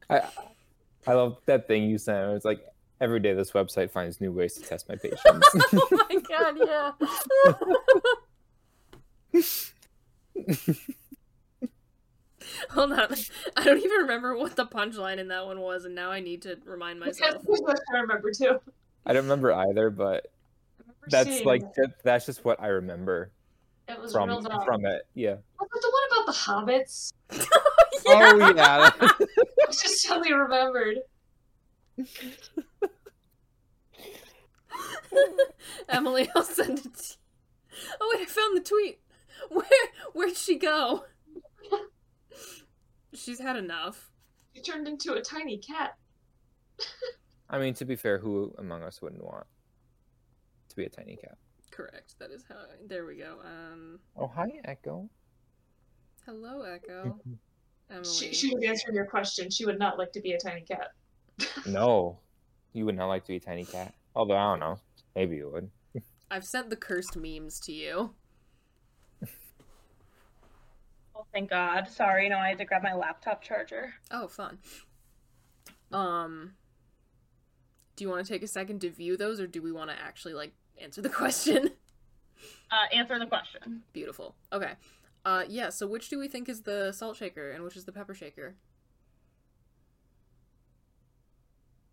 I 0.10 0.22
I 1.08 1.14
love 1.14 1.38
that 1.46 1.68
thing 1.68 1.84
you 1.84 1.98
sent. 1.98 2.32
It's 2.34 2.46
like 2.46 2.66
every 3.02 3.20
day 3.20 3.34
this 3.34 3.52
website 3.52 3.92
finds 3.92 4.22
new 4.22 4.32
ways 4.32 4.54
to 4.56 4.64
test 4.64 4.88
my 4.90 4.96
patience. 4.96 5.22
oh 5.74 5.88
my 5.92 6.22
god, 6.28 6.58
yeah. 6.66 6.92
Hold 12.72 12.92
on. 12.92 13.16
I 13.58 13.64
don't 13.64 13.78
even 13.80 13.98
remember 14.02 14.38
what 14.38 14.56
the 14.56 14.66
punchline 14.66 15.18
in 15.18 15.28
that 15.30 15.46
one 15.46 15.60
was, 15.62 15.86
and 15.86 15.96
now 15.96 16.12
I 16.12 16.20
need 16.20 16.44
to 16.44 16.58
remind 16.66 17.00
myself. 17.00 17.44
I 17.94 17.98
remember 18.00 18.32
too. 18.32 18.60
I 19.06 19.14
don't 19.14 19.24
remember 19.24 19.54
either, 19.54 19.90
but 19.90 20.28
remember 20.80 21.08
that's 21.10 21.44
like 21.44 21.74
that, 21.76 21.94
that's 22.04 22.26
just 22.26 22.44
what 22.46 22.62
I 22.62 22.68
remember 22.68 23.32
It 23.88 24.00
was 24.00 24.12
from 24.14 24.30
real 24.30 24.42
dumb. 24.42 24.64
from 24.66 24.86
it. 24.86 25.08
Yeah. 25.14 25.36
Was 25.60 25.70
it 25.74 25.82
the 25.82 25.92
one 25.92 26.04
about 26.12 26.26
the 26.28 26.74
hobbits? 26.74 27.14
Oh 28.08 28.54
yeah. 28.56 28.92
I 29.00 29.26
just 29.68 30.02
suddenly 30.04 30.32
remembered. 30.34 30.98
Emily, 35.90 36.30
I'll 36.36 36.44
send 36.44 36.80
it 36.80 36.84
to 36.84 36.90
you. 36.90 37.16
Oh 38.00 38.14
wait, 38.14 38.22
I 38.22 38.26
found 38.26 38.58
the 38.58 38.62
tweet. 38.62 39.00
Where 39.50 39.66
where'd 40.14 40.38
she 40.38 40.58
go? 40.58 41.06
She's 43.14 43.40
had 43.40 43.56
enough. 43.56 44.12
She 44.54 44.62
turned 44.62 44.88
into 44.88 45.14
a 45.14 45.22
tiny 45.22 45.58
cat. 45.58 45.96
I 47.50 47.58
mean, 47.60 47.74
to 47.76 47.86
be 47.86 47.96
fair, 47.96 48.18
who 48.20 48.54
among 48.58 48.84
us 48.84 49.02
wouldn't 49.02 49.24
want 49.24 49.46
to 50.70 50.76
be 50.76 50.86
a 50.86 50.90
tiny 50.90 51.16
cat? 51.16 51.38
Correct. 51.72 52.16
That 52.20 52.32
is 52.32 52.44
how. 52.48 52.56
There 52.88 53.06
we 53.06 53.16
go. 53.18 53.38
Um. 53.44 54.00
Oh, 54.16 54.28
hi, 54.28 54.48
Echo. 54.66 55.10
Hello, 56.26 56.62
Echo. 56.62 57.20
Emily. 57.90 58.06
She, 58.06 58.34
she 58.34 58.54
would 58.54 58.64
answer 58.64 58.92
your 58.92 59.06
question. 59.06 59.50
She 59.50 59.66
would 59.66 59.80
not 59.80 59.98
like 59.98 60.12
to 60.14 60.22
be 60.22 60.34
a 60.34 60.40
tiny 60.40 60.62
cat. 60.62 60.92
No, 61.66 62.20
you 62.74 62.86
would 62.86 62.96
not 62.96 63.08
like 63.08 63.24
to 63.26 63.30
be 63.30 63.36
a 63.38 63.40
tiny 63.40 63.66
cat. 63.66 63.94
Although 64.16 64.38
I 64.38 64.52
don't 64.52 64.60
know, 64.60 64.80
maybe 65.16 65.38
you 65.38 65.50
would. 65.52 65.70
I've 66.32 66.46
sent 66.46 66.70
the 66.70 66.76
cursed 66.76 67.18
memes 67.18 67.60
to 67.62 67.74
you. 67.74 68.12
Oh, 71.16 71.26
thank 71.34 71.50
God. 71.50 71.88
Sorry, 71.90 72.30
no, 72.30 72.38
I 72.38 72.50
had 72.50 72.58
to 72.58 72.66
grab 72.66 72.84
my 72.84 72.94
laptop 72.94 73.42
charger. 73.42 73.94
Oh, 74.12 74.28
fun. 74.28 74.60
Um. 75.92 76.54
Do 77.96 78.04
you 78.04 78.10
want 78.10 78.26
to 78.26 78.32
take 78.32 78.44
a 78.44 78.48
second 78.48 78.82
to 78.82 78.90
view 78.90 79.16
those, 79.16 79.40
or 79.40 79.48
do 79.48 79.62
we 79.62 79.72
want 79.72 79.90
to 79.90 79.96
actually 80.02 80.34
like 80.34 80.52
answer 80.82 81.02
the 81.02 81.10
question? 81.22 81.72
Uh, 82.72 82.96
answer 82.96 83.18
the 83.18 83.26
question. 83.26 83.84
Beautiful. 83.94 84.36
Okay. 84.52 84.74
Uh, 85.26 85.44
yeah. 85.50 85.70
So, 85.70 85.88
which 85.88 86.10
do 86.10 86.20
we 86.20 86.28
think 86.28 86.48
is 86.48 86.62
the 86.62 86.92
salt 86.92 87.18
shaker, 87.18 87.50
and 87.52 87.64
which 87.64 87.76
is 87.76 87.84
the 87.86 87.92
pepper 87.92 88.14
shaker? 88.14 88.56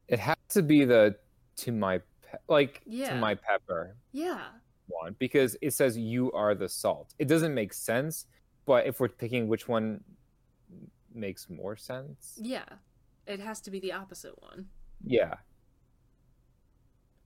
It 0.09 0.18
has 0.18 0.37
to 0.51 0.62
be 0.62 0.85
the 0.85 1.16
to 1.57 1.73
my 1.73 1.99
pe- 1.99 2.38
like 2.49 2.83
Yeah. 2.87 3.11
to 3.14 3.16
my 3.16 3.35
pepper 3.35 3.97
Yeah. 4.12 4.49
one 4.88 5.14
because 5.18 5.57
it 5.62 5.73
says 5.73 5.97
you 5.97 6.31
are 6.33 6.55
the 6.55 6.68
salt. 6.68 7.14
It 7.18 7.29
doesn't 7.29 7.55
make 7.55 7.73
sense, 7.73 8.27
but 8.66 8.87
if 8.87 9.01
we're 9.01 9.09
picking 9.09 9.49
which 9.49 9.68
one 9.68 10.05
makes 11.14 11.49
more 11.49 11.77
sense, 11.77 12.38
Yeah. 12.40 12.66
It 13.27 13.38
has 13.40 13.61
to 13.62 13.71
be 13.71 13.79
the 13.81 13.92
opposite 13.92 14.40
one. 14.42 14.68
yeah, 15.05 15.37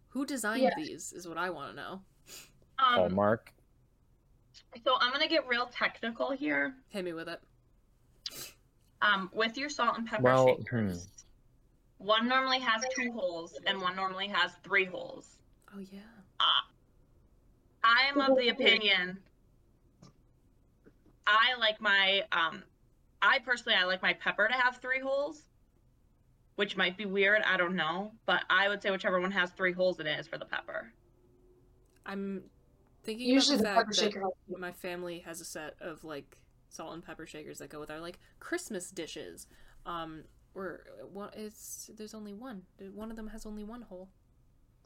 Who 0.08 0.24
designed 0.26 0.62
Yeah. 0.62 0.74
these 0.76 1.12
is 1.12 1.26
what 1.28 1.36
I 1.38 1.50
want 1.50 1.70
to 1.72 1.76
know. 1.76 1.92
Um, 2.78 2.94
Hallmark. 2.94 3.52
So 4.84 4.94
I'm 5.00 5.12
gonna 5.12 5.28
get 5.28 5.46
real 5.46 5.66
technical 5.66 6.30
here. 6.30 6.74
Hit 6.88 7.04
me 7.04 7.12
with 7.12 7.28
it. 7.28 7.40
Um, 9.02 9.30
with 9.32 9.56
your 9.56 9.68
salt 9.68 9.98
and 9.98 10.06
pepper 10.06 10.22
Well, 10.22 10.56
shakers, 10.56 11.08
one 11.98 12.28
normally 12.28 12.60
has 12.60 12.82
two 12.94 13.12
holes 13.12 13.58
and 13.66 13.80
one 13.80 13.94
normally 13.94 14.28
has 14.28 14.52
three 14.62 14.84
holes. 14.84 15.38
Oh 15.74 15.80
yeah. 15.90 16.00
I 17.86 18.08
am 18.08 18.20
of 18.20 18.36
the 18.36 18.48
opinion. 18.48 19.18
I 21.26 21.56
like 21.58 21.80
my 21.80 22.22
um, 22.32 22.64
I 23.22 23.38
personally 23.38 23.76
I 23.76 23.84
like 23.84 24.02
my 24.02 24.12
pepper 24.12 24.48
to 24.48 24.54
have 24.54 24.78
three 24.78 25.00
holes, 25.00 25.42
which 26.56 26.76
might 26.76 26.96
be 26.96 27.06
weird. 27.06 27.42
I 27.42 27.56
don't 27.56 27.76
know, 27.76 28.12
but 28.26 28.42
I 28.50 28.68
would 28.68 28.82
say 28.82 28.90
whichever 28.90 29.20
one 29.20 29.30
has 29.30 29.50
three 29.50 29.72
holes 29.72 30.00
in 30.00 30.06
it 30.06 30.18
is 30.18 30.26
for 30.26 30.36
the 30.36 30.44
pepper. 30.44 30.92
I'm 32.04 32.42
thinking 33.06 33.28
Usually 33.28 33.58
about 33.58 33.62
the 33.64 33.68
the, 33.70 33.74
pepper 33.74 33.92
fact 33.92 33.96
shaker. 33.96 34.20
that 34.20 34.32
has- 34.54 34.60
my 34.60 34.72
family 34.72 35.18
has 35.20 35.40
a 35.40 35.44
set 35.44 35.74
of 35.80 36.04
like 36.04 36.36
salt 36.68 36.92
and 36.94 37.04
pepper 37.04 37.26
shakers 37.26 37.58
that 37.58 37.70
go 37.70 37.80
with 37.80 37.90
our 37.90 38.00
like 38.00 38.18
Christmas 38.40 38.90
dishes. 38.90 39.46
Um, 39.86 40.24
where 40.52 40.84
one 41.12 41.30
it's 41.34 41.90
there's 41.96 42.14
only 42.14 42.34
one. 42.34 42.62
One 42.94 43.10
of 43.10 43.16
them 43.16 43.28
has 43.28 43.46
only 43.46 43.64
one 43.64 43.82
hole. 43.82 44.08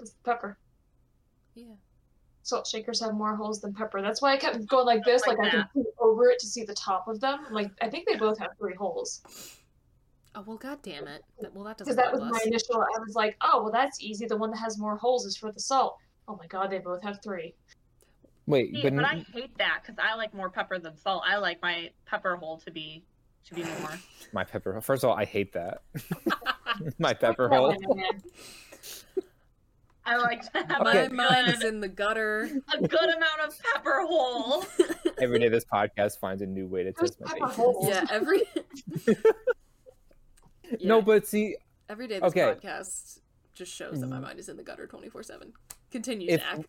It's 0.00 0.10
pepper. 0.24 0.58
Yeah. 1.54 1.74
Salt 2.42 2.66
shakers 2.66 3.00
have 3.00 3.14
more 3.14 3.36
holes 3.36 3.60
than 3.60 3.74
pepper. 3.74 4.00
That's 4.02 4.22
why 4.22 4.32
I 4.32 4.36
kept 4.36 4.66
going 4.66 4.86
like 4.86 5.04
this, 5.04 5.26
Like 5.26 5.38
like, 5.38 5.52
I 5.52 5.56
that. 5.58 5.72
could 5.72 5.84
peek 5.84 5.94
over 6.00 6.28
it 6.30 6.38
to 6.40 6.46
see 6.46 6.64
the 6.64 6.74
top 6.74 7.06
of 7.08 7.20
them. 7.20 7.46
Like 7.50 7.70
I 7.80 7.88
think 7.88 8.08
they 8.08 8.16
both 8.16 8.38
have 8.38 8.50
three 8.58 8.74
holes. 8.74 9.22
Oh 10.34 10.42
well, 10.46 10.56
god 10.56 10.78
damn 10.82 11.06
it. 11.08 11.22
That, 11.40 11.52
well, 11.54 11.64
that 11.64 11.78
Because 11.78 11.96
doesn't 11.96 12.04
that 12.04 12.12
was 12.12 12.22
help 12.22 12.32
my 12.34 12.40
initial. 12.46 12.76
I 12.76 12.98
was 13.04 13.14
like, 13.14 13.36
oh 13.40 13.62
well, 13.62 13.72
that's 13.72 14.00
easy. 14.00 14.26
The 14.26 14.36
one 14.36 14.50
that 14.52 14.58
has 14.58 14.78
more 14.78 14.96
holes 14.96 15.24
is 15.26 15.36
for 15.36 15.50
the 15.52 15.60
salt. 15.60 15.96
Oh 16.28 16.36
my 16.36 16.46
god, 16.46 16.70
they 16.70 16.78
both 16.78 17.02
have 17.02 17.20
three. 17.22 17.54
Wait, 18.46 18.70
See, 18.74 18.82
but, 18.82 18.94
but 18.96 19.04
n- 19.04 19.04
I 19.04 19.24
hate 19.32 19.56
that 19.58 19.80
because 19.82 19.96
I 20.02 20.14
like 20.16 20.34
more 20.34 20.50
pepper 20.50 20.78
than 20.78 20.96
salt. 20.96 21.22
I 21.26 21.36
like 21.36 21.60
my 21.62 21.90
pepper 22.06 22.36
hole 22.36 22.58
to 22.58 22.70
be 22.70 23.04
to 23.46 23.54
be 23.54 23.62
more. 23.64 23.92
my 24.32 24.44
pepper. 24.44 24.72
hole. 24.72 24.80
First 24.80 25.04
of 25.04 25.10
all, 25.10 25.16
I 25.16 25.24
hate 25.24 25.52
that. 25.52 25.82
my 26.98 27.14
pepper 27.14 27.48
hole. 27.48 27.76
I 30.04 30.16
like 30.16 30.42
to 30.52 30.58
have 30.66 30.82
My 30.82 30.94
a 30.96 31.10
mind 31.10 31.48
is 31.54 31.62
in 31.62 31.80
the 31.80 31.88
gutter. 31.88 32.50
a 32.74 32.78
good 32.80 33.14
amount 33.16 33.40
of 33.46 33.54
pepper 33.74 34.00
hole. 34.06 34.64
Every 35.22 35.38
day, 35.38 35.48
this 35.48 35.64
podcast 35.72 36.18
finds 36.18 36.42
a 36.42 36.46
new 36.46 36.66
way 36.66 36.82
to 36.84 36.92
Who's 36.98 37.10
test 37.10 37.20
my 37.20 37.26
pepper 37.26 37.40
patience. 37.46 37.56
hole? 37.56 37.86
Yeah, 37.88 38.06
every 38.10 38.42
No, 40.82 41.02
but 41.02 41.26
see, 41.26 41.56
every 41.88 42.06
day 42.08 42.20
this 42.20 42.28
Okay. 42.30 42.40
podcast 42.40 43.18
just 43.54 43.72
shows 43.74 44.00
that 44.00 44.06
my 44.06 44.18
Mhm. 44.18 44.22
mind 44.22 44.38
is 44.38 44.48
in 44.48 44.56
the 44.56 44.62
gutter 44.62 44.86
24/7. 44.86 45.52
Continue, 45.90 46.28
If- 46.30 46.40
Zach. 46.40 46.60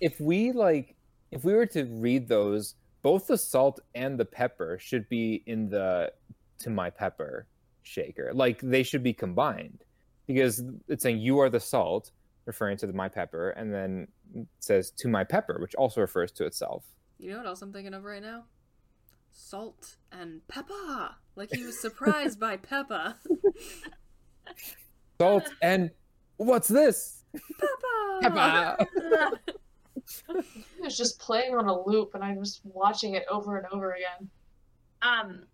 if 0.00 0.20
we 0.20 0.52
like 0.52 0.95
if 1.30 1.44
we 1.44 1.54
were 1.54 1.66
to 1.66 1.84
read 1.84 2.28
those 2.28 2.74
both 3.02 3.26
the 3.26 3.38
salt 3.38 3.80
and 3.94 4.18
the 4.18 4.24
pepper 4.24 4.78
should 4.80 5.08
be 5.08 5.42
in 5.46 5.68
the 5.68 6.12
to 6.58 6.70
my 6.70 6.90
pepper 6.90 7.46
shaker 7.82 8.30
like 8.34 8.60
they 8.60 8.82
should 8.82 9.02
be 9.02 9.12
combined 9.12 9.84
because 10.26 10.62
it's 10.88 11.02
saying 11.02 11.18
you 11.18 11.38
are 11.38 11.48
the 11.50 11.60
salt 11.60 12.10
referring 12.46 12.76
to 12.76 12.86
the 12.86 12.92
my 12.92 13.08
pepper 13.08 13.50
and 13.50 13.72
then 13.72 14.08
it 14.34 14.46
says 14.60 14.90
to 14.90 15.08
my 15.08 15.22
pepper 15.24 15.58
which 15.60 15.74
also 15.76 16.00
refers 16.00 16.32
to 16.32 16.44
itself 16.44 16.84
You 17.18 17.30
know 17.30 17.38
what 17.38 17.46
else 17.46 17.62
I'm 17.62 17.72
thinking 17.72 17.94
of 17.94 18.04
right 18.04 18.22
now? 18.22 18.44
Salt 19.32 19.96
and 20.12 20.40
pepper. 20.48 21.10
Like 21.36 21.50
he 21.52 21.62
was 21.64 21.78
surprised 21.78 22.40
by 22.40 22.56
pepper. 22.56 23.14
salt 25.20 25.44
and 25.62 25.90
what's 26.38 26.68
this 26.68 27.24
Pepper. 27.60 28.20
pepper 28.22 29.30
It 30.28 30.44
was 30.82 30.96
just 30.96 31.18
playing 31.18 31.54
on 31.56 31.66
a 31.66 31.82
loop, 31.86 32.14
and 32.14 32.22
I 32.22 32.34
was 32.34 32.60
watching 32.64 33.14
it 33.14 33.24
over 33.30 33.56
and 33.58 33.66
over 33.72 33.92
again. 33.92 34.28
Um, 35.02 35.44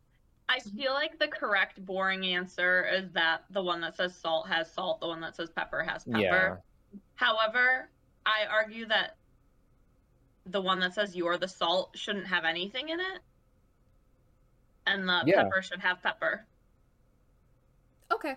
I 0.49 0.61
feel 0.61 0.93
like 0.93 1.19
the 1.19 1.29
correct 1.29 1.85
boring 1.85 2.25
answer 2.27 2.87
is 2.87 3.11
that 3.13 3.45
the 3.51 3.63
one 3.63 3.81
that 3.81 3.97
says 3.97 4.15
salt 4.15 4.49
has 4.49 4.71
salt, 4.73 5.01
the 5.01 5.09
one 5.09 5.21
that 5.21 5.37
says 5.37 5.51
pepper 5.51 5.83
has 5.83 6.05
pepper. 6.05 6.21
yeah 6.21 6.57
However, 7.15 7.89
I 8.27 8.45
argue 8.51 8.87
that 8.87 9.17
the 10.47 10.61
one 10.61 10.81
that 10.81 10.93
says 10.95 11.17
you're 11.17 11.39
the 11.39 11.49
salt 11.49 11.97
shouldn't 11.97 12.27
have 12.27 12.45
anything 12.45 12.89
in 12.91 13.01
it. 13.01 13.21
And 14.87 15.09
the 15.09 15.23
Yeah. 15.25 15.45
pepper 15.45 15.63
should 15.63 15.81
have 15.81 16.03
pepper. 16.03 16.45
Okay. 18.13 18.37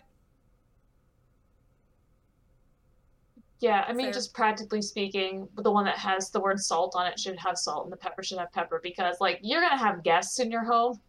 Yeah, 3.66 3.84
I 3.88 3.94
mean, 3.94 4.06
Fair. 4.08 4.14
just 4.14 4.32
practically 4.36 4.84
speaking, 4.84 5.48
the 5.58 5.72
one 5.72 5.86
that 5.86 5.98
has 5.98 6.30
the 6.30 6.40
word 6.40 6.60
salt 6.60 6.94
on 6.96 7.08
it 7.08 7.20
should 7.20 7.36
have 7.40 7.58
salt, 7.58 7.86
and 7.86 7.92
the 7.92 7.98
pepper 7.98 8.22
should 8.22 8.38
have 8.38 8.52
pepper 8.52 8.80
because, 8.84 9.16
like, 9.20 9.40
you're 9.42 9.60
gonna 9.60 9.76
have 9.76 10.04
guests 10.04 10.38
in 10.40 10.52
your 10.52 10.64
home. 10.64 11.00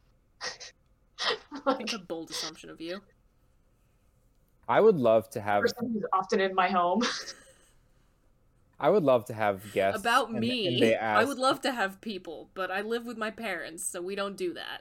like, 1.66 1.80
That's 1.80 1.92
a 1.92 1.98
bold 1.98 2.30
assumption 2.30 2.70
of 2.70 2.80
you. 2.80 3.02
i 4.68 4.80
would 4.80 4.96
love 4.96 5.28
to 5.30 5.40
have 5.42 5.60
person 5.60 5.90
who's 5.92 6.04
often 6.14 6.40
in 6.40 6.54
my 6.54 6.68
home. 6.68 7.02
I 8.80 8.88
would 8.88 9.02
love 9.04 9.26
to 9.26 9.34
have 9.34 9.70
guests 9.74 10.00
About 10.00 10.30
and- 10.30 10.40
me. 10.40 10.66
and 10.66 10.82
they 10.82 10.96
I 10.96 11.24
would 11.24 11.38
love 11.38 11.60
to 11.60 11.72
have 11.72 12.00
people, 12.00 12.48
but 12.54 12.70
I 12.70 12.80
live 12.80 13.04
with 13.04 13.18
my 13.18 13.30
parents, 13.30 13.84
so 13.84 14.00
we 14.00 14.14
don't 14.14 14.34
do 14.36 14.54
that. 14.54 14.80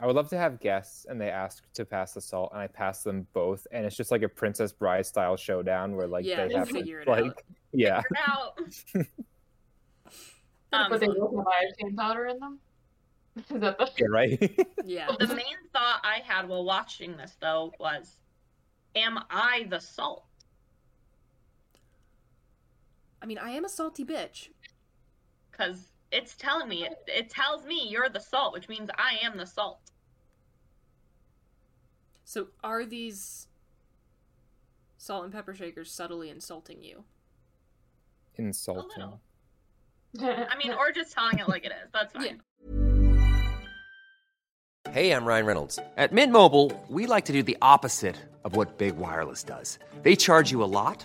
I 0.00 0.06
would 0.06 0.14
love 0.14 0.28
to 0.30 0.36
have 0.36 0.60
guests 0.60 1.06
and 1.08 1.20
they 1.20 1.30
ask 1.30 1.64
to 1.72 1.84
pass 1.84 2.12
the 2.12 2.20
salt 2.20 2.50
and 2.52 2.60
I 2.60 2.66
pass 2.66 3.02
them 3.02 3.26
both 3.32 3.66
and 3.72 3.86
it's 3.86 3.96
just 3.96 4.10
like 4.10 4.22
a 4.22 4.28
Princess 4.28 4.72
Bride 4.72 5.06
style 5.06 5.36
showdown 5.36 5.96
where 5.96 6.06
like 6.06 6.24
Yeah, 6.24 6.46
they 6.46 6.48
we'll 6.48 6.58
have 6.58 6.68
to, 6.68 6.74
figure 6.74 7.00
it 7.00 7.08
like 7.08 7.24
out. 7.24 7.42
yeah. 7.72 8.02
Figure. 8.94 9.08
Um, 10.72 10.90
but 10.90 11.00
they 11.00 11.06
both 11.06 11.34
have 11.34 11.46
iodine 11.46 11.96
powder 11.96 12.26
in 12.26 12.38
them. 12.40 12.58
Is 13.36 13.60
that 13.60 13.78
the... 13.78 13.88
yeah, 13.98 14.06
right? 14.10 14.66
Yeah. 14.84 15.08
the 15.18 15.28
main 15.28 15.44
thought 15.72 16.00
I 16.02 16.18
had 16.24 16.48
while 16.48 16.64
watching 16.64 17.16
this 17.16 17.36
though 17.40 17.72
was, 17.78 18.18
am 18.94 19.18
I 19.30 19.66
the 19.70 19.78
salt? 19.78 20.24
I 23.22 23.26
mean, 23.26 23.38
I 23.38 23.50
am 23.50 23.64
a 23.64 23.68
salty 23.68 24.04
bitch. 24.04 24.48
Because 25.50 25.92
it's 26.12 26.34
telling 26.36 26.68
me 26.68 26.84
it, 26.84 26.96
it 27.06 27.30
tells 27.30 27.64
me 27.64 27.86
you're 27.88 28.08
the 28.08 28.20
salt, 28.20 28.52
which 28.52 28.68
means 28.68 28.90
I 28.96 29.18
am 29.24 29.36
the 29.36 29.46
salt. 29.46 29.80
So 32.24 32.48
are 32.64 32.84
these 32.84 33.48
salt 34.98 35.24
and 35.24 35.32
pepper 35.32 35.54
shakers 35.54 35.92
subtly 35.92 36.30
insulting 36.30 36.82
you? 36.82 37.04
Insulting. 38.36 39.12
I 40.20 40.56
mean, 40.62 40.72
or 40.72 40.92
just 40.92 41.12
telling 41.12 41.38
it 41.38 41.48
like 41.48 41.64
it 41.64 41.72
is. 41.72 41.90
That's 41.92 42.12
fine. 42.14 42.24
Yeah. 42.24 42.36
Hey, 44.92 45.12
I'm 45.12 45.24
Ryan 45.24 45.46
Reynolds. 45.46 45.78
At 45.96 46.12
Mint 46.12 46.32
Mobile, 46.32 46.72
we 46.88 47.06
like 47.06 47.24
to 47.26 47.32
do 47.32 47.42
the 47.42 47.58
opposite 47.60 48.16
of 48.44 48.54
what 48.56 48.78
Big 48.78 48.96
Wireless 48.96 49.42
does. 49.42 49.78
They 50.02 50.16
charge 50.16 50.50
you 50.50 50.62
a 50.62 50.64
lot, 50.64 51.04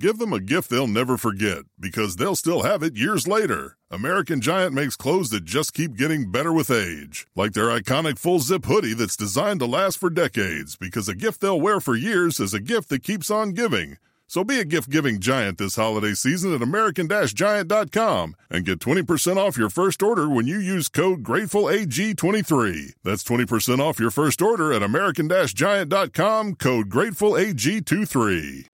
Give 0.00 0.18
them 0.18 0.32
a 0.32 0.40
gift 0.40 0.70
they'll 0.70 0.88
never 0.88 1.16
forget 1.16 1.62
because 1.78 2.16
they'll 2.16 2.34
still 2.34 2.62
have 2.62 2.82
it 2.82 2.96
years 2.96 3.28
later. 3.28 3.76
American 3.92 4.40
Giant 4.40 4.74
makes 4.74 4.96
clothes 4.96 5.30
that 5.30 5.44
just 5.44 5.72
keep 5.72 5.96
getting 5.96 6.32
better 6.32 6.52
with 6.52 6.68
age, 6.68 7.28
like 7.36 7.52
their 7.52 7.66
iconic 7.66 8.18
full 8.18 8.40
zip 8.40 8.64
hoodie 8.64 8.94
that's 8.94 9.16
designed 9.16 9.60
to 9.60 9.66
last 9.66 9.98
for 9.98 10.10
decades 10.10 10.74
because 10.74 11.08
a 11.08 11.14
gift 11.14 11.40
they'll 11.40 11.60
wear 11.60 11.78
for 11.78 11.94
years 11.94 12.40
is 12.40 12.52
a 12.52 12.60
gift 12.60 12.88
that 12.88 13.04
keeps 13.04 13.30
on 13.30 13.52
giving. 13.52 13.96
So 14.26 14.42
be 14.42 14.58
a 14.58 14.64
gift 14.64 14.90
giving 14.90 15.20
giant 15.20 15.58
this 15.58 15.76
holiday 15.76 16.14
season 16.14 16.52
at 16.52 16.62
American 16.62 17.08
Giant.com 17.08 18.34
and 18.50 18.64
get 18.64 18.80
20% 18.80 19.36
off 19.36 19.56
your 19.56 19.70
first 19.70 20.02
order 20.02 20.28
when 20.28 20.48
you 20.48 20.58
use 20.58 20.88
code 20.88 21.22
GratefulAG23. 21.22 22.94
That's 23.04 23.22
20% 23.22 23.78
off 23.78 24.00
your 24.00 24.10
first 24.10 24.42
order 24.42 24.72
at 24.72 24.82
American 24.82 25.28
Giant.com, 25.28 26.56
code 26.56 26.88
GratefulAG23. 26.90 28.64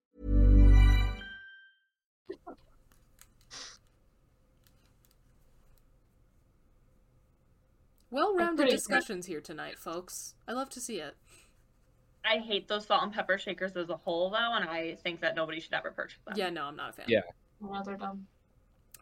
Well-rounded 8.10 8.56
pretty- 8.56 8.72
discussions 8.72 9.26
here 9.26 9.40
tonight, 9.40 9.78
folks. 9.78 10.34
I 10.48 10.52
love 10.52 10.68
to 10.70 10.80
see 10.80 10.98
it. 11.00 11.16
I 12.24 12.38
hate 12.38 12.68
those 12.68 12.86
salt 12.86 13.02
and 13.04 13.12
pepper 13.12 13.38
shakers 13.38 13.76
as 13.76 13.88
a 13.88 13.96
whole, 13.96 14.30
though, 14.30 14.54
and 14.54 14.68
I 14.68 14.96
think 14.96 15.20
that 15.20 15.34
nobody 15.34 15.60
should 15.60 15.72
ever 15.72 15.90
purchase 15.90 16.18
them. 16.26 16.34
Yeah, 16.36 16.50
no, 16.50 16.64
I'm 16.64 16.76
not 16.76 16.90
a 16.90 16.92
fan. 16.92 17.06
Yeah. 17.08 17.20
Well, 17.60 17.82
they're 17.82 17.96
dumb. 17.96 18.26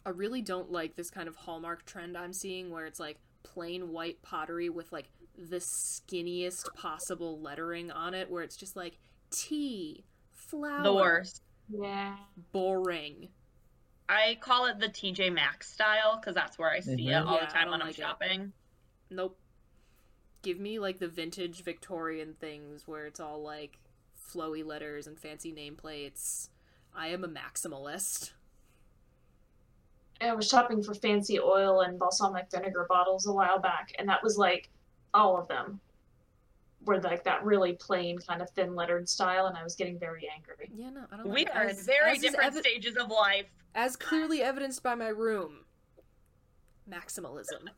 I 0.06 0.10
really 0.10 0.40
don't 0.42 0.70
like 0.70 0.94
this 0.94 1.10
kind 1.10 1.28
of 1.28 1.36
hallmark 1.36 1.84
trend 1.84 2.16
I'm 2.16 2.32
seeing 2.32 2.70
where 2.70 2.86
it's 2.86 3.00
like 3.00 3.18
plain 3.42 3.92
white 3.92 4.22
pottery 4.22 4.68
with 4.68 4.92
like 4.92 5.10
the 5.36 5.56
skinniest 5.56 6.72
possible 6.74 7.40
lettering 7.40 7.90
on 7.90 8.14
it 8.14 8.30
where 8.30 8.42
it's 8.42 8.56
just 8.56 8.76
like 8.76 8.98
tea, 9.30 10.04
flour. 10.32 10.82
The 10.82 10.94
worst. 10.94 11.42
Yeah. 11.68 12.16
Boring. 12.52 13.28
I 14.08 14.38
call 14.40 14.66
it 14.66 14.78
the 14.78 14.88
TJ 14.88 15.30
Maxx 15.32 15.70
style 15.72 16.16
because 16.20 16.34
that's 16.34 16.58
where 16.58 16.70
I 16.70 16.80
see 16.80 16.92
it 16.92 17.10
Mhm. 17.12 17.26
all 17.26 17.34
Yeah, 17.34 17.46
the 17.46 17.52
time 17.52 17.64
don't 17.64 17.72
when 17.72 17.80
I'm 17.82 17.88
like 17.88 17.98
it. 17.98 18.02
shopping. 18.02 18.52
Nope. 19.10 19.38
Give 20.42 20.58
me 20.60 20.78
like 20.78 20.98
the 20.98 21.08
vintage 21.08 21.62
Victorian 21.62 22.34
things 22.38 22.86
where 22.86 23.06
it's 23.06 23.20
all 23.20 23.42
like 23.42 23.78
flowy 24.32 24.64
letters 24.64 25.06
and 25.06 25.18
fancy 25.18 25.52
nameplates. 25.52 26.48
I 26.94 27.08
am 27.08 27.24
a 27.24 27.28
maximalist. 27.28 28.32
I 30.20 30.32
was 30.34 30.48
shopping 30.48 30.82
for 30.82 30.94
fancy 30.94 31.38
oil 31.38 31.80
and 31.82 31.98
balsamic 31.98 32.46
vinegar 32.50 32.86
bottles 32.88 33.26
a 33.26 33.32
while 33.32 33.58
back, 33.60 33.92
and 33.98 34.08
that 34.08 34.22
was 34.22 34.36
like 34.36 34.68
all 35.14 35.36
of 35.38 35.46
them 35.48 35.80
were 36.84 37.00
like 37.00 37.22
that 37.24 37.44
really 37.44 37.74
plain 37.74 38.18
kind 38.18 38.42
of 38.42 38.50
thin 38.50 38.74
lettered 38.74 39.08
style, 39.08 39.46
and 39.46 39.56
I 39.56 39.62
was 39.62 39.74
getting 39.76 39.98
very 39.98 40.28
angry. 40.34 40.70
Yeah, 40.74 40.90
no, 40.90 41.04
I 41.12 41.16
don't 41.18 41.26
We 41.28 41.44
like 41.44 41.48
it. 41.48 41.56
are 41.56 41.68
in 41.68 41.76
very 41.76 42.12
as 42.12 42.18
different 42.20 42.54
evi- 42.54 42.58
stages 42.60 42.96
of 42.96 43.10
life. 43.10 43.46
as 43.74 43.94
clearly 43.96 44.42
evidenced 44.42 44.82
by 44.82 44.94
my 44.94 45.08
room. 45.08 45.64
Maximalism. 46.90 47.68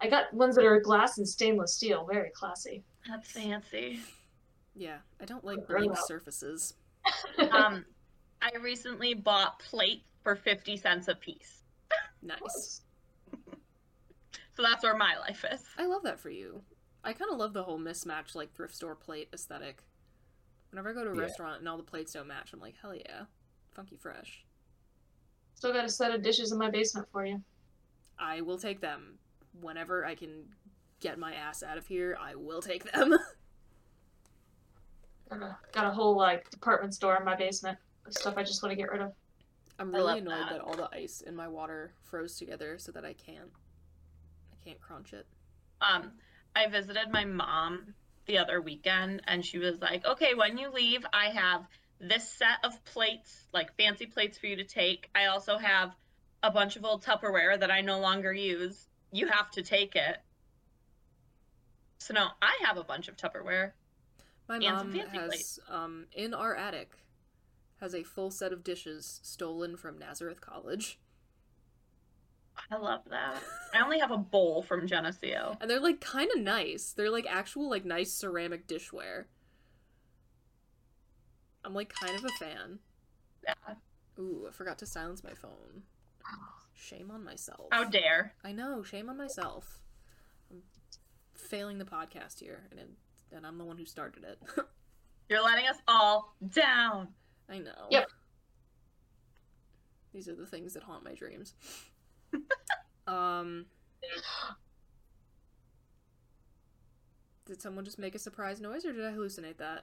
I 0.00 0.08
got 0.08 0.32
ones 0.32 0.56
that 0.56 0.64
are 0.64 0.80
glass 0.80 1.18
and 1.18 1.28
stainless 1.28 1.74
steel, 1.74 2.06
very 2.10 2.30
classy. 2.34 2.84
That's 3.08 3.30
fancy. 3.30 4.00
Yeah, 4.74 4.98
I 5.20 5.24
don't 5.24 5.44
like 5.44 5.66
Grow 5.66 5.84
blank 5.84 5.96
surfaces. 5.98 6.74
um, 7.50 7.84
I 8.40 8.50
recently 8.60 9.14
bought 9.14 9.58
plate 9.58 10.02
for 10.22 10.36
50 10.36 10.76
cents 10.76 11.08
a 11.08 11.14
piece. 11.14 11.62
Nice. 12.22 12.82
So 14.54 14.64
that's 14.64 14.82
where 14.82 14.96
my 14.96 15.16
life 15.18 15.44
is. 15.52 15.62
I 15.78 15.86
love 15.86 16.02
that 16.02 16.18
for 16.18 16.30
you. 16.30 16.62
I 17.04 17.12
kind 17.12 17.30
of 17.30 17.38
love 17.38 17.52
the 17.52 17.62
whole 17.62 17.78
mismatch, 17.78 18.34
like 18.34 18.52
thrift 18.52 18.74
store 18.74 18.96
plate 18.96 19.28
aesthetic. 19.32 19.84
Whenever 20.72 20.90
I 20.90 20.94
go 20.94 21.04
to 21.04 21.10
a 21.10 21.14
Yeah. 21.14 21.20
restaurant 21.22 21.60
and 21.60 21.68
all 21.68 21.76
the 21.76 21.84
plates 21.84 22.12
don't 22.14 22.26
match, 22.26 22.52
I'm 22.52 22.58
like, 22.58 22.74
hell 22.82 22.92
yeah, 22.92 23.26
funky 23.70 23.96
fresh. 23.96 24.44
Still 25.54 25.72
got 25.72 25.84
a 25.84 25.88
set 25.88 26.12
of 26.12 26.22
dishes 26.22 26.50
in 26.50 26.58
my 26.58 26.70
basement 26.70 27.06
for 27.12 27.24
you. 27.24 27.40
I 28.18 28.40
will 28.40 28.58
take 28.58 28.80
them 28.80 29.20
whenever 29.60 30.04
I 30.04 30.14
can 30.14 30.44
get 31.00 31.18
my 31.18 31.34
ass 31.34 31.62
out 31.62 31.78
of 31.78 31.86
here. 31.86 32.16
I 32.20 32.34
will 32.34 32.62
take 32.62 32.90
them. 32.92 33.16
Got 35.72 35.84
a, 35.84 35.90
whole 35.90 36.16
like 36.16 36.48
department 36.48 36.94
store 36.94 37.16
in 37.16 37.24
my 37.24 37.36
basement 37.36 37.76
stuff 38.10 38.34
I 38.36 38.42
just 38.42 38.62
want 38.62 38.72
to 38.72 38.76
get 38.76 38.90
rid 38.90 39.02
of. 39.02 39.12
I'm 39.78 39.94
really 39.94 40.18
annoyed 40.18 40.32
that. 40.32 40.50
that 40.50 40.60
all 40.60 40.74
the 40.74 40.88
ice 40.92 41.20
in 41.20 41.36
my 41.36 41.46
water 41.46 41.92
froze 42.04 42.36
together 42.38 42.78
so 42.78 42.92
that 42.92 43.04
I 43.04 43.12
can't. 43.12 43.50
I 44.52 44.64
can't 44.64 44.80
crunch 44.80 45.12
it. 45.12 45.26
Um, 45.80 46.12
I 46.56 46.68
visited 46.68 47.10
my 47.12 47.24
mom 47.24 47.94
the 48.26 48.38
other 48.38 48.60
weekend 48.60 49.22
and 49.26 49.44
she 49.44 49.58
was 49.58 49.80
like, 49.80 50.04
okay, 50.04 50.34
when 50.34 50.58
you 50.58 50.70
leave, 50.70 51.06
I 51.12 51.26
have 51.26 51.66
this 52.00 52.28
set 52.28 52.64
of 52.64 52.84
plates, 52.84 53.46
like 53.52 53.76
fancy 53.76 54.06
plates 54.06 54.38
for 54.38 54.46
you 54.46 54.56
to 54.56 54.64
take. 54.64 55.08
I 55.14 55.26
also 55.26 55.58
have 55.58 55.94
a 56.42 56.50
bunch 56.50 56.76
of 56.76 56.84
old 56.84 57.04
Tupperware 57.04 57.58
that 57.58 57.70
I 57.70 57.80
no 57.80 58.00
longer 58.00 58.32
use. 58.32 58.88
You 59.12 59.28
have 59.28 59.50
to 59.52 59.62
take 59.62 59.96
it. 59.96 60.18
So 61.98 62.14
no, 62.14 62.28
I 62.40 62.58
have 62.64 62.76
a 62.76 62.84
bunch 62.84 63.08
of 63.08 63.16
Tupperware. 63.16 63.72
My 64.48 64.58
mom 64.58 64.92
fancy 64.92 65.18
has 65.18 65.58
um 65.68 66.06
in 66.12 66.32
our 66.32 66.54
attic 66.54 66.92
has 67.80 67.94
a 67.94 68.02
full 68.02 68.30
set 68.30 68.52
of 68.52 68.64
dishes 68.64 69.20
stolen 69.22 69.76
from 69.76 69.98
Nazareth 69.98 70.40
College. 70.40 70.98
I 72.70 72.76
love 72.76 73.02
that. 73.10 73.40
I 73.72 73.82
only 73.82 74.00
have 74.00 74.10
a 74.10 74.18
bowl 74.18 74.62
from 74.62 74.86
Geneseo. 74.86 75.56
And 75.60 75.70
they're 75.70 75.80
like 75.80 76.00
kind 76.00 76.28
of 76.34 76.42
nice. 76.42 76.92
They're 76.92 77.10
like 77.10 77.26
actual 77.28 77.70
like 77.70 77.84
nice 77.84 78.12
ceramic 78.12 78.66
dishware. 78.66 79.24
I'm 81.64 81.74
like 81.74 81.92
kind 81.92 82.16
of 82.16 82.24
a 82.24 82.44
fan. 82.44 82.78
Yeah. 83.44 83.74
Ooh, 84.18 84.46
I 84.48 84.52
forgot 84.52 84.78
to 84.78 84.86
silence 84.86 85.22
my 85.22 85.34
phone. 85.34 85.82
Shame 86.80 87.10
on 87.10 87.24
myself. 87.24 87.66
How 87.72 87.84
dare. 87.84 88.34
I 88.44 88.52
know, 88.52 88.84
shame 88.84 89.10
on 89.10 89.18
myself. 89.18 89.80
I'm 90.50 90.62
failing 91.34 91.78
the 91.78 91.84
podcast 91.84 92.38
here, 92.38 92.68
and 92.70 92.78
it, 92.78 92.88
and 93.32 93.44
I'm 93.44 93.58
the 93.58 93.64
one 93.64 93.76
who 93.76 93.84
started 93.84 94.22
it. 94.24 94.38
You're 95.28 95.42
letting 95.42 95.66
us 95.66 95.76
all 95.88 96.36
down. 96.48 97.08
I 97.50 97.58
know. 97.58 97.88
Yep. 97.90 98.06
These 100.14 100.28
are 100.28 100.36
the 100.36 100.46
things 100.46 100.72
that 100.74 100.84
haunt 100.84 101.04
my 101.04 101.14
dreams. 101.14 101.54
um. 103.08 103.66
Did 107.44 107.60
someone 107.60 107.84
just 107.84 107.98
make 107.98 108.14
a 108.14 108.20
surprise 108.20 108.60
noise, 108.60 108.84
or 108.84 108.92
did 108.92 109.04
I 109.04 109.10
hallucinate 109.10 109.58
that? 109.58 109.82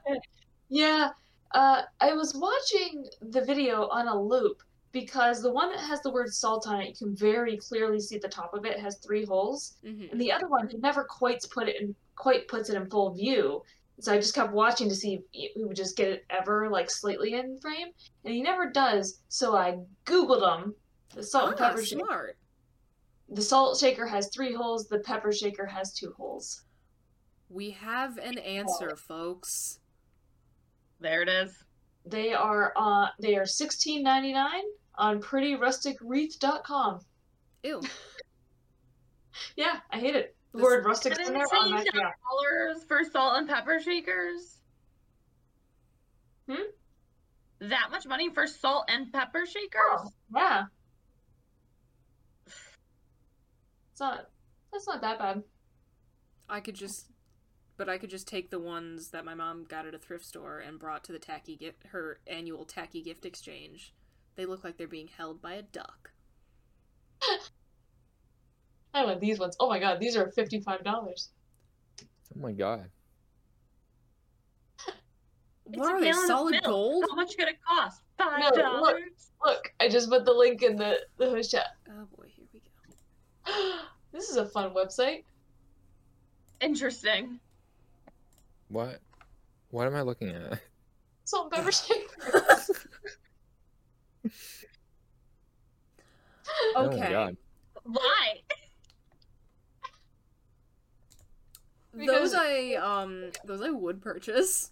Yeah, 0.70 1.10
uh, 1.52 1.82
I 2.00 2.14
was 2.14 2.34
watching 2.34 3.06
the 3.20 3.44
video 3.44 3.88
on 3.88 4.08
a 4.08 4.20
loop 4.20 4.62
because 5.00 5.42
the 5.42 5.52
one 5.52 5.70
that 5.70 5.80
has 5.80 6.00
the 6.00 6.10
word 6.10 6.32
salt 6.32 6.66
on 6.66 6.80
it, 6.80 6.88
you 6.88 6.94
can 6.94 7.14
very 7.14 7.58
clearly 7.58 8.00
see 8.00 8.16
the 8.16 8.28
top 8.28 8.54
of 8.54 8.64
it 8.64 8.80
has 8.80 8.96
three 8.96 9.26
holes, 9.26 9.76
Mhm. 9.84 10.10
and 10.10 10.18
the 10.18 10.32
other 10.32 10.48
one 10.48 10.68
he 10.70 10.78
never 10.78 11.04
quite 11.04 11.44
put 11.50 11.68
it 11.68 11.78
in 11.82 11.94
quite 12.14 12.48
puts 12.48 12.70
it 12.70 12.76
in 12.76 12.88
full 12.88 13.10
view. 13.12 13.62
So 14.00 14.14
I 14.14 14.16
just 14.16 14.34
kept 14.34 14.54
watching 14.54 14.88
to 14.88 14.94
see 14.94 15.14
if 15.34 15.52
he 15.54 15.64
would 15.64 15.76
just 15.76 15.98
get 15.98 16.08
it 16.08 16.24
ever 16.30 16.70
like 16.70 16.88
slightly 16.90 17.34
in 17.34 17.58
frame, 17.60 17.88
and 18.24 18.32
he 18.34 18.40
never 18.40 18.70
does. 18.70 19.20
So 19.28 19.54
I 19.54 19.78
googled 20.06 20.44
him. 20.62 20.74
The 21.14 21.22
salt 21.22 21.50
and 21.52 21.60
Ah, 21.60 21.68
pepper 21.68 21.84
shaker. 21.84 22.04
smart. 22.06 22.38
The 23.28 23.42
salt 23.42 23.78
shaker 23.78 24.06
has 24.06 24.30
three 24.34 24.54
holes. 24.54 24.86
The 24.86 25.00
pepper 25.00 25.30
shaker 25.32 25.66
has 25.66 25.92
two 25.92 26.12
holes. 26.16 26.62
We 27.50 27.70
have 27.72 28.16
an 28.16 28.38
answer, 28.38 28.96
folks. 28.96 29.78
There 31.00 31.20
it 31.20 31.28
is. 31.28 31.52
They 32.06 32.32
are 32.32 32.72
uh 32.76 33.08
they 33.20 33.36
are 33.36 33.46
sixteen 33.46 34.02
ninety 34.02 34.32
nine 34.32 34.64
on 34.98 35.20
prettyrusticwreath.com. 35.20 37.00
Ew. 37.62 37.80
Yeah, 39.54 39.80
I 39.90 39.98
hate 39.98 40.16
it. 40.16 40.34
The 40.52 40.58
This- 40.58 40.64
word 40.64 40.86
rustic's 40.86 41.18
in 41.18 41.34
there. 41.34 41.44
say 41.46 41.56
I'm 41.60 41.72
yeah. 41.72 41.82
dollars 41.92 42.84
for 42.88 43.04
salt 43.04 43.36
and 43.36 43.46
pepper 43.46 43.78
shakers. 43.84 44.60
Hmm? 46.48 46.62
That 47.60 47.88
much 47.90 48.06
money 48.06 48.30
for 48.32 48.46
salt 48.46 48.84
and 48.88 49.12
pepper 49.12 49.44
shakers? 49.44 49.80
Oh, 49.92 50.08
yeah. 50.34 50.64
It's 53.92 54.00
not. 54.00 54.30
That's 54.72 54.86
not 54.86 55.02
that 55.02 55.18
bad. 55.18 55.42
I 56.48 56.60
could 56.60 56.74
just, 56.74 57.10
but 57.76 57.88
I 57.90 57.98
could 57.98 58.10
just 58.10 58.26
take 58.28 58.50
the 58.50 58.58
ones 58.58 59.08
that 59.10 59.24
my 59.26 59.34
mom 59.34 59.64
got 59.68 59.84
at 59.86 59.94
a 59.94 59.98
thrift 59.98 60.24
store 60.24 60.60
and 60.60 60.78
brought 60.78 61.04
to 61.04 61.12
the 61.12 61.18
tacky 61.18 61.56
gift, 61.56 61.82
her 61.88 62.20
annual 62.26 62.64
tacky 62.64 63.02
gift 63.02 63.26
exchange. 63.26 63.92
They 64.36 64.46
look 64.46 64.62
like 64.64 64.76
they're 64.76 64.86
being 64.86 65.08
held 65.08 65.40
by 65.40 65.54
a 65.54 65.62
duck. 65.62 66.10
I 68.94 69.04
want 69.04 69.20
these 69.20 69.38
ones. 69.38 69.56
Oh 69.58 69.68
my 69.68 69.78
god, 69.78 69.98
these 69.98 70.16
are 70.16 70.30
fifty 70.30 70.60
five 70.60 70.84
dollars. 70.84 71.30
Oh 72.02 72.40
my 72.40 72.52
god. 72.52 72.90
What 75.64 75.90
a 75.90 75.94
are 75.94 76.00
they? 76.00 76.12
Solid 76.12 76.62
gold? 76.64 77.04
How 77.10 77.16
much 77.16 77.36
could 77.36 77.48
it 77.48 77.56
cost? 77.66 78.02
Five 78.18 78.38
No, 78.40 78.46
look, 78.46 78.54
dollars. 78.56 79.30
look. 79.44 79.72
I 79.80 79.88
just 79.88 80.08
put 80.08 80.24
the 80.24 80.32
link 80.32 80.62
in 80.62 80.76
the 80.76 80.98
the 81.16 81.28
host 81.28 81.50
chat. 81.50 81.76
Oh 81.88 82.06
boy, 82.16 82.26
here 82.28 82.46
we 82.52 82.60
go. 82.60 83.78
this 84.12 84.28
is 84.28 84.36
a 84.36 84.46
fun 84.46 84.72
website. 84.74 85.24
Interesting. 86.60 87.40
What? 88.68 89.00
What 89.70 89.86
am 89.86 89.94
I 89.94 90.02
looking 90.02 90.28
at? 90.30 90.60
Salt 91.24 91.52
and 91.52 91.64
pepper 91.64 91.72
shaker. 91.72 92.44
Oh 96.76 96.86
my 96.86 96.94
Okay. 96.94 97.10
god. 97.10 97.36
Why? 97.82 98.40
Because- 101.96 102.32
Those 102.32 102.34
I 102.34 102.74
um 102.74 103.30
those 103.44 103.62
I 103.62 103.70
would 103.70 104.00
purchase. 104.00 104.70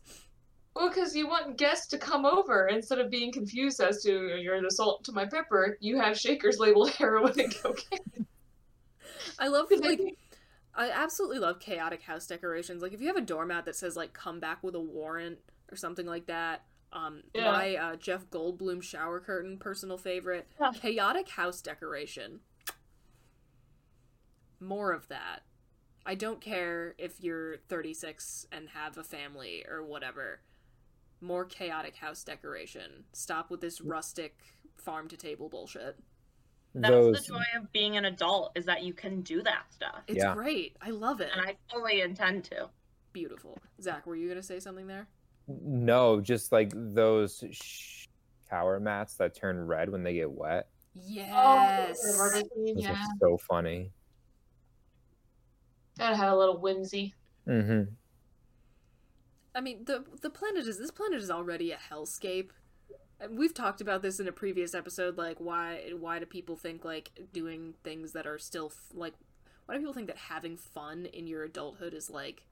Well, 0.77 0.89
because 0.89 1.15
you 1.15 1.29
want 1.29 1.57
guests 1.57 1.87
to 1.89 1.99
come 1.99 2.27
over 2.27 2.67
instead 2.67 2.99
of 2.99 3.09
being 3.11 3.33
confused 3.33 3.81
as 3.81 4.03
to 4.03 4.37
you're 4.41 4.61
the 4.61 4.71
salt 4.71 5.05
to 5.05 5.13
my 5.13 5.25
pepper. 5.25 5.77
You 5.81 5.99
have 6.01 6.19
shakers 6.19 6.59
labeled 6.59 6.91
heroin 6.99 7.39
and 7.39 7.55
cocaine. 7.63 8.27
I 9.39 9.49
love 9.49 9.67
like 9.71 10.01
I 10.75 10.91
absolutely 10.91 11.39
love 11.39 11.61
chaotic 11.61 12.03
house 12.03 12.27
decorations. 12.27 12.83
Like 12.83 12.93
if 12.93 13.01
you 13.01 13.07
have 13.07 13.17
a 13.17 13.21
doormat 13.21 13.65
that 13.67 13.77
says 13.77 13.97
like 13.97 14.13
"come 14.13 14.41
back 14.41 14.63
with 14.63 14.75
a 14.75 14.81
warrant" 14.81 15.39
or 15.71 15.77
something 15.77 16.07
like 16.07 16.27
that. 16.27 16.63
Um, 16.95 17.23
Yeah. 17.35 17.51
my 17.53 17.75
uh, 17.75 17.97
Jeff 17.97 18.31
Goldblum 18.31 18.83
shower 18.83 19.21
curtain, 19.21 19.59
personal 19.59 19.99
favorite. 19.99 20.47
Yeah. 20.61 20.71
Chaotic 20.73 21.29
house 21.29 21.61
decoration. 21.61 22.41
More 24.61 24.93
of 24.93 25.09
that. 25.09 25.43
I 26.07 26.15
don't 26.15 26.41
care 26.41 26.95
if 26.99 27.21
you're 27.23 27.57
36 27.69 28.47
and 28.53 28.69
have 28.71 28.97
a 28.99 29.05
family 29.05 29.65
or 29.69 29.83
whatever. 29.85 30.41
More 31.21 31.45
chaotic 31.45 31.97
house 31.97 32.23
decoration. 32.23 33.05
Stop 33.13 33.51
with 33.51 33.61
this 33.61 33.81
rustic 33.81 34.39
farm 34.77 35.09
to 35.09 35.17
table 35.17 35.49
bullshit. 35.49 35.99
That's 36.75 36.91
Those 36.91 37.17
the 37.23 37.33
joy 37.35 37.43
of 37.57 37.73
being 37.73 37.97
an 37.97 38.05
adult 38.05 38.53
is 38.57 38.67
that 38.67 38.83
you 38.83 38.93
can 38.93 39.23
do 39.23 39.43
that 39.43 39.73
stuff. 39.73 40.03
It's 40.07 40.19
Yeah. 40.19 40.35
great. 40.35 40.77
I 40.81 40.91
love 40.91 41.21
it. 41.21 41.31
And 41.33 41.41
I 41.47 41.57
fully 41.71 42.01
intend 42.01 42.45
to. 42.47 42.69
Beautiful. 43.13 43.59
Zach, 43.81 44.07
were 44.07 44.17
you 44.17 44.29
gonna 44.29 44.43
say 44.43 44.61
something 44.61 44.87
there? 44.87 45.09
No, 45.49 46.21
just 46.21 46.53
like 46.53 46.73
those 46.75 47.45
shower 48.49 48.81
mats 48.81 49.15
that 49.17 49.35
turn 49.35 49.67
red 49.67 49.91
when 49.91 50.03
they 50.03 50.15
get 50.15 50.31
wet. 50.31 50.69
Yes. 50.95 52.01
Oh, 52.05 52.31
Those 52.31 52.45
yeah. 52.77 52.93
are 52.93 53.07
so 53.21 53.37
funny. 53.37 53.91
Gotta 55.99 56.17
have 56.17 56.33
a 56.33 56.37
little 56.37 56.59
whimsy. 56.59 57.15
Mm-hmm. 57.49 57.93
I 59.55 59.61
mean, 59.61 59.85
the 59.85 60.05
the 60.23 60.31
planet 60.31 60.67
is 60.67 60.79
this 60.79 60.91
planet 60.91 61.21
is 61.21 61.31
already 61.31 61.73
a 61.73 61.79
hellscape. 61.91 62.51
And 63.21 63.39
We've 63.39 63.55
talked 63.55 63.81
about 63.81 64.03
this 64.03 64.19
in 64.19 64.27
a 64.27 64.33
previous 64.33 64.75
episode. 64.75 65.17
Like, 65.17 65.39
why 65.39 65.93
why 65.99 66.19
do 66.19 66.27
people 66.27 66.57
think 66.57 66.85
like 66.85 67.11
doing 67.33 67.75
things 67.85 68.13
that 68.13 68.27
are 68.27 68.39
still 68.39 68.67
f- 68.67 68.89
like 68.93 69.15
why 69.67 69.75
do 69.75 69.81
people 69.81 69.95
think 69.95 70.09
that 70.09 70.17
having 70.17 70.57
fun 70.57 71.07
in 71.07 71.27
your 71.27 71.45
adulthood 71.45 71.95
is 71.95 72.11
like 72.11 72.43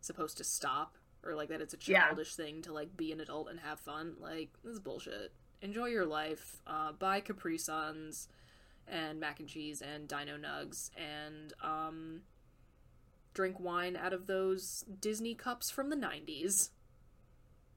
supposed 0.00 0.36
to 0.38 0.44
stop 0.44 0.96
or 1.28 1.34
like 1.34 1.50
that 1.50 1.60
it's 1.60 1.74
a 1.74 1.78
Yeah. 1.82 2.06
childish 2.06 2.34
thing 2.34 2.62
to 2.62 2.72
like 2.72 2.96
be 2.96 3.12
an 3.12 3.20
adult 3.20 3.50
and 3.50 3.60
have 3.60 3.78
fun? 3.80 4.16
Like, 4.18 4.50
this 4.64 4.72
is 4.74 4.80
bullshit. 4.80 5.32
Enjoy 5.60 5.86
your 5.86 6.06
life. 6.06 6.62
Uh, 6.66 6.92
buy 6.92 7.20
Capri 7.20 7.58
Suns 7.58 8.28
and 8.86 9.20
mac 9.20 9.38
and 9.38 9.48
cheese 9.48 9.82
and 9.82 10.08
Dino 10.08 10.38
Nugs 10.38 10.90
and 10.96 11.52
um 11.62 12.22
drink 13.34 13.60
wine 13.60 13.94
out 13.96 14.12
of 14.12 14.26
those 14.26 14.84
Disney 15.00 15.34
cups 15.34 15.70
from 15.70 15.90
the 15.90 15.96
90s. 15.96 16.70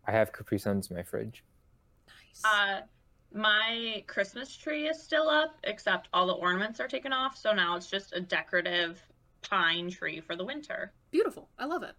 I 0.07 0.11
have 0.11 0.31
Capri 0.31 0.57
Suns 0.57 0.89
in 0.89 0.95
my 0.95 1.03
fridge. 1.03 1.43
Nice. 2.07 2.41
Uh, 2.43 2.81
my 3.33 4.03
Christmas 4.07 4.55
tree 4.55 4.87
is 4.87 5.01
still 5.03 5.29
up, 5.29 5.55
except 5.63 6.07
all 6.13 6.25
the 6.25 6.33
ornaments 6.33 6.79
are 6.79 6.87
taken 6.87 7.13
off. 7.13 7.37
So 7.37 7.53
now 7.53 7.75
it's 7.75 7.87
just 7.87 8.13
a 8.13 8.19
decorative 8.21 8.99
pine 9.43 9.91
tree 9.91 10.19
for 10.21 10.35
the 10.35 10.43
winter. 10.45 10.93
Beautiful. 11.11 11.49
I 11.59 11.65
love 11.65 11.83
it. 11.83 11.93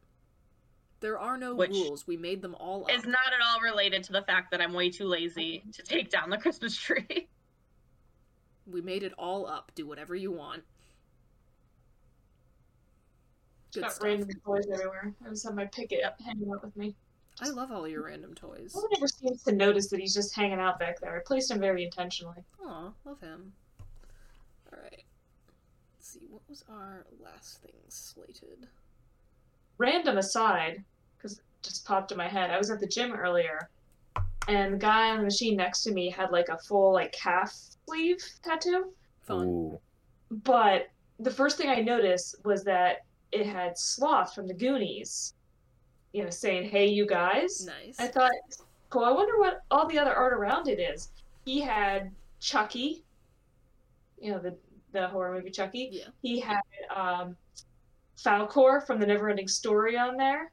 There 1.03 1.19
are 1.19 1.37
no 1.37 1.57
Which 1.57 1.71
rules. 1.71 2.07
We 2.07 2.17
made 2.17 2.41
them 2.41 2.55
all 2.55 2.85
up. 2.85 2.91
It's 2.91 3.05
not 3.05 3.17
at 3.27 3.45
all 3.45 3.61
related 3.61 4.05
to 4.05 4.13
the 4.13 4.23
fact 4.23 4.53
that 4.53 4.61
I'm 4.61 4.73
way 4.73 4.89
too 4.89 5.05
lazy 5.05 5.65
to 5.73 5.83
take 5.83 6.11
down 6.11 6.31
the 6.31 6.39
Christmas 6.39 6.77
tree. 6.77 7.29
We 8.65 8.81
made 8.81 9.03
it 9.03 9.13
all 9.19 9.45
up. 9.45 9.73
Do 9.75 9.89
whatever 9.89 10.15
you 10.15 10.31
want. 10.31 10.63
Good 13.75 13.81
Got 13.81 13.93
stuff. 13.95 14.05
random 14.05 14.29
toys 14.47 14.67
everywhere. 14.73 15.13
I 15.27 15.31
just 15.31 15.45
have 15.45 15.57
my 15.57 15.67
picket 15.67 16.05
up 16.05 16.21
hanging 16.25 16.49
out 16.49 16.63
with 16.63 16.77
me. 16.77 16.95
I 17.41 17.49
love 17.49 17.73
all 17.73 17.89
your 17.89 18.05
random 18.05 18.35
toys. 18.35 18.73
No 18.73 18.83
one 18.83 18.91
ever 18.97 19.09
seems 19.09 19.43
to 19.43 19.53
notice 19.53 19.89
that 19.89 19.99
he's 19.99 20.15
just 20.15 20.33
hanging 20.37 20.61
out 20.61 20.79
back 20.79 21.01
there. 21.01 21.17
I 21.17 21.21
placed 21.27 21.51
him 21.51 21.59
very 21.59 21.83
intentionally. 21.83 22.45
Aw, 22.65 22.93
love 23.05 23.21
him. 23.21 23.53
Alright. 24.73 25.05
Let's 25.97 26.09
see, 26.13 26.27
what 26.31 26.43
was 26.49 26.63
our 26.69 27.05
last 27.21 27.63
thing 27.63 27.73
slated? 27.89 28.69
Random 29.79 30.19
aside, 30.19 30.45
because 30.61 30.77
it 30.77 30.92
just 31.63 31.85
popped 31.85 32.13
in 32.13 32.19
my 32.19 32.29
head. 32.29 32.51
I 32.51 32.59
was 32.59 32.71
at 32.71 32.81
the 32.81 32.87
gym 32.87 33.13
earlier, 33.13 33.69
and 34.49 34.75
the 34.75 34.79
guy 34.79 35.11
on 35.11 35.19
the 35.19 35.25
machine 35.25 35.57
next 35.57 35.83
to 35.85 35.93
me 35.93 36.11
had 36.11 36.31
like 36.31 36.49
a 36.49 36.59
full 36.59 36.93
like 36.93 37.13
calf 37.13 37.55
sleeve 37.87 38.23
tattoo. 38.43 38.93
Ooh. 39.31 39.79
But 40.31 40.89
the 41.19 41.31
first 41.31 41.57
thing 41.57 41.69
I 41.69 41.81
noticed 41.81 42.45
was 42.45 42.65
that 42.65 43.05
it 43.31 43.47
had 43.47 43.79
Sloth 43.79 44.35
from 44.35 44.47
the 44.47 44.55
Goonies, 44.55 45.35
you 46.13 46.25
know, 46.25 46.31
saying, 46.31 46.71
"Hey, 46.71 46.87
you 46.87 47.07
guys." 47.07 47.67
Nice. 47.67 47.99
I 47.99 48.09
thought, 48.09 48.33
cool. 48.91 49.05
I 49.05 49.13
wonder 49.13 49.39
what 49.39 49.63
all 49.71 49.89
the 49.89 49.99
other 49.99 50.15
art 50.15 50.33
around 50.33 50.69
it 50.69 50.81
is. 50.81 51.11
He 51.45 51.61
had 51.61 52.11
Chucky, 52.41 53.05
you 54.21 54.33
know, 54.33 54.39
the 54.39 54.57
the 54.93 55.09
horror 55.09 55.35
movie 55.35 55.51
Chucky. 55.51 55.89
Yeah. 55.93 56.09
He 56.21 56.41
had 56.41 56.61
um, 56.95 57.37
Falkor 58.17 58.87
from 58.87 59.01
the 59.01 59.07
Neverending 59.07 59.49
Story 59.49 59.97
on 59.97 60.17
there, 60.17 60.53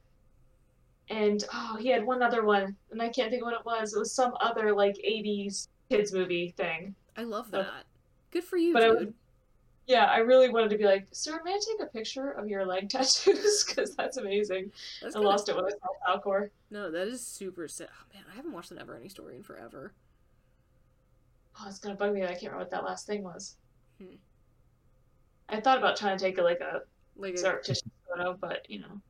and 1.10 1.44
oh, 1.54 1.78
he 1.80 1.90
had 1.90 2.06
one 2.06 2.22
other 2.24 2.44
one, 2.44 2.76
and 2.92 3.02
I 3.02 3.10
can't 3.10 3.30
think 3.30 3.42
of 3.42 3.48
what 3.48 3.60
it 3.60 3.66
was. 3.66 3.94
It 3.94 4.00
was 4.00 4.12
some 4.14 4.34
other 4.40 4.74
like 4.74 4.96
'80s 4.96 5.68
kids 5.90 6.14
movie 6.14 6.54
thing. 6.58 6.96
I 7.18 7.24
love 7.24 7.52
that. 7.52 7.84
Good 8.32 8.44
for 8.44 8.58
you, 8.58 8.74
but 8.74 8.84
I 8.84 8.88
dude. 8.90 9.00
was- 9.00 9.14
Yeah, 9.88 10.06
I 10.06 10.18
really 10.20 10.50
wanted 10.50 10.70
to 10.70 10.78
be 10.78 10.86
like, 10.86 11.08
sir, 11.12 11.42
may 11.44 11.52
I 11.54 11.60
take 11.60 11.88
a 11.88 11.92
picture 11.92 12.30
of 12.32 12.48
your 12.48 12.66
leg 12.66 12.90
tattoos? 12.92 13.64
Because 13.66 13.96
that's 13.96 14.18
amazing. 14.18 14.72
That's 15.02 15.16
I 15.16 15.20
lost 15.20 15.50
it 15.50 15.56
when 15.56 15.66
I 15.66 15.70
saw 15.70 16.18
Falkor. 16.20 16.50
No, 16.70 16.92
that 16.92 17.08
is 17.08 17.26
super 17.26 17.68
sick. 17.68 17.90
Oh, 17.92 18.06
man, 18.14 18.24
I 18.32 18.36
haven't 18.36 18.52
watched 18.54 18.70
the 18.70 18.76
Never 18.76 18.94
Ending 18.94 19.10
Story 19.10 19.36
in 19.36 19.42
forever. 19.44 19.94
Oh, 21.60 21.66
it's 21.68 21.80
gonna 21.80 21.96
bug 21.96 22.14
me 22.14 22.24
I 22.24 22.28
can't 22.28 22.44
remember 22.44 22.60
what 22.60 22.70
that 22.72 22.84
last 22.86 23.08
thing 23.08 23.24
was. 23.24 23.56
Hmm. 24.00 24.16
I 25.50 25.60
thought 25.60 25.80
about 25.80 25.98
trying 25.98 26.18
to 26.18 26.24
take 26.24 26.38
a, 26.38 26.44
like 26.44 26.62
a 26.62 26.84
Like 27.18 27.34
a- 27.34 27.38
surreptitious 27.40 27.82
photo, 28.08 28.38
but 28.40 28.70
you 28.70 28.80
know, 28.80 29.02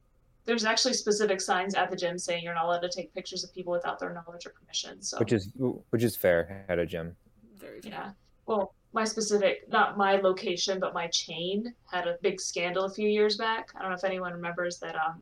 there's 0.46 0.66
actually 0.66 0.94
specific 0.94 1.42
signs 1.42 1.76
at 1.76 1.90
the 1.90 1.96
gym 1.96 2.18
saying 2.18 2.44
you're 2.44 2.56
not 2.56 2.66
allowed 2.66 2.82
to 2.82 2.90
take 2.90 3.14
pictures 3.14 3.44
of 3.44 3.54
people 3.54 3.72
without 3.72 4.00
their 4.00 4.14
knowledge 4.14 4.46
or 4.46 4.52
permission. 4.52 5.02
So 5.02 5.18
Which 5.20 5.34
is 5.34 5.52
which 5.90 6.04
is 6.04 6.16
fair 6.16 6.66
at 6.70 6.80
a 6.80 6.86
gym. 6.86 7.16
Very 7.58 7.82
fair. 7.82 7.92
Yeah. 7.92 8.12
Well, 8.46 8.74
my 8.94 9.04
specific, 9.04 9.70
not 9.70 9.98
my 9.98 10.16
location, 10.16 10.80
but 10.80 10.94
my 10.94 11.08
chain 11.08 11.74
had 11.92 12.08
a 12.08 12.18
big 12.22 12.42
scandal 12.42 12.86
a 12.86 12.90
few 12.90 13.08
years 13.08 13.38
back. 13.38 13.70
I 13.76 13.82
don't 13.82 13.92
know 13.92 13.96
if 13.96 14.04
anyone 14.04 14.34
remembers 14.34 14.80
that 14.80 14.96
um, 14.96 15.22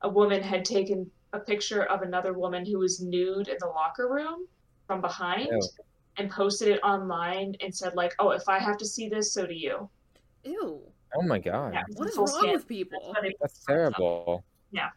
a 0.00 0.08
woman 0.08 0.42
had 0.42 0.64
taken 0.64 1.10
a 1.32 1.38
picture 1.38 1.84
of 1.84 2.02
another 2.02 2.32
woman 2.32 2.64
who 2.64 2.78
was 2.78 3.00
nude 3.00 3.48
in 3.48 3.56
the 3.60 3.66
locker 3.66 4.08
room 4.08 4.46
from 4.86 5.00
behind 5.00 5.48
Ew. 5.50 5.60
and 6.16 6.30
posted 6.30 6.68
it 6.68 6.80
online 6.82 7.54
and 7.60 7.74
said 7.74 7.94
like, 7.94 8.14
"Oh, 8.18 8.30
if 8.30 8.48
I 8.48 8.58
have 8.58 8.78
to 8.78 8.86
see 8.86 9.08
this, 9.08 9.32
so 9.34 9.46
do 9.46 9.54
you." 9.54 9.88
Ew. 10.44 10.80
Oh 11.16 11.22
my 11.22 11.38
god. 11.38 11.74
Yeah, 11.74 11.82
What 11.94 12.08
is 12.08 12.14
full 12.14 12.24
wrong 12.26 12.34
scandal. 12.38 12.52
with 12.54 12.68
people? 12.68 13.14
That's 13.22 13.34
That's 13.40 13.64
terrible. 13.64 14.44
Yeah. 14.70 14.90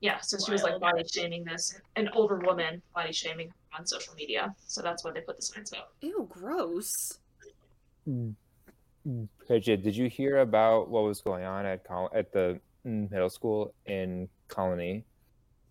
Yeah, 0.00 0.18
so 0.20 0.36
she 0.44 0.52
was 0.52 0.62
like 0.62 0.78
body 0.80 1.02
shaming 1.10 1.44
this, 1.44 1.80
an 1.96 2.08
older 2.14 2.36
woman 2.38 2.82
body 2.94 3.12
shaming 3.12 3.48
her 3.48 3.54
on 3.78 3.86
social 3.86 4.12
media. 4.14 4.54
So 4.66 4.82
that's 4.82 5.02
why 5.04 5.12
they 5.12 5.20
put 5.20 5.36
the 5.36 5.42
signs 5.42 5.72
up. 5.72 5.94
Ew, 6.02 6.26
gross. 6.30 7.20
Mm. 8.08 8.34
Bridget, 9.46 9.82
did 9.82 9.96
you 9.96 10.08
hear 10.08 10.38
about 10.38 10.88
what 10.90 11.04
was 11.04 11.20
going 11.20 11.44
on 11.44 11.64
at 11.66 11.84
Col- 11.84 12.10
at 12.14 12.32
the 12.32 12.58
middle 12.84 13.30
school 13.30 13.74
in 13.86 14.28
Colonie, 14.48 15.04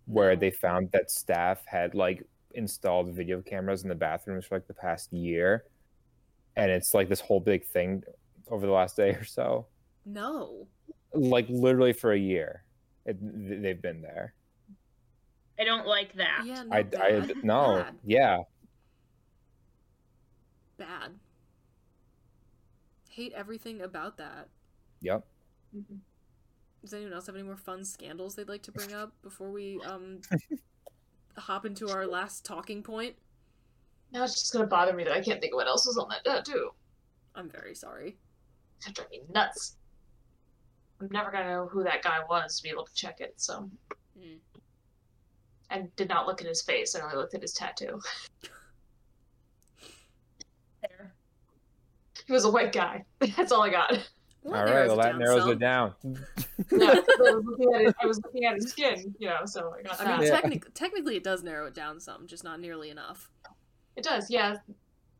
where 0.06 0.34
No. 0.34 0.40
they 0.40 0.50
found 0.50 0.90
that 0.92 1.10
staff 1.10 1.64
had 1.66 1.94
like 1.94 2.24
installed 2.54 3.12
video 3.14 3.40
cameras 3.42 3.82
in 3.82 3.88
the 3.88 3.94
bathrooms 3.94 4.46
for 4.46 4.56
like 4.56 4.66
the 4.66 4.74
past 4.74 5.12
year, 5.12 5.64
and 6.56 6.70
it's 6.70 6.94
like 6.94 7.08
this 7.08 7.20
whole 7.20 7.40
big 7.40 7.64
thing 7.66 8.02
over 8.50 8.66
the 8.66 8.72
last 8.72 8.96
day 8.96 9.10
or 9.10 9.24
so, 9.24 9.66
No. 10.04 10.66
like 11.12 11.46
literally 11.48 11.92
for 11.92 12.12
a 12.12 12.18
year, 12.18 12.64
it, 13.06 13.16
they've 13.62 13.80
been 13.80 14.02
there. 14.02 14.34
I 15.58 15.64
don't 15.64 15.86
like 15.86 16.14
that. 16.14 16.42
Yeah, 16.44 16.64
no, 16.64 16.76
I, 16.76 16.78
I 17.00 17.32
no, 17.42 17.76
Bad. 17.84 17.94
yeah, 18.04 18.38
Bad. 20.76 21.12
Hate 23.08 23.32
everything 23.34 23.80
about 23.82 24.16
that. 24.18 24.48
yep. 25.00 25.24
Does 26.82 26.92
anyone 26.92 27.12
else 27.14 27.26
have 27.26 27.34
any 27.36 27.44
more 27.44 27.56
fun 27.56 27.84
scandals 27.84 28.34
they'd 28.34 28.48
like 28.48 28.62
to 28.64 28.72
bring 28.72 28.92
up 28.92 29.12
before 29.22 29.50
we 29.50 29.80
um 29.86 30.20
hop 31.36 31.64
into 31.64 31.88
our 31.88 32.06
last 32.06 32.44
talking 32.44 32.82
point? 32.82 33.14
Now 34.12 34.24
it's 34.24 34.34
just 34.34 34.52
gonna 34.52 34.66
bother 34.66 34.92
me 34.92 35.04
that 35.04 35.12
I 35.12 35.20
can't 35.20 35.40
think 35.40 35.52
of 35.52 35.56
what 35.56 35.66
else 35.68 35.86
was 35.86 35.96
on 35.96 36.08
that 36.10 36.24
tattoo. 36.24 36.70
I'm 37.36 37.48
very 37.48 37.74
sorry. 37.74 38.16
That 38.84 38.94
drive 38.94 39.10
me 39.10 39.22
nuts. 39.32 39.76
I'm 41.00 41.08
never 41.10 41.30
gonna 41.30 41.48
know 41.50 41.66
who 41.66 41.82
that 41.84 42.02
guy 42.02 42.20
was 42.28 42.56
to 42.58 42.62
be 42.62 42.68
able 42.70 42.84
to 42.86 42.94
check 42.94 43.20
it, 43.20 43.34
so. 43.36 43.68
Mm. 44.18 44.38
I 45.70 45.88
did 45.96 46.08
not 46.08 46.26
look 46.26 46.40
at 46.40 46.46
his 46.46 46.62
face, 46.62 46.94
I 46.94 47.00
only 47.00 47.16
looked 47.16 47.34
at 47.34 47.42
his 47.42 47.52
tattoo. 47.52 48.00
There. 50.82 51.14
He 52.26 52.32
was 52.32 52.44
a 52.44 52.50
white 52.50 52.72
guy. 52.72 53.04
That's 53.36 53.52
all 53.52 53.62
I 53.62 53.70
got. 53.70 53.90
Well, 54.42 54.60
All 54.60 54.66
that 54.66 54.68
narrows 54.68 54.90
well 54.90 55.00
it 55.00 55.02
that 55.02 55.10
down 55.12 55.18
narrows 55.18 55.42
some. 55.42 55.50
it 55.52 55.58
down. 55.58 55.94
Yeah, 56.70 56.94
'cause 56.94 57.04
I 57.18 57.32
was 57.32 57.44
looking 57.46 57.74
at 57.74 57.80
it, 57.80 57.94
I 58.02 58.06
was 58.06 58.20
looking 58.22 58.44
at 58.44 58.54
his 58.56 58.70
skin, 58.70 59.14
you 59.18 59.28
know, 59.28 59.46
so 59.46 59.74
I 59.78 59.82
got 59.82 59.98
I 60.00 60.18
mean, 60.18 60.26
Yeah. 60.26 60.30
technic- 60.40 60.74
technically, 60.74 61.16
it 61.16 61.24
does 61.24 61.42
narrow 61.42 61.66
it 61.66 61.74
down 61.74 61.98
some, 62.00 62.26
just 62.26 62.44
not 62.44 62.60
nearly 62.60 62.90
enough. 62.90 63.30
It 63.96 64.04
does, 64.04 64.28
yeah. 64.30 64.56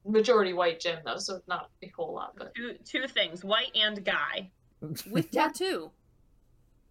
Majority 0.07 0.53
white 0.53 0.81
gym 0.81 0.99
though, 1.05 1.17
so 1.19 1.41
not 1.49 1.71
a 1.83 1.89
whole 1.97 2.15
lot, 2.15 2.35
but 2.37 2.55
Two 2.55 2.75
two 2.85 3.07
things: 3.09 3.43
white 3.45 3.71
and 3.75 4.05
guy, 4.05 4.51
With 5.11 5.31
tattoo. 5.31 5.91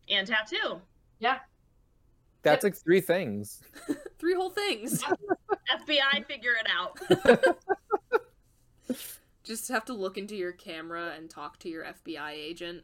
and 0.10 0.28
tattoo. 0.28 0.82
yeah. 1.20 1.40
That's 2.42 2.64
like 2.66 2.76
three 2.76 3.00
things. 3.00 3.62
Three 4.20 4.34
whole 4.36 4.50
things. 4.50 5.02
FBI, 5.02 6.26
figure 6.28 6.52
it 6.60 6.68
out. 6.70 7.00
Just 9.44 9.70
have 9.70 9.86
to 9.86 9.94
look 9.94 10.18
into 10.18 10.36
your 10.36 10.52
camera 10.52 11.14
and 11.16 11.30
talk 11.30 11.58
to 11.60 11.70
your 11.70 11.86
FBI 11.86 12.32
agent. 12.32 12.84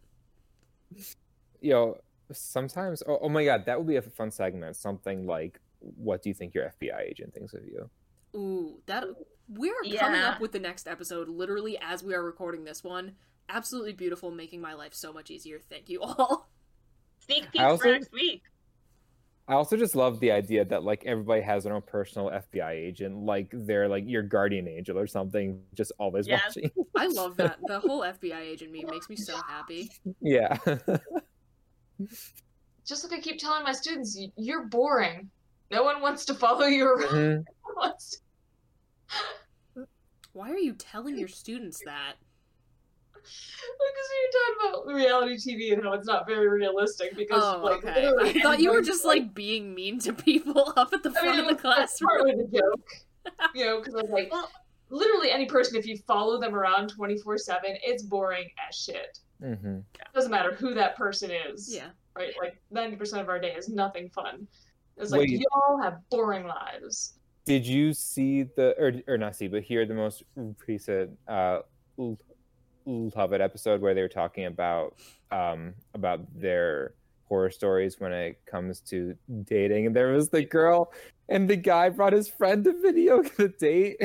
Yo, 1.61 1.97
sometimes. 2.31 3.03
Oh, 3.05 3.19
oh 3.21 3.29
my 3.29 3.43
god, 3.43 3.65
that 3.65 3.77
would 3.77 3.87
be 3.87 3.97
a 3.97 4.01
fun 4.01 4.31
segment. 4.31 4.75
Something 4.77 5.25
like, 5.25 5.59
"What 5.79 6.21
do 6.21 6.29
you 6.29 6.33
think 6.33 6.53
your 6.53 6.71
FBI 6.81 7.01
agent 7.09 7.33
thinks 7.33 7.53
of 7.53 7.65
you?" 7.65 7.89
Ooh, 8.35 8.79
that 8.85 9.05
we're 9.49 9.73
coming 9.97 10.21
up 10.21 10.39
with 10.39 10.51
the 10.51 10.59
next 10.59 10.87
episode 10.87 11.27
literally 11.27 11.77
as 11.81 12.03
we 12.03 12.13
are 12.13 12.23
recording 12.23 12.63
this 12.63 12.83
one. 12.83 13.13
Absolutely 13.49 13.93
beautiful, 13.93 14.29
making 14.31 14.61
my 14.61 14.73
life 14.75 14.93
so 14.93 15.11
much 15.11 15.31
easier. 15.31 15.59
Thank 15.69 15.89
you 15.89 16.01
all. 16.01 16.49
Sneak 17.25 17.51
peek 17.51 17.61
I 17.61 17.65
also- 17.65 17.83
for 17.83 17.91
next 17.91 18.11
week. 18.11 18.43
I 19.47 19.53
also 19.53 19.75
just 19.77 19.95
love 19.95 20.19
the 20.19 20.31
idea 20.31 20.63
that 20.65 20.83
like 20.83 21.03
everybody 21.07 21.41
has 21.41 21.63
their 21.63 21.73
own 21.73 21.81
personal 21.81 22.29
FBI 22.29 22.69
agent, 22.69 23.17
like 23.25 23.49
they're 23.51 23.87
like 23.89 24.03
your 24.05 24.21
guardian 24.21 24.67
angel 24.67 24.99
or 24.99 25.07
something, 25.07 25.63
just 25.73 25.91
always 25.97 26.27
Yes. 26.27 26.43
watching. 26.55 26.69
I 26.95 27.07
love 27.07 27.35
that. 27.37 27.57
The 27.65 27.79
whole 27.79 28.01
FBI 28.01 28.39
agent 28.41 28.71
me 28.71 28.85
makes 28.87 29.09
me 29.09 29.15
so 29.15 29.35
happy. 29.47 29.89
yeah. 30.21 30.55
just 32.85 33.03
like 33.03 33.19
I 33.19 33.21
keep 33.21 33.39
telling 33.39 33.63
my 33.63 33.71
students, 33.71 34.19
you're 34.37 34.65
boring. 34.65 35.31
No 35.71 35.81
one 35.83 35.99
wants 36.01 36.25
to 36.25 36.35
follow 36.35 36.65
you 36.67 36.87
around. 36.87 37.11
Mhm. 37.13 37.35
No 37.37 37.43
one 37.63 37.75
wants 37.75 38.11
to- 38.11 38.17
Why 40.33 40.51
are 40.51 40.57
you 40.57 40.73
telling 40.73 41.17
your 41.17 41.27
students 41.27 41.81
that? 41.85 42.13
Because 43.13 43.25
you're 44.21 44.69
talking 44.71 44.79
about 44.83 44.93
reality 44.93 45.35
TV 45.35 45.73
and 45.73 45.83
how 45.83 45.93
it's 45.93 46.07
not 46.07 46.25
very 46.27 46.47
realistic. 46.47 47.15
Because 47.15 47.43
Oh, 47.43 47.61
like, 47.63 47.83
okay. 47.83 48.07
I 48.21 48.41
thought 48.41 48.59
you 48.59 48.71
were 48.71 48.81
just 48.81 49.05
like 49.05 49.33
being 49.33 49.73
mean 49.73 49.99
to 49.99 50.13
people 50.13 50.73
up 50.77 50.93
at 50.93 51.03
the 51.03 51.09
I 51.09 51.13
front 51.13 51.29
mean, 51.37 51.39
of 51.39 51.47
the 51.47 51.53
that's 51.53 51.97
classroom. 51.99 52.09
partly 52.09 52.35
the 52.35 52.57
joke. 52.59 52.89
You 53.55 53.65
know, 53.65 53.79
because 53.79 53.95
I 53.95 54.01
was 54.01 54.11
like, 54.11 54.31
literally 54.89 55.31
any 55.31 55.45
person, 55.45 55.77
if 55.77 55.85
you 55.85 55.97
follow 56.07 56.39
them 56.39 56.55
around 56.55 56.89
24 56.89 57.37
7, 57.37 57.77
it's 57.83 58.03
boring 58.03 58.49
as 58.67 58.75
shit. 58.75 59.19
hmm 59.41 59.79
doesn't 60.13 60.31
matter 60.31 60.53
who 60.53 60.73
that 60.73 60.95
person 60.95 61.31
is. 61.31 61.73
Yeah. 61.73 61.89
Right? 62.15 62.33
Like 62.41 62.59
90% 62.73 63.21
of 63.21 63.29
our 63.29 63.39
day 63.39 63.53
is 63.53 63.69
nothing 63.69 64.09
fun. 64.09 64.47
It's 64.97 65.11
like, 65.11 65.21
Wait. 65.21 65.39
y'all 65.41 65.81
have 65.81 65.99
boring 66.09 66.45
lives. 66.45 67.18
Did 67.49 67.65
you 67.65 67.93
see 67.93 68.43
the 68.43 68.75
or 68.77 68.93
or 69.07 69.17
not 69.17 69.35
see, 69.35 69.47
but 69.47 69.63
hear 69.63 69.83
the 69.83 69.95
most 69.95 70.21
recent 70.67 71.17
uh 71.27 71.61
L- 71.97 72.19
Love 72.85 73.33
It 73.33 73.41
episode 73.41 73.81
where 73.81 73.95
they 73.95 74.03
were 74.03 74.07
talking 74.07 74.45
about 74.45 74.97
um 75.31 75.73
about 75.95 76.27
their 76.39 76.93
horror 77.27 77.49
stories 77.49 77.99
when 77.99 78.13
it 78.13 78.39
comes 78.45 78.81
to 78.81 79.15
dating, 79.45 79.87
and 79.87 79.95
there 79.95 80.11
was 80.11 80.29
the 80.29 80.43
girl 80.43 80.93
and 81.27 81.49
the 81.49 81.55
guy 81.55 81.89
brought 81.89 82.13
his 82.13 82.27
friend 82.27 82.63
to 82.65 82.79
video 82.83 83.23
the 83.37 83.47
date. 83.47 83.97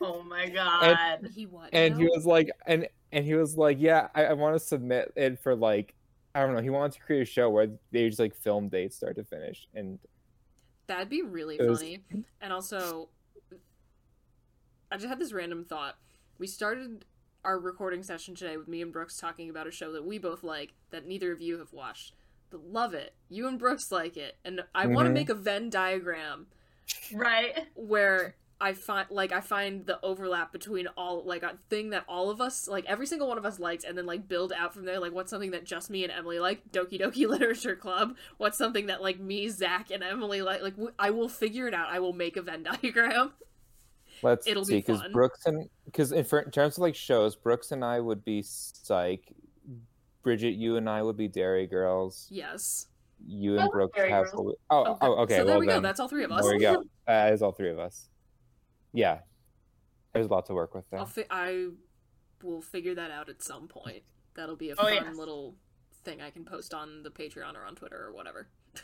Oh 0.00 0.24
my 0.24 0.48
god. 0.48 1.28
He 1.32 1.46
what? 1.46 1.70
and 1.72 1.96
he 1.96 2.08
was 2.08 2.26
like 2.26 2.50
and 2.66 2.88
and 3.12 3.24
he 3.24 3.34
was 3.34 3.56
like 3.56 3.76
yeah 3.78 4.08
i, 4.16 4.24
I 4.24 4.32
want 4.32 4.56
to 4.56 4.58
submit 4.58 5.12
it 5.14 5.38
for 5.38 5.54
like 5.54 5.94
i 6.34 6.44
don't 6.44 6.56
know 6.56 6.60
he 6.60 6.70
wanted 6.70 6.94
to 6.94 7.00
create 7.06 7.22
a 7.22 7.24
show 7.24 7.48
where 7.50 7.68
they 7.92 8.08
just 8.08 8.18
like 8.18 8.34
film 8.34 8.68
dates 8.68 8.96
start 8.96 9.14
to 9.14 9.22
finish 9.22 9.68
and 9.74 10.00
That'd 10.86 11.08
be 11.08 11.22
really 11.22 11.56
It 11.56 11.62
was- 11.68 11.80
funny. 11.80 12.04
And 12.40 12.52
also, 12.52 13.08
I 14.90 14.96
just 14.96 15.08
had 15.08 15.18
this 15.18 15.32
random 15.32 15.64
thought. 15.64 15.98
We 16.38 16.46
started 16.46 17.04
our 17.44 17.58
recording 17.58 18.02
session 18.02 18.34
today 18.34 18.56
with 18.56 18.68
me 18.68 18.82
and 18.82 18.92
Brooks 18.92 19.16
talking 19.18 19.48
about 19.50 19.66
a 19.66 19.70
show 19.70 19.92
that 19.92 20.04
we 20.04 20.18
both 20.18 20.42
like 20.42 20.74
that 20.90 21.06
neither 21.06 21.32
of 21.32 21.40
you 21.40 21.58
have 21.58 21.72
watched. 21.72 22.12
love 22.52 22.94
it. 22.94 23.14
You 23.28 23.48
and 23.48 23.58
Brooks 23.58 23.90
like 23.92 24.16
it, 24.16 24.36
and 24.44 24.62
I 24.74 24.86
want 24.86 25.06
to 25.06 25.08
mm-hmm. 25.08 25.14
make 25.14 25.28
a 25.28 25.34
Venn 25.34 25.68
diagram 25.68 26.46
Right. 27.12 27.66
where 27.74 28.36
I 28.60 28.72
find 28.72 29.06
like 29.10 29.32
I 29.32 29.40
find 29.40 29.84
the 29.84 29.98
overlap 30.02 30.50
between 30.52 30.86
all 30.96 31.22
like 31.24 31.42
a 31.42 31.58
thing 31.68 31.90
that 31.90 32.04
all 32.08 32.30
of 32.30 32.40
us 32.40 32.66
like 32.68 32.84
every 32.86 33.06
single 33.06 33.28
one 33.28 33.36
of 33.36 33.44
us 33.44 33.58
likes, 33.58 33.84
and 33.84 33.96
then 33.98 34.06
like 34.06 34.28
build 34.28 34.52
out 34.52 34.72
from 34.72 34.84
there. 34.86 34.98
Like 34.98 35.12
what's 35.12 35.30
something 35.30 35.50
that 35.50 35.64
just 35.64 35.90
me 35.90 36.04
and 36.04 36.12
Emily 36.12 36.38
like? 36.38 36.70
Doki 36.72 37.00
Doki 37.00 37.26
Literature 37.28 37.76
Club. 37.76 38.16
What's 38.38 38.56
something 38.56 38.86
that 38.86 39.02
like 39.02 39.18
me, 39.20 39.48
Zach, 39.48 39.90
and 39.90 40.02
Emily 40.02 40.40
like? 40.42 40.62
Like 40.62 40.76
w- 40.76 40.94
I 40.98 41.10
will 41.10 41.28
figure 41.28 41.68
it 41.68 41.74
out. 41.74 41.88
I 41.90 41.98
will 41.98 42.12
make 42.14 42.36
a 42.36 42.42
Venn 42.42 42.62
diagram. 42.82 43.32
Let's 44.22 44.46
It'll 44.46 44.64
see, 44.64 44.76
be 44.76 44.80
because. 44.80 45.02
Brooks 45.12 45.44
and 45.44 45.68
because 45.84 46.12
in, 46.12 46.20
in 46.24 46.50
terms 46.50 46.78
of 46.78 46.82
like 46.82 46.94
shows, 46.94 47.36
Brooks 47.36 47.72
and 47.72 47.84
I 47.84 48.00
would 48.00 48.24
be 48.24 48.42
Psych. 48.42 49.32
Bridget, 50.22 50.52
you 50.54 50.76
and 50.76 50.88
I 50.88 51.02
would 51.02 51.16
be 51.16 51.28
Derry 51.28 51.66
Girls. 51.66 52.26
Yes. 52.30 52.88
You 53.28 53.52
and 53.52 53.60
love 53.60 53.70
Brooks 53.70 54.00
have. 54.00 54.24
Girls. 54.32 54.56
Oh, 54.70 54.84
Okay. 54.84 54.98
oh, 55.06 55.12
okay. 55.22 55.36
So 55.36 55.44
there 55.44 55.54
well 55.54 55.60
we 55.60 55.66
go. 55.66 55.72
then, 55.74 55.82
That's 55.82 56.00
all 56.00 56.08
three 56.08 56.24
of 56.24 56.32
us. 56.32 56.42
There 56.42 56.54
we 56.54 56.60
go. 56.60 56.82
That 57.06 57.32
is 57.32 57.42
all 57.42 57.52
three 57.52 57.70
of 57.70 57.78
us. 57.78 58.08
Yeah, 58.96 59.18
there's 60.14 60.24
a 60.26 60.28
lot 60.30 60.46
to 60.46 60.54
work 60.54 60.74
with 60.74 60.88
there. 60.90 61.00
I'll 61.00 61.06
fi- 61.06 61.26
I 61.30 61.68
will 62.42 62.62
figure 62.62 62.94
that 62.94 63.10
out 63.10 63.28
at 63.28 63.42
some 63.42 63.68
point. 63.68 64.02
That'll 64.34 64.56
be 64.56 64.70
a 64.70 64.72
Oh, 64.78 64.82
fun 64.84 64.94
yes. 64.94 65.16
little 65.16 65.54
thing 66.04 66.22
I 66.22 66.30
can 66.30 66.44
post 66.46 66.72
on 66.72 67.02
the 67.02 67.10
Patreon 67.10 67.54
or 67.56 67.64
on 67.66 67.74
Twitter 67.74 68.02
or 68.06 68.12
whatever. 68.14 68.48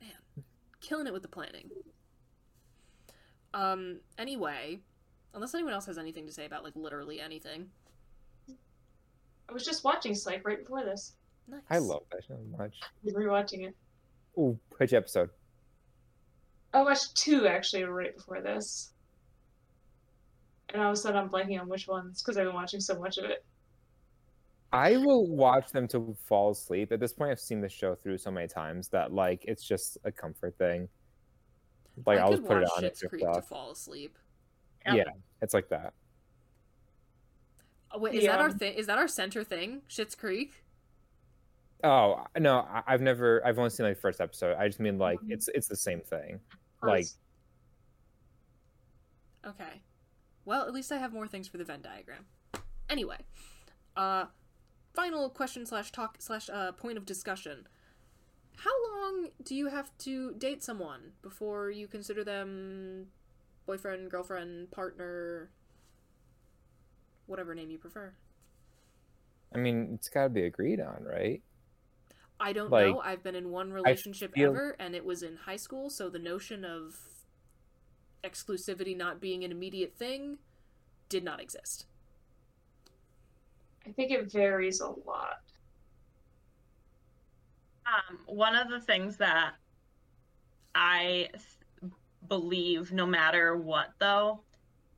Man, 0.00 0.44
killing 0.80 1.06
it 1.08 1.12
with 1.12 1.22
the 1.22 1.28
planning. 1.28 1.68
Um. 3.54 4.00
Anyway, 4.18 4.80
unless 5.34 5.54
anyone 5.54 5.72
else 5.72 5.86
has 5.86 5.98
anything 5.98 6.26
to 6.26 6.32
say 6.32 6.46
about 6.46 6.62
like 6.64 6.76
literally 6.76 7.20
anything. 7.20 7.66
I 8.48 9.52
was 9.52 9.64
just 9.64 9.82
watching 9.84 10.14
Psych 10.14 10.46
right 10.46 10.58
before 10.60 10.84
this. 10.84 11.14
Nice. 11.48 11.60
I 11.68 11.78
love 11.78 12.04
that 12.12 12.22
so 12.26 12.38
much. 12.56 12.78
I 12.82 12.86
was 13.04 13.14
rewatching 13.14 13.66
it. 13.66 13.74
Ooh, 14.38 14.58
which 14.78 14.92
episode? 14.94 15.28
I 16.72 16.82
watched 16.82 17.16
two 17.16 17.46
actually 17.46 17.84
right 17.84 18.16
before 18.16 18.40
this. 18.40 18.92
And 20.72 20.80
all 20.82 20.88
of 20.88 20.94
a 20.94 20.96
sudden 20.96 21.18
I'm 21.18 21.28
blanking 21.28 21.60
on 21.60 21.68
which 21.68 21.86
ones 21.86 22.22
because 22.22 22.38
I've 22.38 22.46
been 22.46 22.54
watching 22.54 22.80
so 22.80 22.98
much 22.98 23.18
of 23.18 23.24
it. 23.24 23.44
I 24.72 24.96
will 24.96 25.26
watch 25.26 25.70
them 25.70 25.86
to 25.88 26.16
fall 26.24 26.50
asleep. 26.52 26.92
At 26.92 26.98
this 27.00 27.12
point, 27.12 27.30
I've 27.30 27.40
seen 27.40 27.60
the 27.60 27.68
show 27.68 27.94
through 27.94 28.16
so 28.16 28.30
many 28.30 28.48
times 28.48 28.88
that 28.88 29.12
like 29.12 29.44
it's 29.46 29.62
just 29.62 29.98
a 30.04 30.10
comfort 30.10 30.56
thing. 30.56 30.88
Like 32.06 32.18
I 32.18 32.22
I'll 32.22 32.30
just 32.30 32.44
put 32.44 32.56
it 32.62 32.68
on. 32.74 32.82
Schitt's 32.82 33.02
and 33.02 33.10
Creek 33.10 33.24
to 33.34 33.42
fall 33.42 33.72
asleep. 33.72 34.16
Yeah, 34.86 35.04
it's 35.42 35.52
like 35.52 35.68
that. 35.68 35.92
Oh, 37.94 37.98
wait, 37.98 38.14
is 38.14 38.24
that 38.24 38.40
our 38.40 38.50
thing? 38.50 38.72
Is 38.72 38.86
that 38.86 38.96
our 38.96 39.08
center 39.08 39.44
thing? 39.44 39.82
Schitt's 39.90 40.14
Creek. 40.14 40.64
Oh 41.84 42.24
no, 42.38 42.60
I- 42.60 42.82
I've 42.86 43.02
never. 43.02 43.46
I've 43.46 43.58
only 43.58 43.68
seen 43.68 43.84
like 43.84 43.96
the 43.96 44.00
first 44.00 44.22
episode. 44.22 44.56
I 44.56 44.68
just 44.68 44.80
mean 44.80 44.96
like 44.96 45.18
Mm-hmm. 45.20 45.32
it's 45.32 45.48
it's 45.48 45.68
the 45.68 45.76
same 45.76 46.00
thing. 46.00 46.40
Like 46.90 47.06
Okay. 49.46 49.82
Well, 50.44 50.66
at 50.66 50.72
least 50.72 50.90
I 50.92 50.98
have 50.98 51.12
more 51.12 51.26
things 51.26 51.48
for 51.48 51.58
the 51.58 51.64
Venn 51.64 51.82
diagram. 51.82 52.26
Anyway, 52.88 53.18
uh, 53.96 54.26
final 54.94 55.30
question 55.30 55.66
slash 55.66 55.92
talk 55.92 56.16
slash 56.20 56.50
uh 56.52 56.72
point 56.72 56.98
of 56.98 57.06
discussion. 57.06 57.66
How 58.56 58.70
long 58.92 59.28
do 59.42 59.54
you 59.54 59.68
have 59.68 59.96
to 59.98 60.34
date 60.34 60.62
someone 60.62 61.12
before 61.22 61.70
you 61.70 61.88
consider 61.88 62.22
them 62.22 63.08
boyfriend, 63.66 64.10
girlfriend, 64.10 64.70
partner, 64.70 65.50
whatever 67.26 67.54
name 67.54 67.70
you 67.70 67.78
prefer? 67.78 68.12
I 69.54 69.58
mean, 69.58 69.90
it's 69.94 70.08
got 70.08 70.24
to 70.24 70.28
be 70.28 70.44
agreed 70.44 70.80
on, 70.80 71.04
right? 71.04 71.42
I 72.42 72.52
don't 72.52 72.70
Like, 72.70 72.86
know. 72.88 73.00
I've 73.00 73.22
been 73.22 73.36
in 73.36 73.50
one 73.50 73.72
relationship 73.72 74.34
feel- 74.34 74.50
ever, 74.50 74.70
and 74.80 74.96
it 74.96 75.04
was 75.04 75.22
in 75.22 75.36
high 75.36 75.56
school, 75.56 75.88
so 75.88 76.10
the 76.10 76.18
notion 76.18 76.64
of 76.64 76.98
exclusivity 78.24 78.96
not 78.96 79.20
being 79.20 79.44
an 79.44 79.52
immediate 79.52 79.94
thing 79.96 80.38
did 81.08 81.22
not 81.22 81.40
exist. 81.40 81.86
I 83.86 83.92
think 83.92 84.10
it 84.10 84.30
varies 84.32 84.80
a 84.80 84.88
lot. 84.88 85.42
Um, 87.86 88.18
one 88.26 88.56
of 88.56 88.68
the 88.70 88.80
things 88.80 89.16
that 89.18 89.54
I 90.74 91.28
s- 91.34 91.58
believe, 92.28 92.92
no 92.92 93.06
matter 93.06 93.56
what, 93.56 93.92
though, 93.98 94.42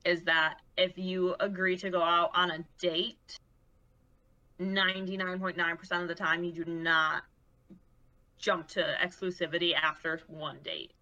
is 0.03 0.23
that 0.23 0.61
if 0.77 0.97
you 0.97 1.35
agree 1.39 1.77
to 1.77 1.89
go 1.89 2.01
out 2.01 2.31
on 2.35 2.51
a 2.51 2.63
date, 2.79 3.37
99.9% 4.59 6.01
of 6.01 6.07
the 6.07 6.15
time 6.15 6.43
you 6.43 6.51
do 6.51 6.65
not 6.65 7.23
jump 8.45 8.67
to 8.67 8.95
exclusivity 9.03 9.73
after 9.73 10.21
one 10.27 10.59
date. 10.63 10.93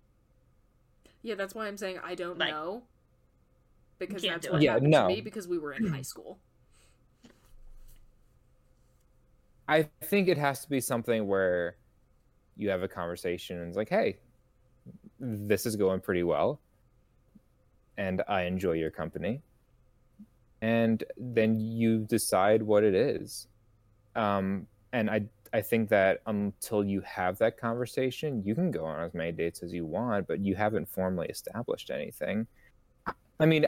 Yeah, 1.24 1.36
that's 1.36 1.54
why 1.54 1.68
I'm 1.68 1.76
saying 1.78 2.00
I 2.02 2.16
don't 2.16 2.38
Like, 2.38 2.52
know. 2.52 2.84
Because 4.00 4.22
that's 4.22 4.50
what 4.50 4.62
it. 4.62 4.66
Yeah, 4.66 4.74
happened 4.74 4.92
no. 4.92 5.10
to 5.10 5.16
me 5.16 5.22
because 5.22 5.48
we 5.48 5.60
were 5.60 5.74
in 5.74 5.88
high 5.88 6.02
school. 6.02 6.40
I 9.68 9.90
think 10.06 10.30
it 10.30 10.38
has 10.38 10.62
to 10.62 10.70
be 10.70 10.80
something 10.80 11.28
where 11.28 11.76
you 12.56 12.70
have 12.70 12.82
a 12.82 12.88
conversation 12.88 13.60
and 13.60 13.68
it's 13.68 13.78
like, 13.78 13.90
hey, 13.90 14.18
this 15.20 15.66
is 15.66 15.76
going 15.76 16.00
pretty 16.00 16.24
well, 16.24 16.60
and 17.98 18.22
I 18.28 18.44
enjoy 18.44 18.74
your 18.74 18.92
company, 18.92 19.42
and 20.62 21.04
then 21.18 21.60
you 21.60 22.00
decide 22.00 22.62
what 22.62 22.84
it 22.84 22.94
is. 22.94 23.48
Um, 24.16 24.68
and 24.92 25.10
I 25.10 25.26
I 25.54 25.62
think 25.62 25.90
that 25.90 26.22
until 26.26 26.84
you 26.84 27.02
have 27.02 27.38
that 27.38 27.58
conversation, 27.58 28.42
you 28.44 28.56
can 28.56 28.72
go 28.72 28.86
on 28.86 29.02
as 29.02 29.14
many 29.14 29.32
dates 29.32 29.62
as 29.62 29.72
you 29.72 29.86
want, 29.86 30.28
but 30.28 30.40
you 30.40 30.56
haven't 30.56 30.90
formally 30.90 31.28
established 31.28 31.92
anything. 31.92 32.48
I 33.40 33.46
mean, 33.46 33.68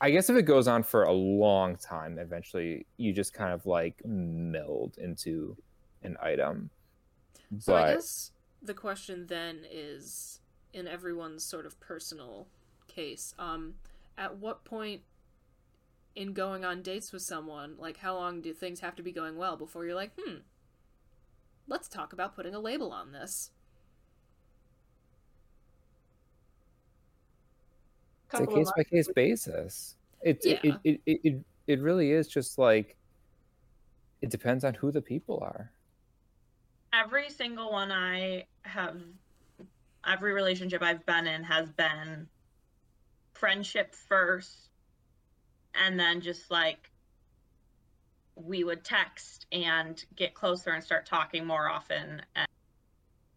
I 0.00 0.10
guess 0.10 0.28
if 0.28 0.36
it 0.36 0.42
goes 0.42 0.68
on 0.68 0.82
for 0.82 1.04
a 1.04 1.12
long 1.12 1.76
time, 1.76 2.18
eventually 2.18 2.86
you 2.98 3.14
just 3.14 3.32
kind 3.32 3.52
of 3.52 3.64
like 3.64 4.04
meld 4.04 4.98
into 4.98 5.56
an 6.02 6.18
item. 6.22 6.68
So 7.58 7.74
I 7.74 7.94
guess 7.94 8.32
the 8.62 8.74
question 8.74 9.26
then 9.28 9.60
is 9.70 10.40
in 10.74 10.86
everyone's 10.86 11.42
sort 11.42 11.64
of 11.64 11.80
personal 11.80 12.48
case, 12.86 13.34
um, 13.38 13.74
at 14.18 14.36
what 14.36 14.64
point 14.64 15.02
in 16.14 16.32
going 16.32 16.64
on 16.64 16.82
dates 16.82 17.12
with 17.12 17.22
someone, 17.22 17.76
like 17.78 17.98
how 17.98 18.14
long 18.14 18.40
do 18.40 18.52
things 18.52 18.80
have 18.80 18.94
to 18.96 19.02
be 19.02 19.12
going 19.12 19.36
well 19.36 19.56
before 19.56 19.86
you're 19.86 19.94
like, 19.94 20.12
hmm, 20.18 20.38
let's 21.68 21.88
talk 21.88 22.12
about 22.12 22.34
putting 22.34 22.54
a 22.54 22.60
label 22.60 22.92
on 22.92 23.12
this? 23.12 23.50
it's 28.32 28.40
a 28.40 28.46
case 28.46 28.70
by 28.76 28.84
case 28.84 29.08
basis. 29.14 29.96
It, 30.22 30.44
it, 30.44 30.60
it, 30.84 31.00
it, 31.06 31.20
it, 31.24 31.44
it 31.66 31.80
really 31.80 32.12
is 32.12 32.28
just 32.28 32.58
like 32.58 32.96
it 34.20 34.30
depends 34.30 34.64
on 34.64 34.74
who 34.74 34.90
the 34.90 35.00
people 35.00 35.38
are. 35.40 35.70
Every 36.92 37.30
single 37.30 37.70
one 37.70 37.92
I 37.92 38.44
have, 38.62 38.96
every 40.06 40.32
relationship 40.32 40.82
I've 40.82 41.04
been 41.06 41.26
in 41.26 41.44
has 41.44 41.70
been 41.70 42.26
friendship 43.34 43.94
first, 43.94 44.70
and 45.74 45.98
then 45.98 46.20
just 46.20 46.50
like 46.50 46.90
we 48.44 48.64
would 48.64 48.84
text 48.84 49.46
and 49.50 50.04
get 50.14 50.34
closer 50.34 50.70
and 50.70 50.82
start 50.82 51.06
talking 51.06 51.44
more 51.44 51.68
often. 51.68 52.22
And 52.36 52.48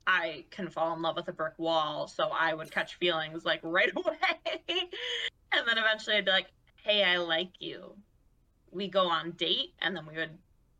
I 0.05 0.45
can 0.51 0.69
fall 0.69 0.93
in 0.93 1.01
love 1.01 1.15
with 1.15 1.27
a 1.27 1.33
brick 1.33 1.57
wall, 1.57 2.07
so 2.07 2.29
I 2.31 2.53
would 2.53 2.71
catch 2.71 2.95
feelings 2.95 3.45
like 3.45 3.61
right 3.63 3.91
away. 3.95 4.89
and 5.51 5.67
then 5.67 5.77
eventually 5.77 6.17
I'd 6.17 6.25
be 6.25 6.31
like, 6.31 6.51
hey, 6.83 7.03
I 7.03 7.17
like 7.17 7.53
you. 7.59 7.95
We 8.71 8.87
go 8.87 9.07
on 9.07 9.31
date, 9.31 9.73
and 9.79 9.95
then 9.95 10.05
we 10.05 10.15
would 10.15 10.37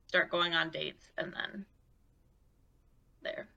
start 0.07 0.29
going 0.29 0.53
on 0.53 0.69
dates, 0.69 1.05
and 1.17 1.33
then 1.33 1.65
there. 3.21 3.49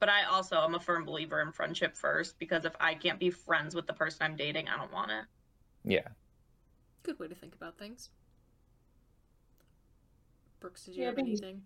But 0.00 0.08
I 0.08 0.24
also 0.24 0.56
am 0.56 0.74
a 0.74 0.80
firm 0.80 1.04
believer 1.04 1.40
in 1.40 1.52
friendship 1.52 1.96
first 1.96 2.38
because 2.38 2.64
if 2.64 2.74
I 2.80 2.94
can't 2.94 3.18
be 3.18 3.30
friends 3.30 3.74
with 3.74 3.86
the 3.86 3.92
person 3.94 4.18
I'm 4.22 4.36
dating, 4.36 4.68
I 4.68 4.76
don't 4.76 4.92
want 4.92 5.12
it. 5.12 5.24
Yeah. 5.84 6.08
Good 7.04 7.18
way 7.18 7.28
to 7.28 7.34
think 7.34 7.54
about 7.54 7.78
things. 7.78 8.10
Brooks, 10.64 10.86
did 10.86 10.96
you 10.96 11.02
Yeah, 11.02 11.08
have 11.08 11.16
maybe. 11.16 11.32
anything? 11.32 11.60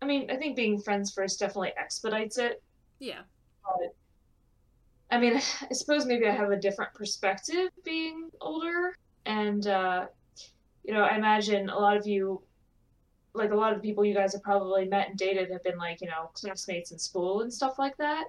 I 0.00 0.06
mean, 0.06 0.30
I 0.30 0.36
think 0.36 0.56
being 0.56 0.80
friends 0.80 1.12
first 1.12 1.38
definitely 1.38 1.72
expedites 1.76 2.38
it. 2.38 2.62
Yeah. 2.98 3.20
But 3.62 3.90
I 5.10 5.20
mean, 5.20 5.34
I 5.70 5.74
suppose 5.74 6.06
maybe 6.06 6.26
I 6.26 6.30
have 6.30 6.50
a 6.50 6.58
different 6.58 6.94
perspective 6.94 7.68
being 7.84 8.30
older, 8.40 8.94
and 9.26 9.66
uh, 9.66 10.06
you 10.82 10.94
know, 10.94 11.02
I 11.02 11.14
imagine 11.14 11.68
a 11.68 11.78
lot 11.78 11.98
of 11.98 12.06
you, 12.06 12.42
like 13.34 13.50
a 13.50 13.54
lot 13.54 13.74
of 13.74 13.82
the 13.82 13.86
people 13.86 14.02
you 14.02 14.14
guys 14.14 14.32
have 14.32 14.42
probably 14.42 14.86
met 14.86 15.10
and 15.10 15.18
dated, 15.18 15.50
have 15.50 15.62
been 15.62 15.76
like 15.76 16.00
you 16.00 16.08
know 16.08 16.30
classmates 16.32 16.92
in 16.92 16.98
school 16.98 17.42
and 17.42 17.52
stuff 17.52 17.74
like 17.78 17.98
that. 17.98 18.24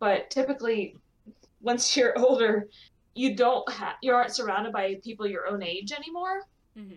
But 0.00 0.28
typically, 0.28 0.96
once 1.62 1.96
you're 1.96 2.18
older, 2.18 2.68
you 3.14 3.36
don't 3.36 3.66
have 3.72 3.94
you 4.02 4.12
aren't 4.12 4.34
surrounded 4.34 4.74
by 4.74 4.96
people 5.02 5.26
your 5.26 5.46
own 5.46 5.62
age 5.62 5.92
anymore. 5.92 6.42
hmm 6.76 6.92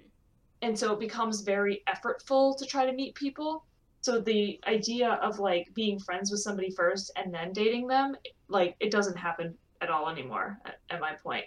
and 0.66 0.78
so 0.78 0.92
it 0.94 1.00
becomes 1.00 1.42
very 1.42 1.84
effortful 1.88 2.58
to 2.58 2.66
try 2.66 2.88
to 2.88 2.92
meet 2.92 3.14
people. 3.14 3.64
So 4.02 4.20
the 4.20 4.60
idea 4.66 5.12
of 5.22 5.38
like 5.38 5.72
being 5.76 6.00
friends 6.00 6.32
with 6.32 6.40
somebody 6.40 6.72
first 6.72 7.12
and 7.16 7.32
then 7.32 7.54
dating 7.54 7.86
them, 7.86 8.16
like 8.48 8.76
it 8.80 8.90
doesn't 8.90 9.16
happen 9.16 9.54
at 9.82 9.92
all 9.92 10.10
anymore. 10.10 10.60
At, 10.66 10.80
at 10.90 11.00
my 11.00 11.14
point, 11.22 11.46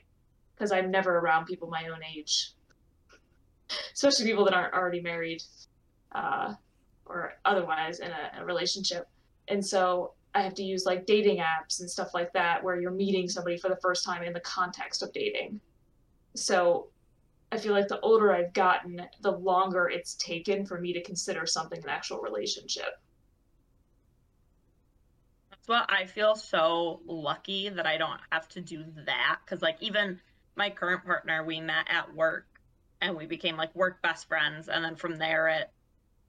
because 0.55 0.71
I'm 0.71 0.93
never 0.93 1.19
around 1.19 1.47
people 1.47 1.69
my 1.69 1.89
own 1.89 1.99
age, 2.15 2.53
especially 3.93 4.25
people 4.27 4.45
that 4.45 4.55
aren't 4.55 4.73
already 4.73 5.01
married, 5.01 5.43
uh, 6.13 6.55
or 7.05 7.33
otherwise 7.45 7.99
in 7.99 8.13
a, 8.13 8.41
a 8.41 8.45
relationship. 8.45 9.09
And 9.49 9.67
so 9.67 10.13
I 10.33 10.43
have 10.43 10.55
to 10.55 10.63
use 10.63 10.87
like 10.87 11.07
dating 11.07 11.39
apps 11.39 11.81
and 11.81 11.91
stuff 11.91 12.15
like 12.15 12.33
that 12.35 12.63
where 12.63 12.81
you're 12.81 12.93
meeting 12.93 13.29
somebody 13.29 13.59
for 13.59 13.69
the 13.69 13.79
first 13.83 14.05
time 14.05 14.23
in 14.23 14.33
the 14.33 14.41
context 14.41 15.03
of 15.03 15.13
dating. 15.13 15.61
So 16.37 16.91
I 17.51 17.57
feel 17.57 17.73
like 17.73 17.89
the 17.89 18.01
older 18.01 18.33
I've 18.33 18.53
gotten, 18.53 19.01
the 19.21 19.33
longer 19.33 19.89
it's 19.89 20.15
taken 20.15 20.67
for 20.67 20.79
me 20.79 20.93
to 20.93 21.03
consider 21.03 21.47
something 21.47 21.83
an 21.83 21.89
actual 21.89 22.21
relationship. 22.21 23.01
That's 25.51 25.67
what 25.67 25.91
I 25.91 26.05
feel 26.05 26.37
so 26.37 27.01
lucky 27.07 27.71
that 27.71 27.87
I 27.87 27.97
don't 27.97 28.21
have 28.31 28.49
to 28.51 28.61
do 28.61 28.85
that. 29.07 29.41
Cause 29.47 29.63
like 29.63 29.77
even 29.81 30.21
my 30.57 30.69
current 30.69 31.05
partner, 31.05 31.43
we 31.43 31.61
met 31.61 31.87
at 31.89 32.15
work 32.15 32.47
and 33.01 33.17
we 33.17 33.25
became 33.25 33.57
like 33.57 33.75
work 33.75 34.03
best 34.03 34.29
friends. 34.29 34.69
And 34.69 34.85
then 34.85 34.97
from 34.97 35.17
there 35.17 35.49
it 35.49 35.71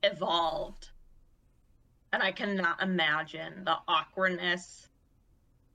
evolved. 0.03 0.89
And 2.13 2.23
I 2.23 2.31
cannot 2.31 2.81
imagine 2.81 3.65
the 3.65 3.77
awkwardness. 3.87 4.87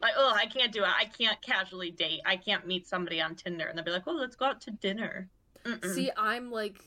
Like, 0.05 0.13
oh, 0.19 0.35
I 0.37 0.45
can't 0.45 0.71
do 0.71 0.83
it. 0.83 0.91
I 0.95 1.07
can't 1.07 1.41
casually 1.41 1.91
date. 1.91 2.21
I 2.27 2.37
can't 2.37 2.67
meet 2.67 2.87
somebody 2.87 3.23
on 3.23 3.37
Tinder 3.37 3.65
and 3.65 3.79
they'll 3.79 3.87
be 3.87 3.91
like, 3.91 4.03
"Oh, 4.07 4.13
let's 4.13 4.37
go 4.37 4.45
out 4.45 4.61
to 4.63 4.71
dinner." 4.71 5.31
Mm-mm. 5.65 5.95
See, 5.95 6.11
I'm 6.15 6.51
like, 6.51 6.79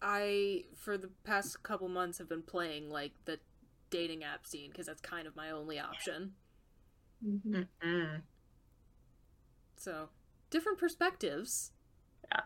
I 0.00 0.66
for 0.76 0.96
the 0.96 1.10
past 1.24 1.60
couple 1.64 1.88
months 1.88 2.18
have 2.18 2.28
been 2.28 2.42
playing 2.42 2.88
like 2.88 3.14
the 3.24 3.40
dating 3.90 4.22
app 4.22 4.46
scene 4.46 4.70
because 4.70 4.86
that's 4.86 5.00
kind 5.00 5.26
of 5.26 5.34
my 5.34 5.50
only 5.50 5.80
option. 5.80 6.34
Mm-hmm. 7.26 7.62
Mm-mm. 7.84 8.20
So 9.76 10.10
different 10.50 10.78
perspectives. 10.78 11.72
Yeah. 12.30 12.40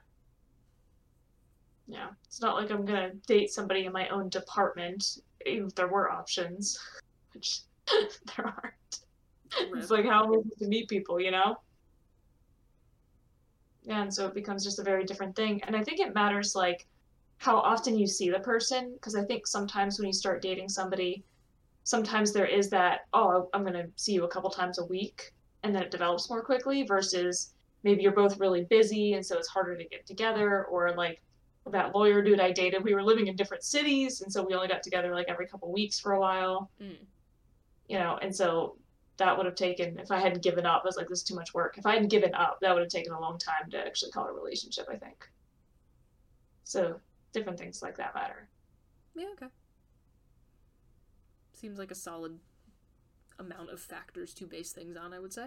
Yeah, 1.88 2.08
it's 2.24 2.40
not 2.40 2.56
like 2.56 2.70
I'm 2.70 2.86
gonna 2.86 3.12
date 3.26 3.50
somebody 3.50 3.84
in 3.84 3.92
my 3.92 4.08
own 4.08 4.30
department, 4.30 5.18
even 5.44 5.66
if 5.66 5.74
there 5.74 5.88
were 5.88 6.10
options, 6.10 6.78
which 7.34 7.60
there 7.88 8.46
aren't. 8.46 9.05
It's 9.58 9.90
like 9.90 10.04
how 10.04 10.24
am 10.24 10.32
I 10.32 10.36
supposed 10.36 10.58
to 10.58 10.68
meet 10.68 10.88
people, 10.88 11.20
you 11.20 11.30
know? 11.30 11.56
Yeah, 13.84 14.02
and 14.02 14.12
so 14.12 14.26
it 14.26 14.34
becomes 14.34 14.64
just 14.64 14.78
a 14.78 14.82
very 14.82 15.04
different 15.04 15.36
thing. 15.36 15.62
And 15.64 15.76
I 15.76 15.84
think 15.84 16.00
it 16.00 16.14
matters 16.14 16.54
like 16.54 16.86
how 17.38 17.58
often 17.58 17.96
you 17.98 18.06
see 18.06 18.30
the 18.30 18.40
person, 18.40 18.92
because 18.94 19.14
I 19.14 19.22
think 19.24 19.46
sometimes 19.46 19.98
when 19.98 20.06
you 20.06 20.12
start 20.12 20.42
dating 20.42 20.68
somebody, 20.68 21.22
sometimes 21.84 22.32
there 22.32 22.46
is 22.46 22.68
that, 22.70 23.06
oh, 23.12 23.48
I'm 23.54 23.64
gonna 23.64 23.86
see 23.96 24.12
you 24.12 24.24
a 24.24 24.28
couple 24.28 24.50
times 24.50 24.78
a 24.78 24.84
week, 24.86 25.32
and 25.62 25.74
then 25.74 25.82
it 25.82 25.90
develops 25.90 26.28
more 26.28 26.42
quickly 26.42 26.82
versus 26.82 27.52
maybe 27.84 28.02
you're 28.02 28.12
both 28.12 28.40
really 28.40 28.64
busy 28.64 29.12
and 29.12 29.24
so 29.24 29.38
it's 29.38 29.46
harder 29.46 29.76
to 29.76 29.84
get 29.84 30.06
together, 30.06 30.64
or 30.64 30.94
like 30.96 31.22
that 31.70 31.94
lawyer 31.94 32.22
dude 32.22 32.40
I 32.40 32.52
dated, 32.52 32.82
we 32.82 32.94
were 32.94 33.02
living 33.02 33.26
in 33.26 33.36
different 33.36 33.62
cities, 33.62 34.22
and 34.22 34.32
so 34.32 34.42
we 34.42 34.54
only 34.54 34.68
got 34.68 34.82
together 34.82 35.14
like 35.14 35.28
every 35.28 35.46
couple 35.46 35.70
weeks 35.72 36.00
for 36.00 36.12
a 36.12 36.20
while. 36.20 36.70
Mm. 36.80 36.96
You 37.88 37.98
know, 37.98 38.18
and 38.20 38.34
so 38.34 38.78
that 39.18 39.36
would 39.36 39.46
have 39.46 39.54
taken 39.54 39.98
if 39.98 40.10
I 40.10 40.18
hadn't 40.18 40.42
given 40.42 40.66
up, 40.66 40.82
I 40.84 40.86
was 40.86 40.96
like, 40.96 41.08
this 41.08 41.18
is 41.18 41.24
too 41.24 41.34
much 41.34 41.54
work. 41.54 41.78
If 41.78 41.86
I 41.86 41.94
hadn't 41.94 42.08
given 42.08 42.34
up, 42.34 42.58
that 42.60 42.74
would 42.74 42.82
have 42.82 42.90
taken 42.90 43.12
a 43.12 43.20
long 43.20 43.38
time 43.38 43.70
to 43.70 43.78
actually 43.78 44.10
call 44.10 44.26
it 44.26 44.30
a 44.30 44.34
relationship, 44.34 44.86
I 44.90 44.96
think. 44.96 45.28
So 46.64 47.00
different 47.32 47.58
things 47.58 47.82
like 47.82 47.96
that 47.96 48.14
matter. 48.14 48.48
Yeah, 49.14 49.28
okay. 49.32 49.46
Seems 51.52 51.78
like 51.78 51.90
a 51.90 51.94
solid 51.94 52.38
amount 53.38 53.70
of 53.70 53.80
factors 53.80 54.34
to 54.34 54.46
base 54.46 54.72
things 54.72 54.96
on, 54.96 55.12
I 55.14 55.18
would 55.18 55.32
say. 55.32 55.46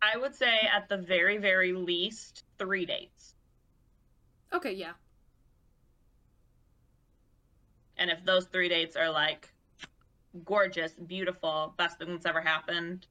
I 0.00 0.16
would 0.16 0.34
say 0.34 0.68
at 0.72 0.88
the 0.88 0.96
very, 0.96 1.38
very 1.38 1.72
least, 1.72 2.44
three 2.58 2.86
dates. 2.86 3.34
Okay, 4.52 4.72
yeah. 4.72 4.92
And 7.96 8.10
if 8.10 8.24
those 8.24 8.46
three 8.46 8.68
dates 8.68 8.94
are 8.96 9.10
like 9.10 9.48
gorgeous, 10.44 10.92
beautiful, 10.92 11.74
best 11.76 11.98
thing 11.98 12.08
that's 12.08 12.26
ever 12.26 12.40
happened, 12.40 13.06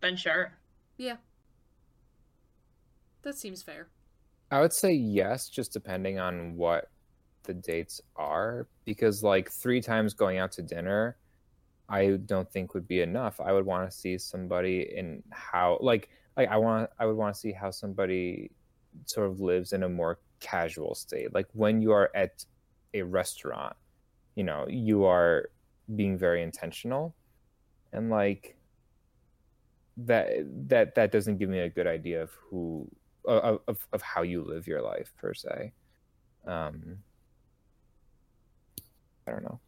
then 0.00 0.16
sure. 0.16 0.52
Yeah. 0.96 1.16
That 3.22 3.36
seems 3.36 3.62
fair. 3.62 3.88
I 4.50 4.60
would 4.60 4.72
say 4.72 4.92
yes, 4.92 5.48
just 5.48 5.72
depending 5.72 6.18
on 6.18 6.56
what 6.56 6.90
the 7.44 7.54
dates 7.54 8.00
are, 8.16 8.66
because 8.84 9.22
like 9.22 9.50
three 9.50 9.80
times 9.80 10.14
going 10.14 10.38
out 10.38 10.52
to 10.52 10.62
dinner, 10.62 11.16
I 11.88 12.18
don't 12.24 12.50
think 12.50 12.74
would 12.74 12.88
be 12.88 13.00
enough. 13.00 13.40
I 13.40 13.52
would 13.52 13.66
want 13.66 13.90
to 13.90 13.96
see 13.96 14.18
somebody 14.18 14.92
in 14.94 15.22
how 15.30 15.78
like 15.80 16.08
like 16.36 16.48
I 16.48 16.56
want 16.56 16.90
I 16.98 17.06
would 17.06 17.16
want 17.16 17.34
to 17.34 17.40
see 17.40 17.52
how 17.52 17.70
somebody 17.70 18.50
sort 19.06 19.28
of 19.28 19.40
lives 19.40 19.72
in 19.72 19.82
a 19.82 19.88
more 19.88 20.20
casual 20.40 20.94
state. 20.94 21.34
Like 21.34 21.46
when 21.52 21.82
you 21.82 21.92
are 21.92 22.10
at 22.14 22.44
a 22.94 23.02
restaurant, 23.02 23.76
you 24.34 24.44
know, 24.44 24.66
you 24.68 25.04
are 25.04 25.50
being 25.94 26.16
very 26.18 26.42
intentional 26.42 27.16
and 27.92 28.10
like 28.10 28.56
that 29.96 30.28
that 30.68 30.94
that 30.94 31.12
doesn't 31.12 31.38
give 31.38 31.48
me 31.48 31.58
a 31.60 31.68
good 31.68 31.86
idea 31.86 32.22
of 32.22 32.30
who 32.32 32.88
of 33.24 33.60
of, 33.68 33.88
of 33.92 34.02
how 34.02 34.22
you 34.22 34.42
live 34.42 34.66
your 34.66 34.82
life 34.82 35.12
per 35.18 35.34
se. 35.34 35.72
Um 36.46 37.02
I 39.26 39.30
don't 39.32 39.42
know. 39.44 39.60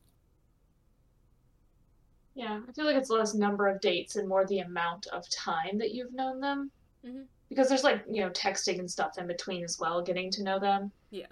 Yeah, 2.34 2.60
I 2.66 2.72
feel 2.72 2.86
like 2.86 2.96
it's 2.96 3.10
less 3.10 3.34
number 3.34 3.68
of 3.68 3.80
dates 3.80 4.16
and 4.16 4.28
more 4.28 4.46
the 4.46 4.60
amount 4.60 5.06
of 5.08 5.28
time 5.28 5.78
that 5.78 5.92
you've 5.92 6.14
known 6.14 6.40
them. 6.40 6.70
Mhm. 7.04 7.28
Because 7.48 7.68
there's 7.68 7.84
like, 7.84 8.04
you 8.08 8.22
know, 8.22 8.30
texting 8.30 8.78
and 8.78 8.90
stuff 8.90 9.18
in 9.18 9.26
between 9.26 9.62
as 9.64 9.78
well, 9.78 10.02
getting 10.02 10.30
to 10.32 10.42
know 10.42 10.58
them. 10.58 10.92
Yeah. 11.10 11.26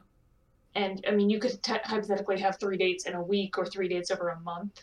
And 0.74 1.04
I 1.06 1.10
mean, 1.10 1.30
you 1.30 1.40
could 1.40 1.62
te- 1.62 1.74
hypothetically 1.84 2.38
have 2.40 2.58
three 2.58 2.76
dates 2.76 3.06
in 3.06 3.14
a 3.14 3.22
week 3.22 3.58
or 3.58 3.66
three 3.66 3.88
dates 3.88 4.10
over 4.10 4.28
a 4.28 4.40
month. 4.40 4.80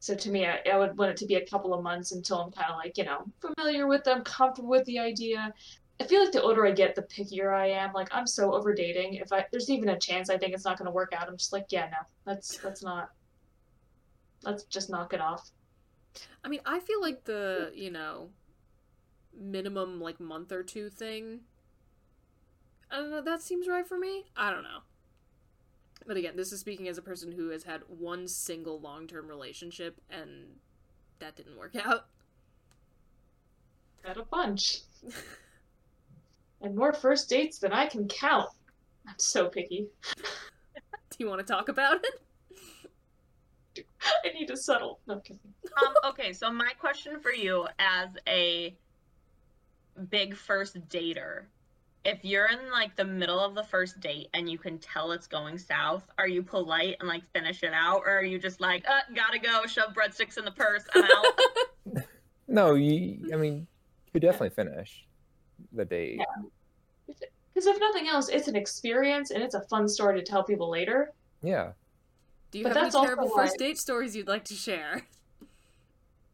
So 0.00 0.14
to 0.14 0.30
me, 0.30 0.46
I, 0.46 0.60
I 0.70 0.78
would 0.78 0.96
want 0.96 1.12
it 1.12 1.16
to 1.18 1.26
be 1.26 1.36
a 1.36 1.46
couple 1.46 1.72
of 1.72 1.82
months 1.82 2.12
until 2.12 2.40
I'm 2.40 2.52
kind 2.52 2.70
of 2.70 2.76
like, 2.76 2.98
you 2.98 3.04
know, 3.04 3.24
familiar 3.40 3.86
with 3.86 4.04
them, 4.04 4.22
comfortable 4.22 4.68
with 4.68 4.84
the 4.84 4.98
idea. 4.98 5.52
I 6.00 6.04
feel 6.04 6.22
like 6.22 6.32
the 6.32 6.42
older 6.42 6.66
I 6.66 6.72
get, 6.72 6.94
the 6.94 7.02
pickier 7.02 7.54
I 7.54 7.68
am. 7.68 7.92
Like 7.92 8.08
I'm 8.12 8.26
so 8.26 8.52
over 8.52 8.74
dating. 8.74 9.14
If 9.14 9.32
I 9.32 9.46
there's 9.50 9.70
even 9.70 9.90
a 9.90 9.98
chance 9.98 10.28
I 10.28 10.36
think 10.38 10.54
it's 10.54 10.64
not 10.64 10.78
going 10.78 10.86
to 10.86 10.92
work 10.92 11.12
out, 11.16 11.28
I'm 11.28 11.36
just 11.36 11.52
like, 11.52 11.66
yeah, 11.70 11.88
no, 11.90 11.98
let's 12.26 12.62
let's 12.64 12.82
not. 12.82 13.10
Let's 14.42 14.64
just 14.64 14.90
knock 14.90 15.14
it 15.14 15.20
off. 15.20 15.50
I 16.44 16.48
mean, 16.48 16.60
I 16.66 16.80
feel 16.80 17.00
like 17.00 17.24
the, 17.24 17.72
you 17.74 17.90
know, 17.90 18.28
minimum 19.38 20.00
like 20.00 20.20
month 20.20 20.52
or 20.52 20.62
two 20.62 20.90
thing. 20.90 21.40
I 22.90 22.96
don't 22.96 23.10
know, 23.10 23.22
that 23.22 23.42
seems 23.42 23.68
right 23.68 23.86
for 23.86 23.98
me. 23.98 24.24
I 24.36 24.50
don't 24.50 24.62
know. 24.62 24.80
But 26.06 26.16
again, 26.16 26.36
this 26.36 26.52
is 26.52 26.60
speaking 26.60 26.88
as 26.88 26.98
a 26.98 27.02
person 27.02 27.32
who 27.32 27.48
has 27.50 27.64
had 27.64 27.82
one 27.88 28.28
single 28.28 28.80
long 28.80 29.06
term 29.06 29.26
relationship 29.28 30.00
and 30.10 30.56
that 31.18 31.36
didn't 31.36 31.56
work 31.56 31.74
out. 31.76 32.06
Got 34.04 34.18
a 34.18 34.24
bunch. 34.24 34.80
and 36.60 36.76
more 36.76 36.92
first 36.92 37.28
dates 37.28 37.58
than 37.58 37.72
I 37.72 37.86
can 37.86 38.06
count. 38.06 38.50
I'm 39.08 39.14
so 39.18 39.48
picky. 39.48 39.86
Do 40.16 41.16
you 41.18 41.28
want 41.28 41.46
to 41.46 41.50
talk 41.50 41.68
about 41.68 42.00
it? 42.04 43.86
I 44.24 44.28
need 44.38 44.46
to 44.48 44.56
settle. 44.56 45.00
No 45.06 45.14
I'm 45.14 45.20
kidding. 45.20 45.40
um, 45.82 45.94
okay, 46.10 46.32
so 46.32 46.50
my 46.52 46.72
question 46.78 47.20
for 47.20 47.32
you 47.32 47.66
as 47.78 48.08
a 48.28 48.76
big 50.10 50.36
first 50.36 50.88
dater, 50.88 51.44
if 52.04 52.24
you're 52.24 52.46
in 52.46 52.70
like 52.70 52.94
the 52.96 53.04
middle 53.04 53.40
of 53.40 53.54
the 53.54 53.62
first 53.64 54.00
date 54.00 54.28
and 54.34 54.48
you 54.50 54.58
can 54.58 54.78
tell 54.78 55.12
it's 55.12 55.26
going 55.26 55.58
south, 55.58 56.04
are 56.18 56.28
you 56.28 56.42
polite 56.42 56.96
and 57.00 57.08
like 57.08 57.22
finish 57.32 57.62
it 57.62 57.72
out, 57.72 58.02
or 58.04 58.18
are 58.18 58.24
you 58.24 58.38
just 58.38 58.60
like, 58.60 58.86
uh, 58.88 59.00
gotta 59.14 59.38
go, 59.38 59.66
shove 59.66 59.94
breadsticks 59.94 60.38
in 60.38 60.44
the 60.44 60.50
purse, 60.50 60.84
I'm 60.94 61.04
out? 61.04 62.04
No, 62.46 62.74
you 62.74 63.30
I 63.32 63.36
mean 63.36 63.66
you 64.12 64.20
definitely 64.20 64.50
finish 64.50 65.06
the 65.72 65.84
date. 65.84 66.20
Because 67.06 67.66
if 67.66 67.80
nothing 67.80 68.08
else, 68.08 68.28
it's 68.28 68.48
an 68.48 68.56
experience 68.56 69.30
and 69.30 69.42
it's 69.42 69.54
a 69.54 69.62
fun 69.62 69.88
story 69.88 70.20
to 70.20 70.24
tell 70.24 70.44
people 70.44 70.68
later. 70.68 71.12
Yeah. 71.42 71.72
Do 72.50 72.58
you 72.58 72.64
But 72.64 72.70
have 72.70 72.76
any 72.76 72.86
that's 72.86 72.94
also 72.94 73.14
terrible 73.14 73.34
first 73.34 73.58
date 73.58 73.78
stories 73.78 74.14
you'd 74.14 74.28
like 74.28 74.44
to 74.44 74.54
share? 74.54 75.06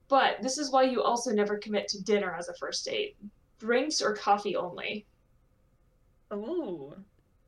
But 0.09 0.43
this 0.43 0.59
is 0.59 0.73
why 0.73 0.83
you 0.83 1.03
also 1.03 1.31
never 1.31 1.57
commit 1.57 1.87
to 1.89 2.03
dinner 2.03 2.35
as 2.37 2.49
a 2.49 2.55
first 2.55 2.85
date. 2.85 3.16
Drinks 3.61 4.03
or 4.03 4.14
coffee 4.16 4.57
only. 4.57 5.07
Ooh. 6.33 6.95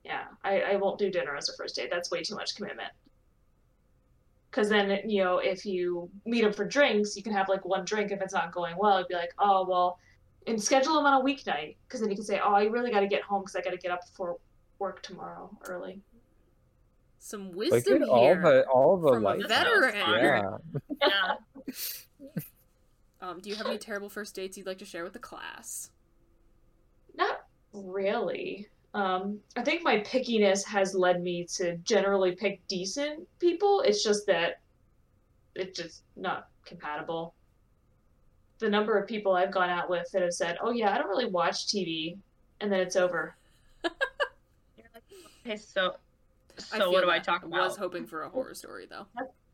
Yeah, 0.04 0.24
I, 0.42 0.60
I 0.60 0.76
won't 0.76 0.98
do 0.98 1.10
dinner 1.10 1.36
as 1.36 1.48
a 1.48 1.56
first 1.56 1.76
date. 1.76 1.88
That's 1.90 2.10
way 2.10 2.22
too 2.22 2.34
much 2.34 2.56
commitment. 2.56 2.90
Because 4.50 4.68
then, 4.68 5.08
you 5.08 5.22
know, 5.22 5.38
if 5.38 5.64
you 5.64 6.10
meet 6.26 6.42
them 6.42 6.52
for 6.52 6.64
drinks, 6.64 7.16
you 7.16 7.22
can 7.22 7.32
have 7.32 7.48
like 7.48 7.64
one 7.64 7.84
drink. 7.84 8.10
If 8.10 8.20
it's 8.20 8.34
not 8.34 8.52
going 8.52 8.76
well, 8.76 8.96
it'd 8.96 9.08
be 9.08 9.14
like, 9.14 9.32
oh, 9.38 9.64
well, 9.66 9.98
and 10.46 10.62
schedule 10.62 10.94
them 10.94 11.06
on 11.06 11.20
a 11.20 11.24
weeknight 11.24 11.76
because 11.86 12.00
then 12.00 12.10
you 12.10 12.16
can 12.16 12.24
say, 12.24 12.40
"Oh, 12.42 12.52
I 12.52 12.64
really 12.64 12.90
got 12.90 13.00
to 13.00 13.06
get 13.06 13.22
home 13.22 13.42
because 13.42 13.56
I 13.56 13.60
got 13.60 13.70
to 13.70 13.76
get 13.76 13.90
up 13.90 14.00
for 14.14 14.36
work 14.78 15.02
tomorrow 15.02 15.56
early." 15.64 16.00
Some 17.18 17.52
Look 17.52 17.70
wisdom 17.70 18.02
at 18.02 18.08
all 18.08 18.22
here 18.22 18.42
the 18.42 18.64
all 18.66 18.96
the 18.98 19.12
from 19.12 19.26
a 19.26 19.46
veteran. 19.46 19.94
Yeah. 19.94 20.56
Yeah. 21.00 21.34
Um, 23.22 23.38
do 23.38 23.48
you 23.48 23.54
have 23.54 23.68
any 23.68 23.78
terrible 23.78 24.08
first 24.08 24.34
dates 24.34 24.58
you'd 24.58 24.66
like 24.66 24.78
to 24.78 24.84
share 24.84 25.04
with 25.04 25.12
the 25.12 25.20
class? 25.20 25.90
Not 27.72 27.84
really. 27.86 28.68
Um, 28.94 29.40
I 29.56 29.62
think 29.62 29.82
my 29.82 29.98
pickiness 30.00 30.64
has 30.66 30.94
led 30.94 31.22
me 31.22 31.44
to 31.56 31.76
generally 31.78 32.32
pick 32.32 32.66
decent 32.68 33.26
people. 33.38 33.80
It's 33.80 34.04
just 34.04 34.26
that 34.26 34.60
it's 35.54 35.78
just 35.78 36.02
not 36.16 36.48
compatible. 36.64 37.34
The 38.58 38.68
number 38.68 38.98
of 38.98 39.08
people 39.08 39.32
I've 39.34 39.50
gone 39.50 39.70
out 39.70 39.88
with 39.90 40.10
that 40.12 40.22
have 40.22 40.34
said, 40.34 40.58
"Oh 40.60 40.70
yeah, 40.70 40.94
I 40.94 40.98
don't 40.98 41.08
really 41.08 41.26
watch 41.26 41.66
TV," 41.66 42.16
and 42.60 42.70
then 42.70 42.80
it's 42.80 42.96
over. 42.96 43.34
Okay, 45.44 45.56
so 45.56 45.96
so 46.56 46.90
what 46.90 47.00
feel 47.00 47.02
do 47.02 47.10
I 47.10 47.18
talk 47.18 47.42
about? 47.42 47.60
I 47.60 47.64
was 47.64 47.76
hoping 47.76 48.06
for 48.06 48.22
a 48.22 48.28
horror 48.28 48.54
story 48.54 48.86
though. 48.88 49.06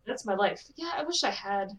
That's 0.07 0.27
my 0.27 0.35
life. 0.35 0.63
Yeah, 0.77 0.93
I 0.95 1.03
wish 1.03 1.25
I 1.25 1.31
had. 1.31 1.71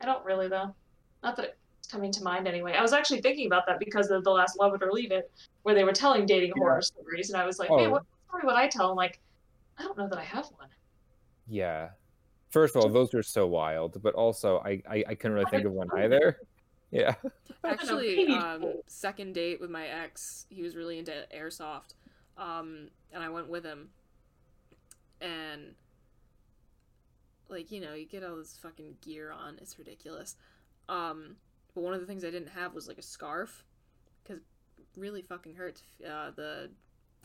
I 0.00 0.06
don't 0.06 0.24
really 0.24 0.48
though. 0.48 0.74
Not 1.22 1.36
that 1.36 1.44
it's 1.44 1.56
coming 1.90 2.12
to 2.12 2.22
mind 2.22 2.46
anyway. 2.46 2.74
I 2.74 2.82
was 2.82 2.92
actually 2.92 3.20
thinking 3.20 3.46
about 3.46 3.66
that 3.66 3.78
because 3.78 4.10
of 4.10 4.24
the 4.24 4.30
last 4.30 4.58
Love 4.58 4.74
It 4.74 4.82
or 4.82 4.92
Leave 4.92 5.10
It, 5.12 5.30
where 5.62 5.74
they 5.74 5.84
were 5.84 5.92
telling 5.92 6.26
dating 6.26 6.52
horror 6.56 6.82
stories, 6.82 7.30
and 7.30 7.40
I 7.40 7.46
was 7.46 7.58
like, 7.58 7.70
man, 7.70 7.86
Oh. 7.86 7.90
what 7.90 8.04
story 8.28 8.42
would 8.44 8.56
I 8.56 8.68
tell? 8.68 8.90
I'm 8.90 8.96
like, 8.96 9.20
I 9.78 9.82
don't 9.84 9.96
know 9.96 10.08
that 10.08 10.18
I 10.18 10.24
have 10.24 10.46
one. 10.56 10.68
Yeah. 11.48 11.90
First 12.50 12.76
of 12.76 12.82
all, 12.82 12.88
those 12.90 13.12
are 13.14 13.22
so 13.22 13.46
wild, 13.46 14.02
but 14.02 14.14
also 14.14 14.58
I 14.58 14.82
I, 14.88 15.04
I 15.08 15.14
couldn't 15.14 15.32
really 15.34 15.50
think 15.50 15.64
of 15.64 15.72
one 15.72 15.88
either. 15.96 16.38
Yeah. 16.90 17.16
Actually, 17.64 18.28
um, 18.28 18.72
second 18.86 19.34
date 19.34 19.60
with 19.60 19.68
my 19.68 19.86
ex, 19.88 20.46
he 20.48 20.62
was 20.62 20.74
really 20.74 20.98
into 20.98 21.12
airsoft, 21.36 21.92
um, 22.38 22.88
and 23.12 23.22
I 23.22 23.28
went 23.28 23.50
with 23.50 23.62
him, 23.62 23.90
and 25.20 25.74
like 27.50 27.70
you 27.70 27.80
know, 27.82 27.92
you 27.92 28.06
get 28.06 28.24
all 28.24 28.36
this 28.36 28.58
fucking 28.62 28.96
gear 29.02 29.30
on, 29.30 29.58
it's 29.60 29.78
ridiculous. 29.78 30.36
Um, 30.88 31.36
but 31.74 31.82
one 31.82 31.94
of 31.94 32.00
the 32.00 32.06
things 32.06 32.24
I 32.24 32.30
didn't 32.30 32.50
have 32.50 32.74
was 32.74 32.88
like 32.88 32.98
a 32.98 33.02
scarf, 33.02 33.64
because 34.22 34.40
really 34.96 35.22
fucking 35.22 35.54
hurts. 35.54 35.82
Uh, 36.04 36.30
the 36.34 36.70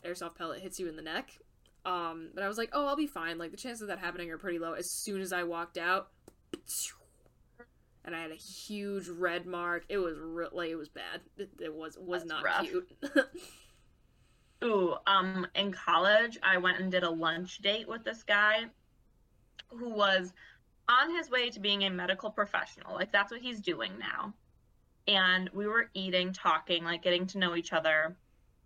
airsoft 0.04 0.36
pellet 0.36 0.60
hits 0.62 0.78
you 0.78 0.88
in 0.88 0.96
the 0.96 1.02
neck. 1.02 1.30
Um, 1.84 2.30
but 2.34 2.42
I 2.42 2.48
was 2.48 2.56
like, 2.56 2.70
oh, 2.72 2.86
I'll 2.86 2.96
be 2.96 3.06
fine. 3.06 3.36
Like 3.36 3.50
the 3.50 3.56
chances 3.56 3.82
of 3.82 3.88
that 3.88 3.98
happening 3.98 4.30
are 4.30 4.38
pretty 4.38 4.58
low. 4.58 4.72
As 4.72 4.90
soon 4.90 5.20
as 5.20 5.32
I 5.32 5.42
walked 5.42 5.76
out, 5.76 6.08
and 8.04 8.14
I 8.14 8.20
had 8.20 8.30
a 8.30 8.36
huge 8.36 9.08
red 9.08 9.46
mark. 9.46 9.84
It 9.88 9.98
was 9.98 10.16
re- 10.18 10.48
like 10.52 10.70
it 10.70 10.76
was 10.76 10.88
bad. 10.88 11.20
It, 11.36 11.50
it 11.60 11.74
was 11.74 11.96
was 11.98 12.22
That's 12.22 12.30
not 12.30 12.44
rough. 12.44 12.62
cute. 12.68 12.88
Ooh, 14.64 14.94
um, 15.06 15.46
in 15.54 15.72
college, 15.72 16.38
I 16.42 16.58
went 16.58 16.80
and 16.80 16.90
did 16.90 17.02
a 17.02 17.10
lunch 17.10 17.58
date 17.58 17.88
with 17.88 18.04
this 18.04 18.22
guy 18.22 18.64
who 19.68 19.90
was 19.90 20.32
on 20.88 21.14
his 21.16 21.30
way 21.30 21.50
to 21.50 21.60
being 21.60 21.84
a 21.84 21.90
medical 21.90 22.30
professional. 22.30 22.94
Like, 22.94 23.12
that's 23.12 23.32
what 23.32 23.40
he's 23.40 23.60
doing 23.60 23.92
now. 23.98 24.34
And 25.06 25.50
we 25.52 25.66
were 25.66 25.90
eating, 25.94 26.32
talking, 26.32 26.84
like 26.84 27.02
getting 27.02 27.26
to 27.28 27.38
know 27.38 27.56
each 27.56 27.72
other. 27.72 28.16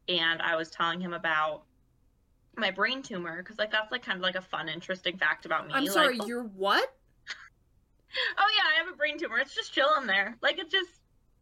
And 0.08 0.40
I 0.40 0.56
was 0.56 0.70
telling 0.70 1.00
him 1.00 1.12
about 1.12 1.62
my 2.56 2.70
brain 2.70 3.02
tumor 3.02 3.42
because, 3.42 3.58
like, 3.58 3.70
that's 3.70 3.92
like 3.92 4.02
kind 4.04 4.16
of 4.16 4.22
like 4.22 4.36
a 4.36 4.40
fun, 4.40 4.68
interesting 4.68 5.16
fact 5.16 5.46
about 5.46 5.66
me. 5.66 5.74
I'm 5.74 5.84
like, 5.84 5.92
sorry, 5.92 6.18
oh, 6.20 6.26
you're 6.26 6.44
what? 6.44 6.94
oh 8.38 8.46
yeah, 8.56 8.62
I 8.74 8.84
have 8.84 8.92
a 8.92 8.96
brain 8.96 9.18
tumor. 9.18 9.38
It's 9.38 9.54
just 9.54 9.72
chilling 9.72 10.06
there. 10.06 10.36
Like, 10.42 10.58
it's 10.58 10.72
just, 10.72 10.90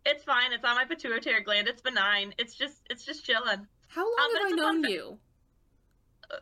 it's 0.04 0.24
fine. 0.24 0.52
It's 0.52 0.64
on 0.64 0.76
my 0.76 0.84
pituitary 0.84 1.42
gland. 1.42 1.68
It's 1.68 1.82
benign. 1.82 2.34
It's 2.38 2.54
just, 2.54 2.78
it's 2.90 3.04
just 3.04 3.24
chilling. 3.24 3.66
How 3.88 4.02
long 4.02 4.16
Um, 4.18 4.36
have 4.36 4.46
I 4.46 4.48
fun 4.48 4.56
known 4.82 4.90
you? 4.90 5.18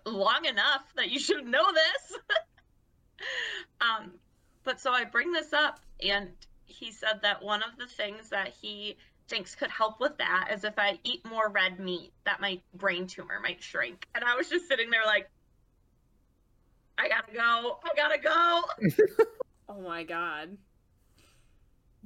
long 0.07 0.45
enough 0.45 0.82
that 0.97 1.11
you 1.11 1.18
should 1.18 1.47
know 1.47 1.64
this. 1.72 2.18
um, 3.80 4.12
but 4.65 4.81
so 4.81 4.93
I 4.93 5.05
bring 5.05 5.33
this 5.33 5.53
up, 5.53 5.81
and 6.07 6.31
he 6.65 6.91
said 6.91 7.21
that 7.23 7.43
one 7.43 7.62
of 7.62 7.77
the 7.79 7.87
things 7.87 8.31
that 8.31 8.49
he 8.49 8.97
thinks 9.29 9.55
could 9.55 9.71
help 9.71 10.01
with 10.01 10.17
that 10.19 10.49
is 10.53 10.65
if 10.65 10.79
I 10.79 10.99
eat 11.05 11.25
more 11.27 11.49
red 11.49 11.79
meat, 11.79 12.12
that 12.25 12.41
my 12.41 12.61
brain 12.75 13.07
tumor 13.07 13.41
might 13.41 13.62
shrink. 13.62 14.07
And 14.15 14.25
I 14.25 14.37
was 14.37 14.49
just 14.49 14.69
sitting 14.69 14.91
there 14.91 15.05
like, 15.07 15.31
I 16.99 17.09
gotta 17.09 17.33
go. 17.33 17.79
I 17.85 17.91
gotta 17.97 18.19
go. 18.21 19.25
Oh 19.67 19.81
my 19.81 20.05
god. 20.05 20.59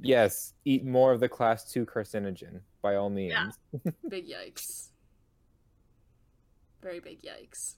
Yes, 0.00 0.54
eat 0.64 0.84
more 0.84 1.12
of 1.12 1.18
the 1.20 1.28
class 1.28 1.70
two 1.70 1.84
carcinogen 1.84 2.60
by 2.82 2.94
all 2.94 3.10
means. 3.10 3.32
Yeah. 3.32 3.90
Big 4.08 4.28
yikes. 4.28 4.90
Very 6.80 7.00
big 7.00 7.20
yikes. 7.22 7.74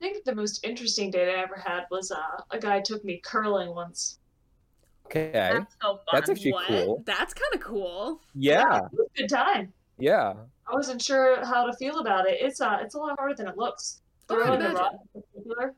I 0.00 0.04
think 0.04 0.24
the 0.24 0.34
most 0.34 0.64
interesting 0.64 1.10
date 1.10 1.28
I 1.28 1.42
ever 1.42 1.56
had 1.56 1.84
was 1.90 2.10
uh, 2.10 2.42
a 2.50 2.58
guy 2.58 2.80
took 2.80 3.04
me 3.04 3.20
curling 3.24 3.74
once. 3.74 4.18
Okay. 5.06 5.30
That's 5.32 5.74
so 5.80 5.96
fun. 5.96 6.04
That's 6.12 6.30
actually 6.30 6.52
what? 6.52 6.66
cool. 6.66 7.02
That's 7.06 7.32
kind 7.32 7.54
of 7.54 7.60
cool. 7.60 8.20
Yeah. 8.34 8.80
It 8.92 9.12
good 9.16 9.28
time. 9.28 9.72
Yeah. 9.98 10.34
I 10.68 10.74
wasn't 10.74 11.00
sure 11.00 11.44
how 11.44 11.64
to 11.66 11.72
feel 11.74 12.00
about 12.00 12.28
it. 12.28 12.38
It's 12.40 12.60
uh, 12.60 12.78
it's 12.82 12.94
a 12.94 12.98
lot 12.98 13.16
harder 13.18 13.34
than 13.34 13.48
it 13.48 13.56
looks. 13.56 14.02
Oh, 14.28 14.34
Throwing 14.34 14.58
the 14.58 14.70
imagine. 14.70 14.98
in 15.14 15.22
particular, 15.22 15.74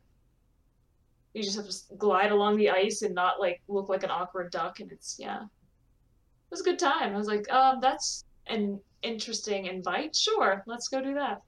you 1.34 1.42
just 1.42 1.56
have 1.56 1.68
to 1.68 1.96
glide 1.96 2.32
along 2.32 2.56
the 2.56 2.70
ice 2.70 3.02
and 3.02 3.14
not 3.14 3.38
like 3.38 3.60
look 3.68 3.88
like 3.88 4.02
an 4.02 4.10
awkward 4.10 4.50
duck. 4.50 4.80
And 4.80 4.90
it's 4.90 5.16
yeah, 5.18 5.42
it 5.42 6.50
was 6.50 6.62
a 6.62 6.64
good 6.64 6.78
time. 6.78 7.14
I 7.14 7.16
was 7.18 7.28
like, 7.28 7.52
um, 7.52 7.80
that's 7.80 8.24
an 8.46 8.80
interesting 9.02 9.66
invite. 9.66 10.16
Sure, 10.16 10.64
let's 10.66 10.88
go 10.88 11.02
do 11.02 11.14
that. 11.14 11.42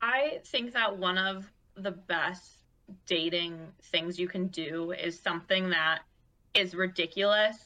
I 0.00 0.40
think 0.46 0.72
that 0.74 0.96
one 0.98 1.18
of 1.18 1.50
the 1.76 1.90
best 1.92 2.58
dating 3.06 3.58
things 3.84 4.18
you 4.18 4.28
can 4.28 4.48
do 4.48 4.92
is 4.92 5.18
something 5.18 5.70
that 5.70 6.00
is 6.54 6.74
ridiculous 6.74 7.56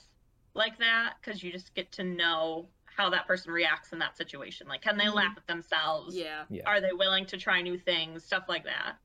like 0.55 0.79
that 0.79 1.15
because 1.21 1.43
you 1.43 1.53
just 1.53 1.75
get 1.75 1.91
to 1.93 2.05
know 2.05 2.69
how 2.85 3.11
that 3.11 3.27
person 3.27 3.53
reacts 3.53 3.93
in 3.93 3.99
that 3.99 4.17
situation. 4.17 4.67
Like, 4.67 4.81
can 4.83 4.97
they 4.97 5.05
Mhm. 5.05 5.15
laugh 5.15 5.37
at 5.37 5.47
themselves? 5.47 6.17
Yeah. 6.17 6.45
Yeah. 6.49 6.63
Are 6.67 6.81
they 6.81 6.93
willing 6.93 7.27
to 7.27 7.37
try 7.37 7.61
new 7.61 7.79
things? 7.79 8.25
Stuff 8.25 8.45
like 8.49 8.65
that. 8.65 8.97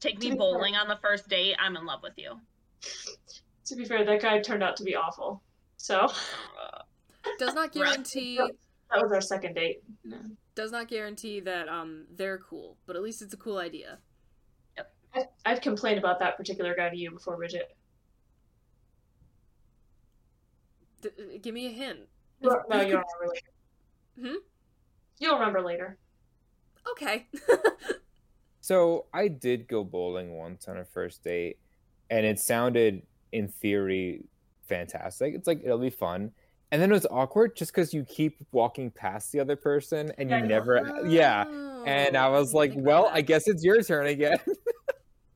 Take 0.00 0.18
me 0.18 0.26
be 0.26 0.28
fair- 0.30 0.36
bowling 0.38 0.76
on 0.76 0.86
the 0.88 0.96
first 0.96 1.28
date. 1.28 1.56
I'm 1.58 1.76
in 1.76 1.84
love 1.84 2.02
with 2.02 2.16
you. 2.16 2.40
To 3.66 3.76
be 3.76 3.84
fair, 3.84 4.04
that 4.04 4.20
guy 4.22 4.40
turned 4.40 4.62
out 4.62 4.76
to 4.76 4.84
be 4.84 4.94
awful. 4.94 5.42
So 5.76 6.12
Does 7.38 7.54
not 7.54 7.72
guarantee 7.72 8.36
that 8.38 9.02
was 9.02 9.12
our 9.12 9.20
second 9.20 9.54
date. 9.54 9.82
No. 10.04 10.18
Does 10.58 10.72
not 10.72 10.88
guarantee 10.88 11.38
that 11.38 11.68
um 11.68 12.04
they're 12.16 12.38
cool, 12.38 12.76
but 12.84 12.96
at 12.96 13.02
least 13.02 13.22
it's 13.22 13.32
a 13.32 13.36
cool 13.36 13.58
idea. 13.58 13.98
I, 15.14 15.22
I've 15.46 15.60
complained 15.60 15.98
about 16.00 16.18
that 16.18 16.36
particular 16.36 16.74
guy 16.74 16.90
to 16.90 16.96
you 16.96 17.12
before, 17.12 17.36
Bridget. 17.36 17.76
D- 21.00 21.10
uh, 21.16 21.38
give 21.40 21.54
me 21.54 21.66
a 21.66 21.70
hint. 21.70 22.00
No, 22.42 22.50
If- 22.50 22.56
if 22.58 22.72
you'll 22.72 22.80
you- 22.80 22.86
remember 22.88 23.28
later. 23.34 23.46
Hmm? 24.20 24.36
You'll 25.20 25.38
remember 25.38 25.62
later. 25.62 25.96
Okay. 26.90 27.26
So 28.60 29.06
I 29.14 29.28
did 29.28 29.66
go 29.66 29.82
bowling 29.82 30.36
once 30.36 30.68
on 30.68 30.76
a 30.76 30.84
first 30.84 31.24
date, 31.24 31.56
and 32.10 32.26
it 32.26 32.38
sounded, 32.38 33.00
in 33.32 33.48
theory, 33.48 34.24
fantastic. 34.68 35.32
It's 35.34 35.46
like 35.46 35.62
it'll 35.64 35.78
be 35.78 35.88
fun, 35.88 36.32
and 36.70 36.80
then 36.82 36.90
it 36.90 36.94
was 36.94 37.06
awkward 37.10 37.56
just 37.56 37.72
because 37.72 37.92
you 37.94 38.04
keep 38.04 38.38
walking 38.52 38.90
past 38.90 39.32
the 39.32 39.40
other 39.40 39.56
person 39.56 40.12
and 40.18 40.30
you 40.30 40.36
Yeah. 40.36 40.42
never, 40.46 40.92
yeah. 41.06 41.44
And 41.86 42.16
I 42.16 42.26
Oh, 42.26 42.32
was 42.32 42.52
like, 42.52 42.72
well. 42.76 43.08
I 43.12 43.20
guess 43.22 43.48
it's 43.48 43.64
your 43.64 43.82
turn 43.82 44.06
again. 44.06 44.38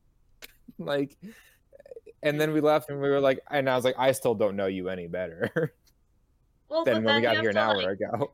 like, 0.77 1.17
and 2.21 2.39
then 2.39 2.53
we 2.53 2.61
left, 2.61 2.89
and 2.89 3.01
we 3.01 3.09
were 3.09 3.19
like, 3.19 3.39
and 3.49 3.69
I 3.69 3.75
was 3.75 3.83
like, 3.85 3.95
I 3.97 4.11
still 4.11 4.35
don't 4.35 4.55
know 4.55 4.67
you 4.67 4.89
any 4.89 5.07
better 5.07 5.73
Well, 6.69 6.85
than 6.85 7.03
when 7.03 7.15
we 7.15 7.21
got 7.21 7.37
here 7.37 7.49
an 7.49 7.55
to, 7.55 7.61
hour 7.61 7.77
like, 7.77 7.99
ago. 7.99 8.33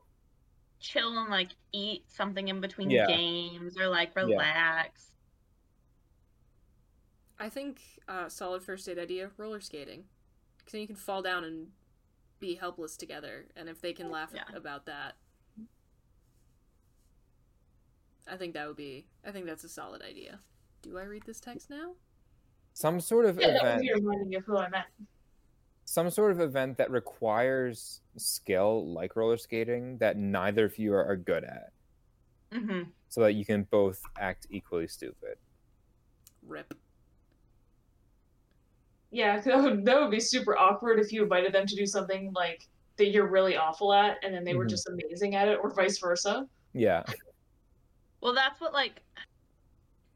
chill 0.80 1.18
and 1.18 1.28
like 1.30 1.50
eat 1.72 2.04
something 2.10 2.48
in 2.48 2.60
between 2.60 2.90
Yeah. 2.90 3.06
games 3.06 3.76
or 3.78 3.88
like 3.88 4.14
relax. 4.16 5.06
I 7.38 7.48
think 7.48 7.80
uh, 8.08 8.28
solid 8.28 8.62
first 8.62 8.86
date 8.86 8.98
idea: 8.98 9.30
roller 9.36 9.60
skating, 9.60 10.04
because 10.58 10.72
then 10.72 10.80
you 10.82 10.86
can 10.86 10.96
fall 10.96 11.22
down 11.22 11.44
and 11.44 11.68
be 12.40 12.54
helpless 12.54 12.96
together, 12.96 13.46
and 13.54 13.68
if 13.68 13.80
they 13.80 13.92
can 13.92 14.10
laugh 14.10 14.30
Yeah. 14.34 14.44
about 14.54 14.86
that, 14.86 15.16
I 18.26 18.36
think 18.36 18.54
that 18.54 18.66
would 18.66 18.76
be. 18.76 19.06
I 19.24 19.30
think 19.30 19.46
that's 19.46 19.64
a 19.64 19.68
solid 19.68 20.02
idea. 20.02 20.40
Do 20.82 20.98
I 20.98 21.02
read 21.04 21.24
this 21.24 21.40
text 21.40 21.68
now? 21.70 21.94
Some 22.74 23.00
sort 23.00 23.26
of 23.26 23.38
Yeah, 23.38 23.48
event. 23.48 23.76
was 23.76 23.84
you 23.84 23.94
reminding 23.94 24.28
me 24.28 24.36
of 24.36 24.44
who 24.44 24.56
I 24.56 24.68
meant. 24.68 24.86
some 25.84 26.08
sort 26.08 26.30
of 26.30 26.40
event 26.40 26.78
that 26.78 26.90
requires 26.90 28.00
skill 28.16 28.92
like 28.94 29.16
roller 29.16 29.36
skating 29.36 29.98
that 29.98 30.16
neither 30.16 30.64
of 30.64 30.78
you 30.78 30.94
are, 30.94 31.04
are 31.04 31.16
good 31.16 31.42
at 31.44 31.72
hmm 32.52 32.82
so 33.08 33.20
that 33.22 33.32
you 33.32 33.44
can 33.44 33.64
both 33.64 34.00
act 34.16 34.46
equally 34.50 34.86
stupid 34.86 35.36
Rip. 36.46 36.72
Yeah, 39.10 39.40
that 39.44 39.62
would, 39.62 39.84
that 39.84 40.00
would 40.00 40.10
be 40.10 40.20
super 40.20 40.56
awkward 40.56 40.98
if 41.00 41.12
you 41.12 41.22
invited 41.22 41.52
them 41.52 41.66
to 41.66 41.74
do 41.76 41.86
something 41.86 42.32
like 42.34 42.66
that 42.96 43.10
you're 43.10 43.26
really 43.28 43.56
awful 43.56 43.92
at, 43.92 44.18
and 44.22 44.34
then 44.34 44.44
they 44.44 44.54
were 44.54 44.66
Mhm. 44.66 44.70
just 44.70 44.88
amazing 44.88 45.34
at 45.34 45.48
it, 45.48 45.58
or 45.62 45.70
vice 45.74 45.98
versa. 45.98 46.46
Yeah. 46.74 47.02
Well, 48.20 48.34
that's 48.34 48.60
what 48.60 48.72
like 48.74 49.00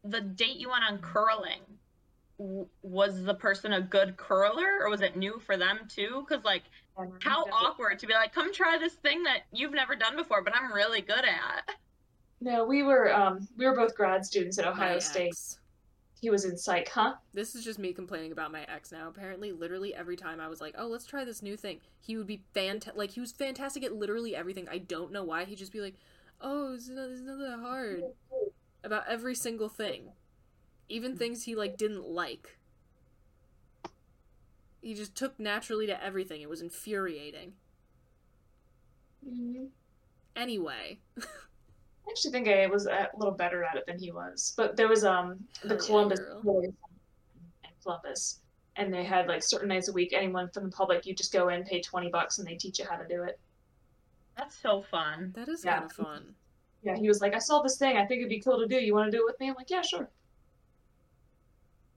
the 0.05 0.21
date 0.21 0.57
you 0.57 0.69
went 0.71 0.85
on 0.85 0.99
curling. 0.99 1.61
w- 2.39 2.69
Was 2.83 3.23
the 3.25 3.35
person 3.35 3.73
a 3.73 3.81
good 3.81 4.17
curler, 4.17 4.81
or 4.83 4.91
was 4.91 5.01
it 5.01 5.17
new 5.17 5.39
for 5.41 5.57
them 5.57 5.79
too? 5.89 6.25
Because 6.29 6.45
like, 6.45 6.65
how 7.23 7.45
awkward 7.53 7.99
to 8.01 8.07
be 8.07 8.13
like, 8.13 8.33
"Come 8.35 8.53
try 8.53 8.77
this 8.79 8.95
thing 8.95 9.23
that 9.23 9.43
you've 9.53 9.73
never 9.73 9.97
done 9.97 10.15
before, 10.17 10.43
but 10.43 10.55
I'm 10.55 10.73
really 10.73 11.01
good 11.01 11.25
at." 11.25 11.77
No, 12.41 12.65
we 12.65 12.83
were 12.83 13.15
um 13.15 13.49
we 13.57 13.65
were 13.67 13.75
both 13.75 13.95
grad 13.97 14.25
students 14.27 14.59
at 14.59 14.67
Ohio 14.67 14.95
My 14.95 14.99
State. 14.99 15.35
He 16.25 16.31
was 16.31 16.47
in 16.47 16.57
psych, 16.57 16.89
huh? 16.89 17.17
This 17.35 17.55
is 17.55 17.63
just 17.63 17.79
me 17.79 17.93
complaining 17.93 18.33
about 18.33 18.51
my 18.51 18.63
ex 18.63 18.91
now. 18.91 19.09
Apparently, 19.09 19.53
literally 19.53 19.95
every 19.95 20.17
time 20.17 20.41
I 20.41 20.49
was 20.49 20.59
like, 20.59 20.75
"Oh, 20.79 20.87
let's 20.87 21.05
try 21.05 21.23
this 21.23 21.43
new 21.43 21.55
thing," 21.55 21.81
he 22.01 22.17
would 22.17 22.27
be 22.27 22.45
fantastic. 22.55 22.97
Like 22.97 23.11
he 23.11 23.21
was 23.21 23.31
fantastic 23.31 23.85
at 23.85 23.93
literally 23.93 24.35
everything. 24.35 24.67
I 24.71 24.79
don't 24.79 25.13
know 25.13 25.23
why. 25.23 25.45
He'd 25.45 25.59
just 25.59 25.71
be 25.71 25.83
like, 25.83 25.97
"Oh, 26.41 26.73
it's 26.73 26.89
not, 26.89 27.11
it's 27.11 27.21
not 27.21 27.37
that 27.41 27.61
hard." 27.61 28.05
About 28.83 29.07
every 29.07 29.35
single 29.35 29.69
thing, 29.69 30.13
even 30.89 31.15
things 31.15 31.45
he 31.45 31.55
like 31.55 31.77
didn't 31.77 32.09
like. 32.09 32.57
He 34.81 34.95
just 34.95 35.15
took 35.15 35.39
naturally 35.39 35.87
to 35.89 36.03
everything. 36.03 36.41
It 36.41 36.49
was 36.49 36.63
infuriating. 36.63 37.53
Mm-hmm. 39.29 39.67
Anyway, 40.35 41.01
I 42.07 42.11
actually 42.11 42.33
think 42.33 42.49
I 42.49 42.67
was 42.67 42.87
a 42.87 43.09
little 43.17 43.35
better 43.35 43.65
at 43.65 43.77
it 43.77 43.87
than 43.87 43.99
he 43.99 44.13
was. 44.13 44.53
But 44.57 44.77
there 44.77 44.89
was 44.89 45.05
um 45.05 45.39
the 45.63 45.69
Hell 45.71 45.77
yeah, 45.81 45.87
Columbus 45.87 46.21
girl. 46.21 46.43
Boys 46.43 46.65
in 46.67 47.71
Columbus, 47.83 48.41
and 48.77 48.93
they 48.93 49.05
had 49.05 49.27
like 49.27 49.43
certain 49.43 49.69
nights 49.69 49.89
a 49.89 49.93
week. 49.93 50.13
Anyone 50.13 50.49
from 50.51 50.65
the 50.65 50.71
public, 50.71 51.07
you 51.07 51.15
just 51.15 51.33
go 51.33 51.49
in, 51.49 51.65
pay 51.65 51.81
twenty 51.81 52.11
bucks, 52.11 52.39
and 52.39 52.47
they 52.47 52.55
teach 52.57 52.79
you 52.79 52.85
how 52.89 52.97
to 52.97 53.07
do 53.09 53.23
it. 53.23 53.39
That's 54.37 54.57
so 54.57 54.83
fun. 54.83 55.33
that 55.37 55.49
is 55.49 55.65
Yeah. 55.65 55.75
kind 55.81 55.85
of 55.85 55.93
fun. 55.93 56.35
Yeah, 56.83 56.97
he 56.97 57.09
was 57.09 57.21
like, 57.23 57.35
I 57.35 57.39
saw 57.39 57.63
this 57.63 57.79
thing. 57.79 57.97
I 57.97 58.05
think 58.05 58.19
it'd 58.19 58.29
be 58.29 58.41
cool 58.41 58.59
to 58.59 58.67
do. 58.67 58.77
You 58.77 58.93
want 58.95 59.11
to 59.11 59.17
do 59.17 59.23
it 59.23 59.27
with 59.27 59.41
me? 59.41 59.49
I'm 59.49 59.55
like, 59.55 59.71
yeah, 59.71 59.81
sure. 59.81 60.11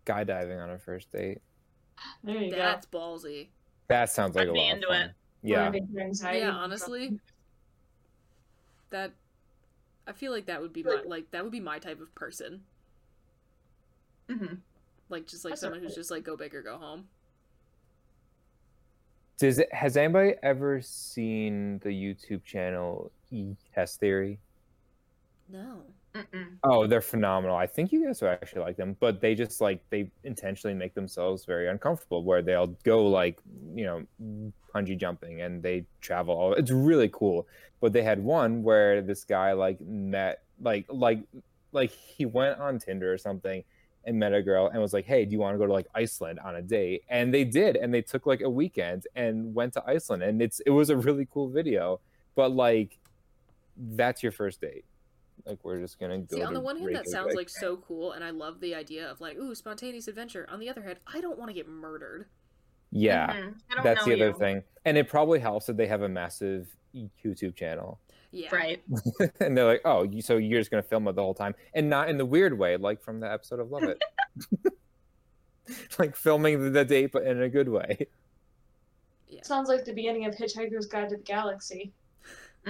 Guy 0.06 0.24
diving 0.24 0.58
on 0.60 0.70
a 0.70 0.78
first 0.78 1.12
date. 1.12 1.40
There 2.24 2.38
you 2.38 2.52
That's 2.52 2.86
ballsy. 2.86 3.50
That 3.90 4.10
sounds 4.10 4.36
like 4.36 4.44
I'd 4.44 4.50
a 4.50 4.54
be 4.54 4.60
lot 4.60 4.76
into 4.76 4.88
of 4.88 4.94
fun. 4.94 5.02
it. 5.10 5.12
Yeah. 5.42 5.66
Relieving 5.66 5.90
your 5.92 6.04
anxiety 6.04 6.40
Yeah, 6.40 6.52
honestly, 6.52 7.20
that 8.92 9.12
I 10.08 10.14
feel 10.14 10.32
like 10.32 10.46
that 10.48 10.62
would 10.62 10.74
be 10.74 10.84
my 10.84 11.02
like 11.06 11.32
that 11.32 11.44
would 11.44 11.52
be 11.52 11.60
my 11.60 11.80
type 11.80 12.02
of 12.02 12.14
person. 12.16 12.64
hmm 14.30 14.56
Like 15.10 15.28
just 15.28 15.46
like 15.46 15.52
That's 15.52 15.62
someone 15.62 15.80
okay. 15.80 15.86
who's 15.86 15.96
just 15.96 16.12
like 16.12 16.24
go 16.24 16.38
big 16.38 16.56
or 16.56 16.62
go 16.64 16.78
home. 16.78 17.10
Does 19.40 19.60
it, 19.60 19.72
has 19.74 19.96
anybody 19.98 20.34
ever 20.42 20.82
seen 20.82 21.80
the 21.80 21.90
YouTube 21.90 22.44
channel 22.44 23.12
E 23.32 23.56
Test 23.74 24.00
Theory? 24.00 24.40
No. 25.50 25.94
Mm-mm. 26.18 26.58
Oh, 26.64 26.88
they're 26.88 27.02
phenomenal. 27.02 27.56
I 27.56 27.68
think 27.68 27.92
you 27.92 28.06
guys 28.06 28.22
would 28.22 28.32
actually 28.32 28.62
like 28.62 28.78
them, 28.78 28.98
but 29.00 29.22
they 29.22 29.36
just 29.36 29.62
like 29.62 29.82
they 29.90 30.12
intentionally 30.24 30.74
make 30.74 30.94
themselves 30.96 31.46
very 31.46 31.68
uncomfortable 31.70 32.24
where 32.24 32.42
they'll 32.42 32.68
go 32.84 33.06
like, 33.08 33.40
you 33.76 33.86
know, 33.86 34.06
bungee 34.74 34.98
jumping 34.98 35.42
and 35.42 35.64
they 35.64 35.86
travel 36.02 36.54
it's 36.56 36.72
really 36.72 37.10
cool. 37.10 37.48
But 37.80 37.94
they 37.94 38.04
had 38.04 38.20
one 38.24 38.64
where 38.64 39.02
this 39.02 39.24
guy 39.24 39.54
like 39.54 39.80
met 39.82 40.44
like 40.62 40.86
like 40.90 41.20
like 41.72 41.92
he 41.92 42.26
went 42.26 42.60
on 42.60 42.80
Tinder 42.80 43.14
or 43.14 43.18
something 43.18 43.64
and 44.06 44.18
met 44.18 44.34
a 44.34 44.42
girl 44.42 44.68
and 44.68 44.82
was 44.82 44.94
like, 44.94 45.06
"Hey, 45.06 45.26
do 45.26 45.32
you 45.34 45.40
want 45.40 45.54
to 45.56 45.60
go 45.60 45.68
to 45.68 45.74
like 45.74 45.88
Iceland 45.94 46.40
on 46.40 46.56
a 46.56 46.62
date?" 46.62 47.04
And 47.10 47.34
they 47.34 47.44
did, 47.44 47.76
and 47.76 47.94
they 47.94 48.02
took 48.02 48.26
like 48.26 48.42
a 48.42 48.50
weekend 48.50 49.06
and 49.16 49.54
went 49.54 49.74
to 49.74 49.84
Iceland, 49.86 50.24
and 50.24 50.42
it's 50.42 50.60
it 50.62 50.72
was 50.72 50.90
a 50.90 50.98
really 50.98 51.28
cool 51.32 51.50
video. 51.50 52.00
But 52.36 52.50
like, 52.52 52.98
that's 53.78 54.24
your 54.24 54.32
first 54.32 54.62
date. 54.62 54.86
Like, 55.48 55.60
we're 55.64 55.80
just 55.80 56.00
gonna 56.00 56.20
go. 56.20 56.36
See, 56.38 56.42
on 56.44 56.50
to 56.50 56.54
the 56.56 56.60
one 56.60 56.78
hand, 56.78 56.96
that 56.96 57.08
sounds 57.08 57.28
Reykjavik. 57.28 57.36
like 57.38 57.50
so 57.50 57.78
cool, 57.78 58.12
and 58.12 58.24
I 58.24 58.30
love 58.32 58.60
the 58.60 58.76
idea 58.76 59.10
of 59.10 59.22
like, 59.22 59.38
ooh, 59.38 59.56
spontaneous 59.56 60.08
adventure. 60.08 60.46
On 60.52 60.60
the 60.60 60.70
other 60.70 60.82
hand, 60.82 61.00
I 61.08 61.22
don't 61.22 61.38
want 61.40 61.50
to 61.50 61.54
get 61.54 61.68
murdered. 61.68 62.28
yeah, 62.92 63.28
Mhm. 63.34 63.56
I 63.70 63.76
don't 63.76 63.84
that's 63.84 64.06
know 64.08 64.16
the 64.16 64.24
other 64.24 64.34
thing, 64.34 64.64
and 64.86 64.98
it 64.98 65.08
probably 65.10 65.40
helps 65.40 65.66
that 65.68 65.78
they 65.78 65.88
have 65.88 66.02
a 66.04 66.10
massive 66.10 66.76
YouTube 66.96 67.56
channel. 67.56 68.00
Yeah. 68.32 68.54
Right. 68.54 68.84
and 69.40 69.58
they're 69.58 69.66
like, 69.66 69.82
"Oh, 69.86 70.04
you, 70.04 70.22
so 70.22 70.38
you're 70.38 70.60
just 70.60 70.70
gonna 70.72 70.84
film 70.84 71.08
it 71.08 71.16
the 71.16 71.22
whole 71.22 71.34
time, 71.34 71.56
and 71.74 71.90
not 71.90 72.10
in 72.10 72.18
the 72.18 72.26
weird 72.26 72.58
way, 72.58 72.76
like 72.78 73.02
from 73.02 73.20
the 73.20 73.32
episode 73.32 73.60
of 73.60 73.72
Love 73.72 73.84
It, 73.84 74.02
like 76.00 76.16
filming 76.16 76.72
the 76.74 76.86
date, 76.86 77.12
but 77.12 77.24
in 77.24 77.42
a 77.42 77.50
good 77.50 77.70
way." 77.70 78.08
Yeah. 79.30 79.44
Sounds 79.44 79.68
like 79.70 79.84
the 79.86 79.94
beginning 79.94 80.26
of 80.26 80.36
Hitchhiker's 80.36 80.86
Guide 80.86 81.10
to 81.10 81.18
the 81.18 81.22
Galaxy 81.24 81.92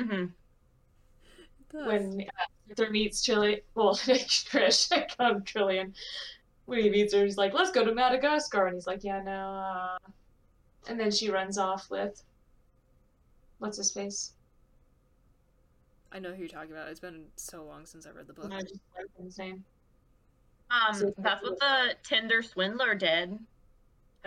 hmm 1.72 1.88
when 1.88 2.22
uh, 2.22 2.70
Arthur 2.70 2.91
meets 2.91 3.26
Trillian. 3.26 3.61
Well, 3.76 3.95
Trish, 3.95 4.91
I 4.91 5.07
call 5.15 5.36
him 5.36 5.41
Trillian. 5.43 5.93
When 6.65 6.80
he 6.82 6.89
meets 6.89 7.13
her, 7.13 7.24
he's 7.24 7.38
like, 7.38 7.53
"Let's 7.53 7.72
go 7.72 7.86
to 7.86 7.93
Madagascar," 7.93 8.68
and 8.68 8.76
he's 8.76 8.88
like, 8.88 9.03
"Yeah, 9.03 9.22
no." 9.22 9.32
Uh... 9.32 9.97
And 10.89 10.99
then 10.99 11.11
she 11.11 11.30
runs 11.30 11.57
off 11.57 11.89
with 11.89 12.24
what's 13.59 13.78
his 13.78 13.91
face? 13.91 14.34
I 16.11 16.20
know 16.20 16.32
who 16.32 16.39
you're 16.39 16.47
talking 16.47 16.72
about. 16.72 16.88
It's 16.88 16.99
been 16.99 17.26
so 17.36 17.63
long 17.63 17.86
since 17.86 18.05
I 18.05 18.11
read 18.11 18.28
the 18.28 18.34
book. 18.34 18.51
I 18.51 18.61
just 18.61 18.80
his 19.22 19.38
name. 19.38 19.63
Um, 20.72 20.93
So- 20.95 21.13
that's 21.18 21.43
what 21.43 21.59
the 21.59 21.95
Tinder 22.03 22.41
swindler 22.41 22.95
did. 22.95 23.38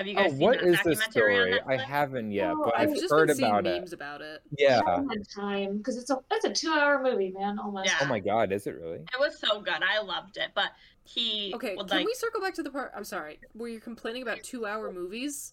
Have 0.00 0.06
you 0.06 0.14
Oh, 0.16 0.22
guys 0.22 0.30
seen 0.30 0.40
what 0.40 0.58
that 0.60 0.66
is 0.66 0.82
this 0.82 0.98
documentary 0.98 1.52
on 1.52 1.58
story? 1.60 1.76
I 1.78 1.82
haven't 1.82 2.32
yet, 2.32 2.52
Oh, 2.52 2.62
but 2.64 2.78
I've 2.78 2.88
I've 2.88 2.94
just 2.96 3.10
heard 3.12 3.26
been 3.26 3.36
seeing 3.36 3.50
about 3.50 3.66
it. 3.66 3.74
memes 3.80 3.92
about 3.92 4.22
it. 4.22 4.40
Yeah. 4.58 4.80
I 4.86 4.90
haven't 4.92 5.10
had 5.10 5.28
time 5.28 5.76
because 5.76 5.98
it's 5.98 6.08
a 6.08 6.18
that's 6.30 6.46
a 6.46 6.52
two 6.54 6.72
hour 6.72 7.02
movie, 7.02 7.32
man. 7.32 7.58
Almost. 7.58 7.84
Yeah. 7.90 7.98
Oh 8.00 8.06
my 8.06 8.18
god, 8.18 8.50
is 8.50 8.66
it 8.66 8.76
really? 8.80 8.96
It 9.00 9.20
was 9.20 9.38
so 9.38 9.60
good. 9.60 9.82
I 9.82 10.00
loved 10.00 10.38
it. 10.38 10.52
But 10.54 10.70
he 11.04 11.52
Okay, 11.54 11.76
would 11.76 11.86
can 11.88 11.98
like 11.98 12.06
we 12.06 12.14
circle 12.14 12.40
back 12.40 12.54
to 12.54 12.62
the 12.62 12.70
part? 12.70 12.92
I'm 12.96 13.04
sorry, 13.04 13.40
where 13.52 13.68
you're 13.68 13.78
complaining 13.82 14.22
about 14.22 14.42
two-hour 14.42 14.90
movies. 14.90 15.52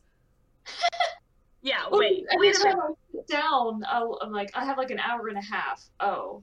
yeah, 1.61 1.81
Oh, 1.91 1.99
wait. 1.99 2.25
I 2.31 2.35
wait 2.37 2.55
mean. 2.63 2.73
I 2.73 2.87
sit 3.11 3.27
down. 3.27 3.83
I'll, 3.89 4.17
I'm 4.21 4.31
like, 4.31 4.51
I 4.55 4.63
have 4.63 4.77
like 4.77 4.91
an 4.91 4.99
hour 4.99 5.27
and 5.27 5.37
a 5.37 5.41
half. 5.41 5.83
Oh, 5.99 6.41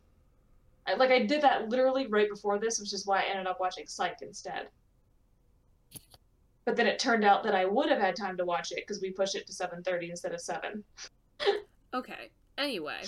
I, 0.87 0.93
like 0.95 1.11
I 1.11 1.21
did 1.25 1.41
that 1.41 1.71
literally 1.71 2.07
right 2.07 2.29
before 2.29 2.59
this, 2.59 2.79
which 2.81 2.93
is 2.93 3.07
why 3.07 3.21
I 3.21 3.31
ended 3.31 3.47
up 3.47 3.61
watching 3.61 3.87
Psych 3.87 4.19
instead. 4.21 4.69
But 6.65 6.77
then 6.77 6.87
it 6.87 6.99
turned 6.99 7.25
out 7.25 7.43
that 7.45 7.55
I 7.55 7.65
would 7.67 7.91
have 7.91 8.01
had 8.01 8.17
time 8.17 8.37
to 8.39 8.45
watch 8.45 8.73
it 8.73 8.77
because 8.87 9.01
we 9.01 9.11
pushed 9.11 9.35
it 9.35 9.47
to 9.47 9.53
7:30 9.53 10.11
instead 10.11 10.33
of 10.33 10.41
seven. 10.41 10.85
Okay. 11.93 12.31
Anyway, 12.59 13.03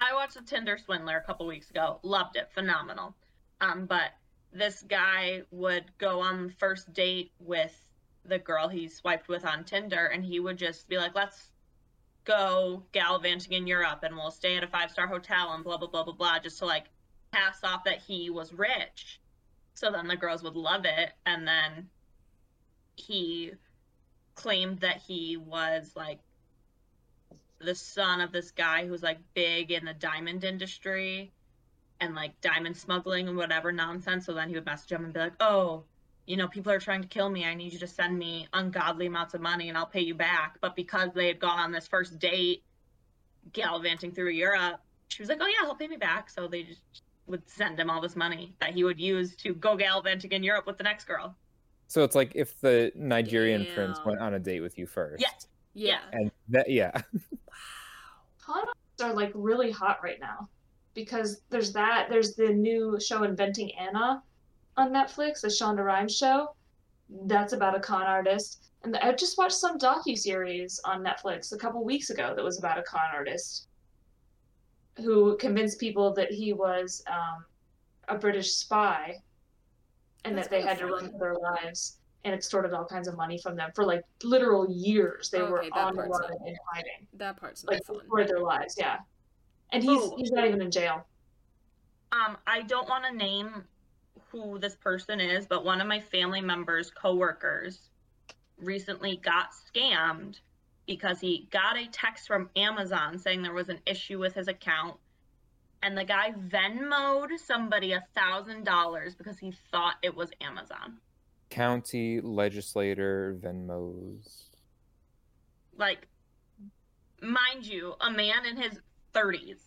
I 0.00 0.14
watched 0.14 0.34
the 0.34 0.42
Tinder 0.42 0.78
Swindler 0.78 1.16
a 1.16 1.22
couple 1.22 1.46
weeks 1.46 1.70
ago. 1.70 2.00
Loved 2.02 2.36
it. 2.36 2.50
Phenomenal. 2.52 3.14
Um, 3.60 3.86
but 3.86 4.10
this 4.52 4.82
guy 4.82 5.42
would 5.50 5.96
go 5.98 6.20
on 6.20 6.48
the 6.48 6.52
first 6.54 6.92
date 6.92 7.32
with 7.38 7.76
the 8.24 8.38
girl 8.38 8.68
he 8.68 8.88
swiped 8.88 9.28
with 9.28 9.44
on 9.44 9.64
Tinder, 9.64 10.06
and 10.06 10.24
he 10.24 10.40
would 10.40 10.56
just 10.56 10.88
be 10.88 10.96
like, 10.96 11.14
"Let's 11.14 11.50
go 12.24 12.84
gallivanting 12.92 13.52
in 13.52 13.66
Europe, 13.66 14.02
and 14.02 14.16
we'll 14.16 14.30
stay 14.30 14.56
at 14.56 14.64
a 14.64 14.68
five 14.68 14.90
star 14.90 15.06
hotel, 15.06 15.52
and 15.52 15.62
blah 15.62 15.76
blah 15.76 15.88
blah 15.88 16.04
blah 16.04 16.14
blah," 16.14 16.38
just 16.38 16.58
to 16.58 16.66
like 16.66 16.86
pass 17.30 17.62
off 17.62 17.84
that 17.84 17.98
he 17.98 18.30
was 18.30 18.52
rich. 18.52 19.20
So 19.74 19.90
then 19.90 20.06
the 20.06 20.16
girls 20.16 20.42
would 20.42 20.56
love 20.56 20.84
it, 20.84 21.12
and 21.26 21.46
then 21.46 21.90
he 22.96 23.52
claimed 24.34 24.80
that 24.80 24.98
he 24.98 25.36
was 25.36 25.92
like 25.94 26.18
the 27.60 27.74
son 27.74 28.20
of 28.20 28.32
this 28.32 28.50
guy 28.50 28.86
who's 28.86 29.02
like 29.02 29.18
big 29.34 29.70
in 29.70 29.84
the 29.84 29.94
diamond 29.94 30.44
industry 30.44 31.32
and 32.00 32.14
like 32.14 32.40
diamond 32.40 32.76
smuggling 32.76 33.28
and 33.28 33.36
whatever 33.36 33.72
nonsense. 33.72 34.26
So 34.26 34.34
then 34.34 34.48
he 34.48 34.54
would 34.54 34.66
message 34.66 34.92
him 34.92 35.04
and 35.04 35.12
be 35.12 35.20
like, 35.20 35.34
"Oh, 35.40 35.84
you 36.26 36.36
know, 36.36 36.48
people 36.48 36.72
are 36.72 36.80
trying 36.80 37.02
to 37.02 37.08
kill 37.08 37.28
me. 37.30 37.44
I 37.44 37.54
need 37.54 37.72
you 37.72 37.78
to 37.78 37.86
send 37.86 38.18
me 38.18 38.48
ungodly 38.52 39.06
amounts 39.06 39.34
of 39.34 39.40
money 39.40 39.68
and 39.68 39.78
I'll 39.78 39.86
pay 39.86 40.02
you 40.02 40.14
back." 40.14 40.58
But 40.60 40.76
because 40.76 41.10
they 41.14 41.28
had 41.28 41.38
gone 41.38 41.58
on 41.58 41.72
this 41.72 41.86
first 41.86 42.18
date 42.18 42.64
gallivanting 43.52 44.12
through 44.12 44.30
Europe, 44.30 44.80
she 45.08 45.22
was 45.22 45.28
like, 45.28 45.38
"Oh 45.40 45.46
yeah, 45.46 45.66
he'll 45.66 45.76
pay 45.76 45.88
me 45.88 45.96
back." 45.96 46.30
So 46.30 46.48
they 46.48 46.64
just 46.64 46.82
would 47.26 47.48
send 47.48 47.78
him 47.78 47.88
all 47.88 48.00
this 48.00 48.16
money 48.16 48.54
that 48.60 48.74
he 48.74 48.84
would 48.84 49.00
use 49.00 49.34
to 49.36 49.54
go 49.54 49.76
gallivanting 49.76 50.32
in 50.32 50.42
Europe 50.42 50.66
with 50.66 50.76
the 50.76 50.84
next 50.84 51.04
girl. 51.04 51.34
So 51.88 52.02
it's 52.02 52.14
like 52.14 52.32
if 52.34 52.60
the 52.60 52.92
Nigerian 52.94 53.66
prince 53.74 53.98
went 54.04 54.20
on 54.20 54.34
a 54.34 54.38
date 54.38 54.60
with 54.60 54.78
you 54.78 54.86
first. 54.86 55.20
Yes. 55.20 55.46
yeah. 55.74 55.98
And 56.12 56.30
that 56.48 56.70
yeah. 56.70 56.90
Con 58.40 58.58
artists 58.58 59.02
are 59.02 59.12
like 59.12 59.32
really 59.34 59.70
hot 59.70 60.00
right 60.02 60.20
now 60.20 60.48
because 60.94 61.42
there's 61.50 61.72
that. 61.72 62.08
There's 62.08 62.34
the 62.34 62.48
new 62.48 62.98
show 63.00 63.22
Inventing 63.24 63.72
Anna 63.78 64.22
on 64.76 64.90
Netflix, 64.90 65.40
the 65.40 65.48
Shonda 65.48 65.84
Rhimes 65.84 66.16
show. 66.16 66.54
That's 67.26 67.52
about 67.52 67.76
a 67.76 67.80
con 67.80 68.02
artist. 68.02 68.70
And 68.82 68.96
I 68.96 69.12
just 69.12 69.38
watched 69.38 69.54
some 69.54 69.78
docu 69.78 70.16
series 70.16 70.80
on 70.84 71.04
Netflix 71.04 71.52
a 71.52 71.56
couple 71.56 71.84
weeks 71.84 72.10
ago 72.10 72.34
that 72.34 72.44
was 72.44 72.58
about 72.58 72.78
a 72.78 72.82
con 72.82 73.08
artist 73.12 73.68
who 74.96 75.36
convinced 75.38 75.80
people 75.80 76.12
that 76.14 76.30
he 76.30 76.52
was 76.52 77.02
um, 77.10 77.44
a 78.08 78.16
British 78.16 78.52
spy 78.52 79.16
and 80.24 80.36
That's 80.36 80.48
that 80.48 80.54
they 80.54 80.62
had 80.62 80.78
to 80.78 80.86
run 80.86 81.10
for 81.12 81.18
their 81.18 81.34
lives. 81.34 81.98
and 82.26 82.34
extorted 82.34 82.72
all 82.72 82.86
kinds 82.86 83.06
of 83.06 83.14
money 83.18 83.36
from 83.36 83.54
them 83.54 83.70
for 83.74 83.84
like 83.84 84.00
literal 84.22 84.66
years. 84.70 85.28
They 85.28 85.42
were 85.42 85.58
Okay, 85.58 85.68
that 85.74 85.78
on 85.88 85.94
the 85.94 86.04
part's 86.04 86.20
run 86.20 86.30
not- 86.30 86.48
and 86.48 86.56
hiding, 86.72 87.06
That 87.12 87.36
part's 87.36 87.64
not 87.64 87.74
like 87.74 87.84
fun. 87.84 87.98
destroyed 87.98 88.28
their 88.28 88.40
lives. 88.40 88.76
Yeah, 88.78 89.00
and 89.72 89.82
he's 89.84 90.00
Ooh. 90.00 90.14
he's 90.16 90.30
not 90.30 90.46
even 90.46 90.62
in 90.62 90.70
jail. 90.70 91.06
Um, 92.12 92.38
I 92.46 92.62
don't 92.62 92.88
want 92.88 93.04
to 93.04 93.12
name 93.14 93.64
who 94.30 94.58
this 94.58 94.74
person 94.74 95.20
is, 95.20 95.46
but 95.46 95.66
one 95.66 95.82
of 95.82 95.86
my 95.86 96.00
family 96.00 96.40
members' 96.40 96.90
coworkers 96.90 97.90
recently 98.56 99.18
got 99.18 99.50
scammed 99.52 100.40
because 100.86 101.20
he 101.20 101.46
got 101.50 101.76
a 101.76 101.86
text 101.88 102.26
from 102.26 102.48
Amazon 102.56 103.18
saying 103.18 103.42
there 103.42 103.52
was 103.52 103.68
an 103.68 103.80
issue 103.84 104.18
with 104.18 104.32
his 104.32 104.48
account, 104.48 104.96
and 105.84 105.96
the 105.96 106.04
guy 106.04 106.32
Venmoed 106.48 107.28
somebody 107.38 107.92
a 107.92 108.02
thousand 108.14 108.64
dollars 108.64 109.14
because 109.14 109.38
he 109.38 109.52
thought 109.70 109.94
it 110.02 110.14
was 110.16 110.30
Amazon. 110.40 110.98
County 111.50 112.20
legislator 112.20 113.36
Venmos. 113.40 114.46
Like, 115.76 116.08
mind 117.20 117.66
you, 117.66 117.94
a 118.00 118.10
man 118.10 118.46
in 118.46 118.56
his 118.56 118.80
thirties 119.12 119.60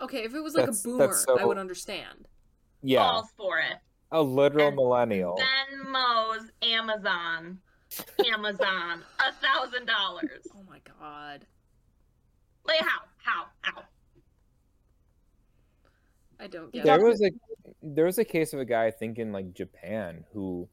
Okay, 0.00 0.24
if 0.24 0.34
it 0.34 0.40
was 0.40 0.54
like 0.54 0.62
That's- 0.66 0.84
a 0.84 0.88
boomer, 0.88 1.06
that's 1.06 1.26
I 1.28 1.44
would 1.44 1.58
understand. 1.58 2.26
Yeah, 2.82 3.08
falls 3.08 3.28
for 3.36 3.58
it. 3.60 3.76
a 4.10 4.20
literal 4.20 4.66
And 4.68 4.76
millennial. 4.76 5.38
Venmo's 5.38 6.50
Amazon, 6.60 7.60
Amazon, 8.32 9.04
a 9.20 9.32
thousand 9.34 9.86
dollars. 9.86 10.44
Oh 10.56 10.64
my 10.68 10.80
god. 11.00 11.46
Like 12.64 12.80
how? 12.80 13.02
How? 13.18 13.44
How? 13.60 13.82
I 16.42 16.46
don't 16.48 16.72
get 16.72 16.84
There 16.84 16.98
it. 16.98 17.02
was 17.08 17.22
a 17.22 17.30
there 17.82 18.04
was 18.04 18.18
a 18.18 18.24
case 18.24 18.52
of 18.52 18.60
a 18.60 18.64
guy 18.64 18.86
I 18.86 18.90
think 18.90 19.18
in 19.18 19.32
like 19.32 19.52
Japan 19.54 20.24
who 20.32 20.68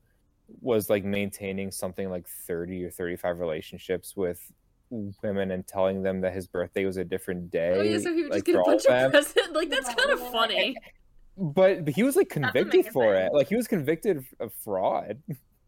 was 0.61 0.89
like 0.89 1.03
maintaining 1.03 1.71
something 1.71 2.09
like 2.09 2.27
30 2.27 2.85
or 2.85 2.91
35 2.91 3.39
relationships 3.39 4.15
with 4.17 4.51
women 4.89 5.51
and 5.51 5.67
telling 5.67 6.01
them 6.01 6.21
that 6.21 6.33
his 6.33 6.47
birthday 6.47 6.85
was 6.85 6.97
a 6.97 7.03
different 7.03 7.51
day. 7.51 7.73
Oh 7.75 7.81
yeah, 7.83 7.99
so 7.99 8.13
he 8.13 8.23
would 8.23 8.31
like, 8.31 8.45
just 8.45 8.45
get 8.45 8.55
a 8.55 8.63
bunch 8.63 8.85
of 8.85 9.05
of 9.05 9.11
presents. 9.11 9.53
Like 9.53 9.69
that's 9.69 9.93
kind 9.93 10.09
of 10.11 10.19
funny. 10.31 10.75
But, 11.37 11.85
but 11.85 11.93
he 11.93 12.03
was 12.03 12.15
like 12.15 12.29
convicted 12.29 12.87
for 12.87 13.13
it. 13.15 13.31
Like 13.31 13.47
he 13.47 13.55
was 13.55 13.67
convicted 13.67 14.25
of 14.39 14.51
fraud. 14.53 15.21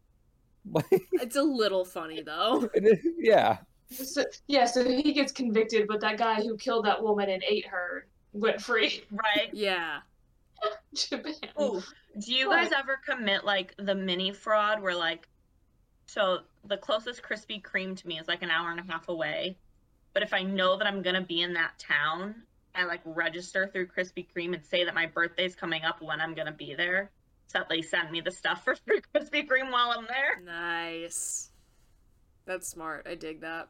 like 0.70 0.84
It's 0.90 1.36
a 1.36 1.42
little 1.42 1.84
funny 1.84 2.22
though. 2.22 2.68
it 2.74 2.84
is- 2.84 3.06
yeah. 3.18 3.58
So, 3.90 4.24
yeah, 4.48 4.64
so 4.64 4.82
he 4.84 5.12
gets 5.12 5.32
convicted, 5.32 5.86
but 5.86 6.00
that 6.00 6.16
guy 6.16 6.36
who 6.36 6.56
killed 6.56 6.86
that 6.86 7.02
woman 7.02 7.28
and 7.28 7.42
ate 7.46 7.66
her 7.66 8.06
went 8.32 8.60
free. 8.60 9.04
Right? 9.10 9.50
Yeah. 9.52 10.00
Japan. 10.94 11.34
Ooh, 11.60 11.82
do 12.20 12.32
you 12.32 12.48
guys 12.48 12.70
ever 12.76 13.00
commit 13.04 13.44
like 13.44 13.74
the 13.78 13.94
mini 13.94 14.32
fraud 14.32 14.80
where 14.80 14.94
like, 14.94 15.28
so 16.06 16.40
the 16.64 16.76
closest 16.76 17.22
Krispy 17.22 17.60
Kreme 17.60 17.96
to 17.96 18.06
me 18.06 18.20
is 18.20 18.28
like 18.28 18.42
an 18.42 18.50
hour 18.50 18.70
and 18.70 18.78
a 18.78 18.84
half 18.84 19.08
away, 19.08 19.56
but 20.14 20.22
if 20.22 20.32
I 20.32 20.42
know 20.42 20.76
that 20.76 20.86
I'm 20.86 21.02
gonna 21.02 21.22
be 21.22 21.42
in 21.42 21.52
that 21.54 21.78
town, 21.78 22.44
I 22.74 22.84
like 22.84 23.00
register 23.04 23.66
through 23.66 23.88
Krispy 23.88 24.26
Kreme 24.34 24.54
and 24.54 24.64
say 24.64 24.84
that 24.84 24.94
my 24.94 25.06
birthday's 25.06 25.56
coming 25.56 25.82
up 25.84 26.00
when 26.00 26.20
I'm 26.20 26.34
gonna 26.34 26.52
be 26.52 26.74
there, 26.74 27.10
so 27.48 27.58
that 27.58 27.68
they 27.68 27.82
send 27.82 28.10
me 28.12 28.20
the 28.20 28.30
stuff 28.30 28.62
for 28.64 28.76
free 28.76 29.00
Krispy 29.14 29.46
Kreme 29.48 29.72
while 29.72 29.90
I'm 29.90 30.06
there. 30.06 30.40
Nice. 30.44 31.50
That's 32.46 32.68
smart. 32.68 33.06
I 33.08 33.14
dig 33.14 33.40
that. 33.40 33.68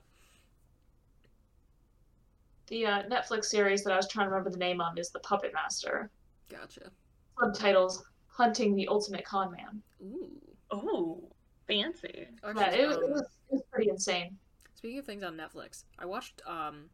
The 2.72 2.86
uh, 2.86 3.02
Netflix 3.02 3.44
series 3.44 3.84
that 3.84 3.92
I 3.92 3.96
was 3.96 4.08
trying 4.08 4.24
to 4.24 4.30
remember 4.30 4.48
the 4.48 4.56
name 4.56 4.80
of 4.80 4.96
is 4.98 5.10
The 5.10 5.18
Puppet 5.18 5.52
Master. 5.52 6.08
Gotcha. 6.48 6.90
Subtitles 7.38 8.02
Hunting 8.28 8.74
the 8.74 8.88
Ultimate 8.88 9.26
Con 9.26 9.50
Man. 9.52 9.82
Ooh. 10.02 10.30
Ooh, 10.76 11.22
fancy. 11.66 12.28
Actually, 12.42 12.62
Yeah, 12.62 12.70
it, 12.70 12.88
was- 12.88 12.96
it, 12.96 13.10
was, 13.10 13.20
it 13.20 13.52
was 13.52 13.62
pretty 13.70 13.90
insane. 13.90 14.38
Speaking 14.74 14.98
of 14.98 15.04
things 15.04 15.22
on 15.22 15.36
Netflix, 15.36 15.84
I 15.98 16.06
watched 16.06 16.40
um 16.46 16.84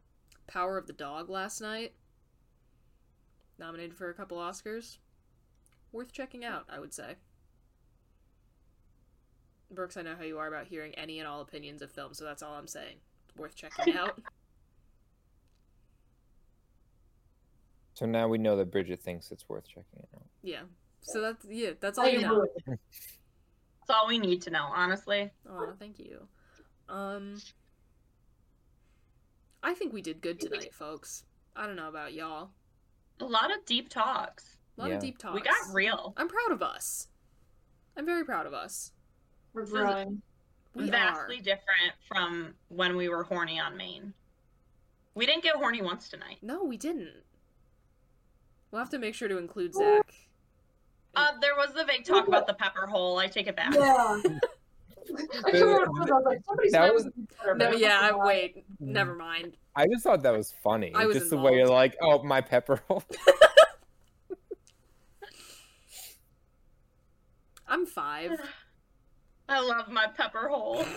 Power 0.47 0.77
of 0.77 0.85
the 0.85 0.91
Dog 0.91 1.29
last 1.29 1.61
night. 1.61 1.93
Nominated 3.57 3.95
for 3.95 4.09
a 4.09 4.13
couple 4.13 4.37
Oscars. 4.37 4.97
Worth 5.93 6.11
checking 6.11 6.43
out, 6.43 6.65
I 6.69 6.79
would 6.81 6.93
say. 6.93 7.15
Brooks, 9.71 9.95
I 9.95 10.01
know 10.01 10.15
how 10.17 10.25
you 10.25 10.39
are 10.39 10.47
about 10.49 10.67
hearing 10.67 10.93
any 10.95 11.19
and 11.19 11.27
all 11.27 11.39
opinions 11.39 11.81
of 11.81 11.89
film, 11.89 12.13
so 12.13 12.25
that's 12.25 12.43
all 12.43 12.55
I'm 12.55 12.67
saying. 12.67 12.97
It's 13.29 13.37
worth 13.37 13.55
checking 13.55 13.93
out. 13.97 14.19
So 17.99 18.05
now 18.05 18.29
we 18.29 18.37
know 18.37 18.55
that 18.55 18.71
Bridget 18.71 19.01
thinks 19.01 19.29
it's 19.29 19.49
worth 19.49 19.67
checking 19.67 19.99
it 19.99 20.07
out. 20.15 20.23
yeah. 20.41 20.61
So 21.01 21.19
that's 21.19 21.45
yeah, 21.49 21.71
that's 21.81 21.97
all 21.97 22.07
you 22.07 22.21
know. 22.21 22.45
That's 22.65 22.79
all 23.89 24.07
we 24.07 24.17
need 24.17 24.41
to 24.43 24.51
know, 24.51 24.69
honestly. 24.73 25.29
Oh, 25.49 25.73
thank 25.77 25.99
you. 25.99 26.25
Um 26.87 27.41
I 29.61 29.73
think 29.73 29.91
we 29.91 30.01
did 30.01 30.21
good 30.21 30.39
tonight, 30.39 30.73
folks. 30.73 31.25
I 31.57 31.65
don't 31.67 31.75
know 31.75 31.89
about 31.89 32.13
y'all. 32.13 32.51
A 33.19 33.25
lot 33.25 33.51
of 33.51 33.65
deep 33.65 33.89
talks. 33.89 34.55
A 34.77 34.81
lot 34.81 34.89
Yeah. 34.91 34.95
of 34.95 35.01
deep 35.01 35.17
talks. 35.17 35.35
We 35.35 35.41
got 35.41 35.73
real. 35.73 36.13
I'm 36.15 36.29
proud 36.29 36.53
of 36.53 36.61
us. 36.63 37.09
I'm 37.97 38.05
very 38.05 38.23
proud 38.23 38.45
of 38.45 38.53
us. 38.53 38.93
We're 39.51 39.65
growing. 39.65 40.21
We 40.73 40.89
vastly 40.89 41.39
are. 41.39 41.41
different 41.41 41.93
from 42.07 42.53
when 42.69 42.95
we 42.95 43.09
were 43.09 43.23
horny 43.23 43.59
on 43.59 43.75
main. 43.75 44.13
We 45.15 45.25
didn't 45.25 45.43
get 45.43 45.57
horny 45.57 45.81
once 45.81 46.07
tonight. 46.07 46.37
No, 46.41 46.63
we 46.63 46.77
didn't. 46.77 47.23
We'll 48.71 48.79
have 48.79 48.89
to 48.91 48.99
make 48.99 49.15
sure 49.15 49.27
to 49.27 49.37
include 49.37 49.73
Zach. 49.73 50.13
Uh, 51.15 51.31
there 51.41 51.55
was 51.55 51.73
the 51.73 51.83
vague 51.85 52.05
talk 52.05 52.27
about 52.27 52.45
the 52.47 52.53
pepper 52.53 52.85
hole. 52.85 53.17
I 53.17 53.27
take 53.27 53.47
it 53.47 53.55
back. 53.55 53.73
Yeah. 53.73 54.21
I 55.43 55.51
can't 55.51 55.63
remember 55.65 55.91
what 55.91 56.07
it 56.07 56.11
was. 56.11 56.11
I 56.11 56.13
was 56.13 56.25
like, 56.25 56.39
somebody's 56.45 56.71
That 56.71 56.93
was- 56.93 57.05
was 57.05 57.13
No, 57.57 57.71
yeah, 57.71 57.99
I, 58.01 58.15
wait. 58.15 58.63
Never 58.79 59.15
mind. 59.15 59.57
I 59.75 59.87
just 59.87 60.03
thought 60.03 60.21
that 60.21 60.37
was 60.37 60.53
funny. 60.63 60.91
I 60.93 61.05
was 61.07 61.17
just 61.17 61.31
the 61.31 61.37
way 61.37 61.55
you're 61.55 61.67
like, 61.67 61.97
oh, 62.01 62.21
my 62.23 62.41
pepper 62.41 62.79
hole. 62.87 63.03
I'm 67.67 67.85
five. 67.87 68.31
I 69.49 69.61
love 69.61 69.89
my 69.89 70.07
pepper 70.07 70.47
hole. 70.47 70.85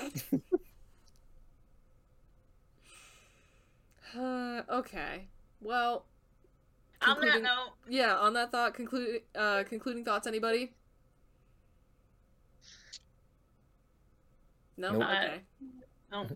Uh, 4.14 4.60
okay. 4.70 5.26
Well, 5.62 6.04
on 7.06 7.20
that 7.20 7.42
note, 7.42 7.72
yeah. 7.88 8.16
On 8.16 8.32
that 8.34 8.50
thought, 8.50 8.74
conclude. 8.74 9.22
Uh, 9.34 9.64
concluding 9.64 10.04
thoughts. 10.04 10.26
Anybody? 10.26 10.72
No. 14.76 14.92
Nope. 14.92 15.02
Okay. 15.02 15.40
no. 16.10 16.26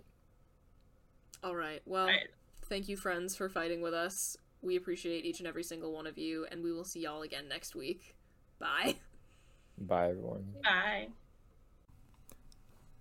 All 1.42 1.54
right. 1.54 1.80
Well, 1.84 2.02
Alright. 2.04 2.28
thank 2.68 2.88
you, 2.88 2.96
friends, 2.96 3.36
for 3.36 3.48
fighting 3.48 3.80
with 3.80 3.94
us. 3.94 4.36
We 4.62 4.76
appreciate 4.76 5.24
each 5.24 5.38
and 5.38 5.46
every 5.46 5.62
single 5.62 5.92
one 5.92 6.06
of 6.06 6.18
you, 6.18 6.46
and 6.50 6.62
we 6.62 6.72
will 6.72 6.84
see 6.84 7.00
y'all 7.00 7.22
again 7.22 7.48
next 7.48 7.74
week. 7.74 8.16
Bye. 8.58 8.96
Bye, 9.78 10.10
everyone. 10.10 10.44
Bye. 10.62 11.08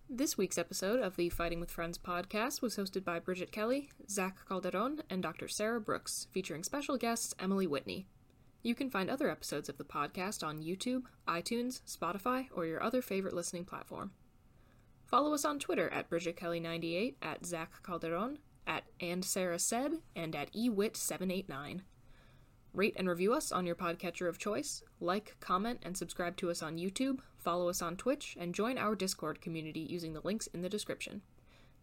This 0.10 0.38
week's 0.38 0.60
episode 0.60 1.02
of 1.02 1.16
the 1.16 1.30
Fighting 1.30 1.60
with 1.60 1.72
Friends 1.72 1.98
podcast 1.98 2.62
was 2.62 2.78
hosted 2.78 3.04
by 3.04 3.18
Bridget 3.18 3.52
Kelly, 3.52 3.90
Zach 4.08 4.38
Calderon, 4.48 5.02
and 5.10 5.24
Dr. 5.24 5.48
Sarah 5.48 5.82
Brooks, 5.82 6.28
featuring 6.32 6.64
special 6.64 6.96
guests 6.96 7.34
Emily 7.40 7.66
Whitney. 7.66 8.06
You 8.62 8.76
can 8.76 8.92
find 8.92 9.10
other 9.10 9.32
episodes 9.32 9.68
of 9.68 9.80
the 9.80 9.84
podcast 9.84 10.46
on 10.46 10.62
YouTube, 10.62 11.06
iTunes, 11.28 11.82
Spotify, 11.88 12.46
or 12.54 12.68
your 12.68 12.84
other 12.84 13.02
favorite 13.02 13.34
listening 13.34 13.66
platform. 13.66 14.12
Follow 15.08 15.34
us 15.34 15.44
on 15.44 15.58
Twitter 15.58 15.90
at 15.90 16.08
Bridget 16.08 16.38
Kelly98, 16.38 17.16
at 17.24 17.44
Zach 17.44 17.82
Calderon, 17.84 18.38
at 18.68 18.84
And 19.00 19.26
Sarah 19.26 19.60
Said, 19.60 19.94
and 20.16 20.36
at 20.36 20.54
eWit789. 20.54 21.82
Rate 22.76 22.96
and 22.98 23.08
review 23.08 23.34
us 23.34 23.54
on 23.54 23.66
your 23.66 23.76
podcatcher 23.76 24.28
of 24.28 24.38
choice. 24.38 24.84
Like, 25.00 25.38
comment, 25.40 25.80
and 25.84 25.96
subscribe 25.96 26.36
to 26.38 26.52
us 26.52 26.62
on 26.62 26.78
YouTube. 26.78 27.20
Follow 27.38 27.70
us 27.70 27.82
on 27.82 27.96
Twitch 27.96 28.36
and 28.38 28.54
join 28.54 28.78
our 28.78 28.96
Discord 28.96 29.40
community 29.40 29.80
using 29.80 30.12
the 30.12 30.20
links 30.26 30.48
in 30.48 30.62
the 30.62 30.68
description. 30.68 31.22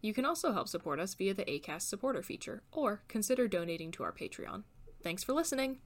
You 0.01 0.13
can 0.13 0.23
also 0.23 0.51
help 0.51 0.67
support 0.67 0.99
us 0.99 1.15
via 1.15 1.33
the 1.33 1.45
ACAST 1.45 1.81
supporter 1.83 2.21
feature 2.21 2.61
or 2.71 3.01
consider 3.07 3.47
donating 3.47 3.89
to 3.93 4.03
our 4.03 4.11
Patreon. 4.11 4.63
Thanks 5.01 5.23
for 5.23 5.33
listening. 5.33 5.79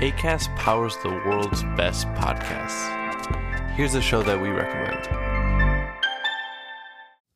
ACAST 0.00 0.56
powers 0.56 0.96
the 1.04 1.10
world's 1.10 1.62
best 1.76 2.08
podcasts. 2.08 3.76
Here's 3.76 3.94
a 3.94 4.02
show 4.02 4.22
that 4.24 4.40
we 4.40 4.48
recommend. 4.48 5.19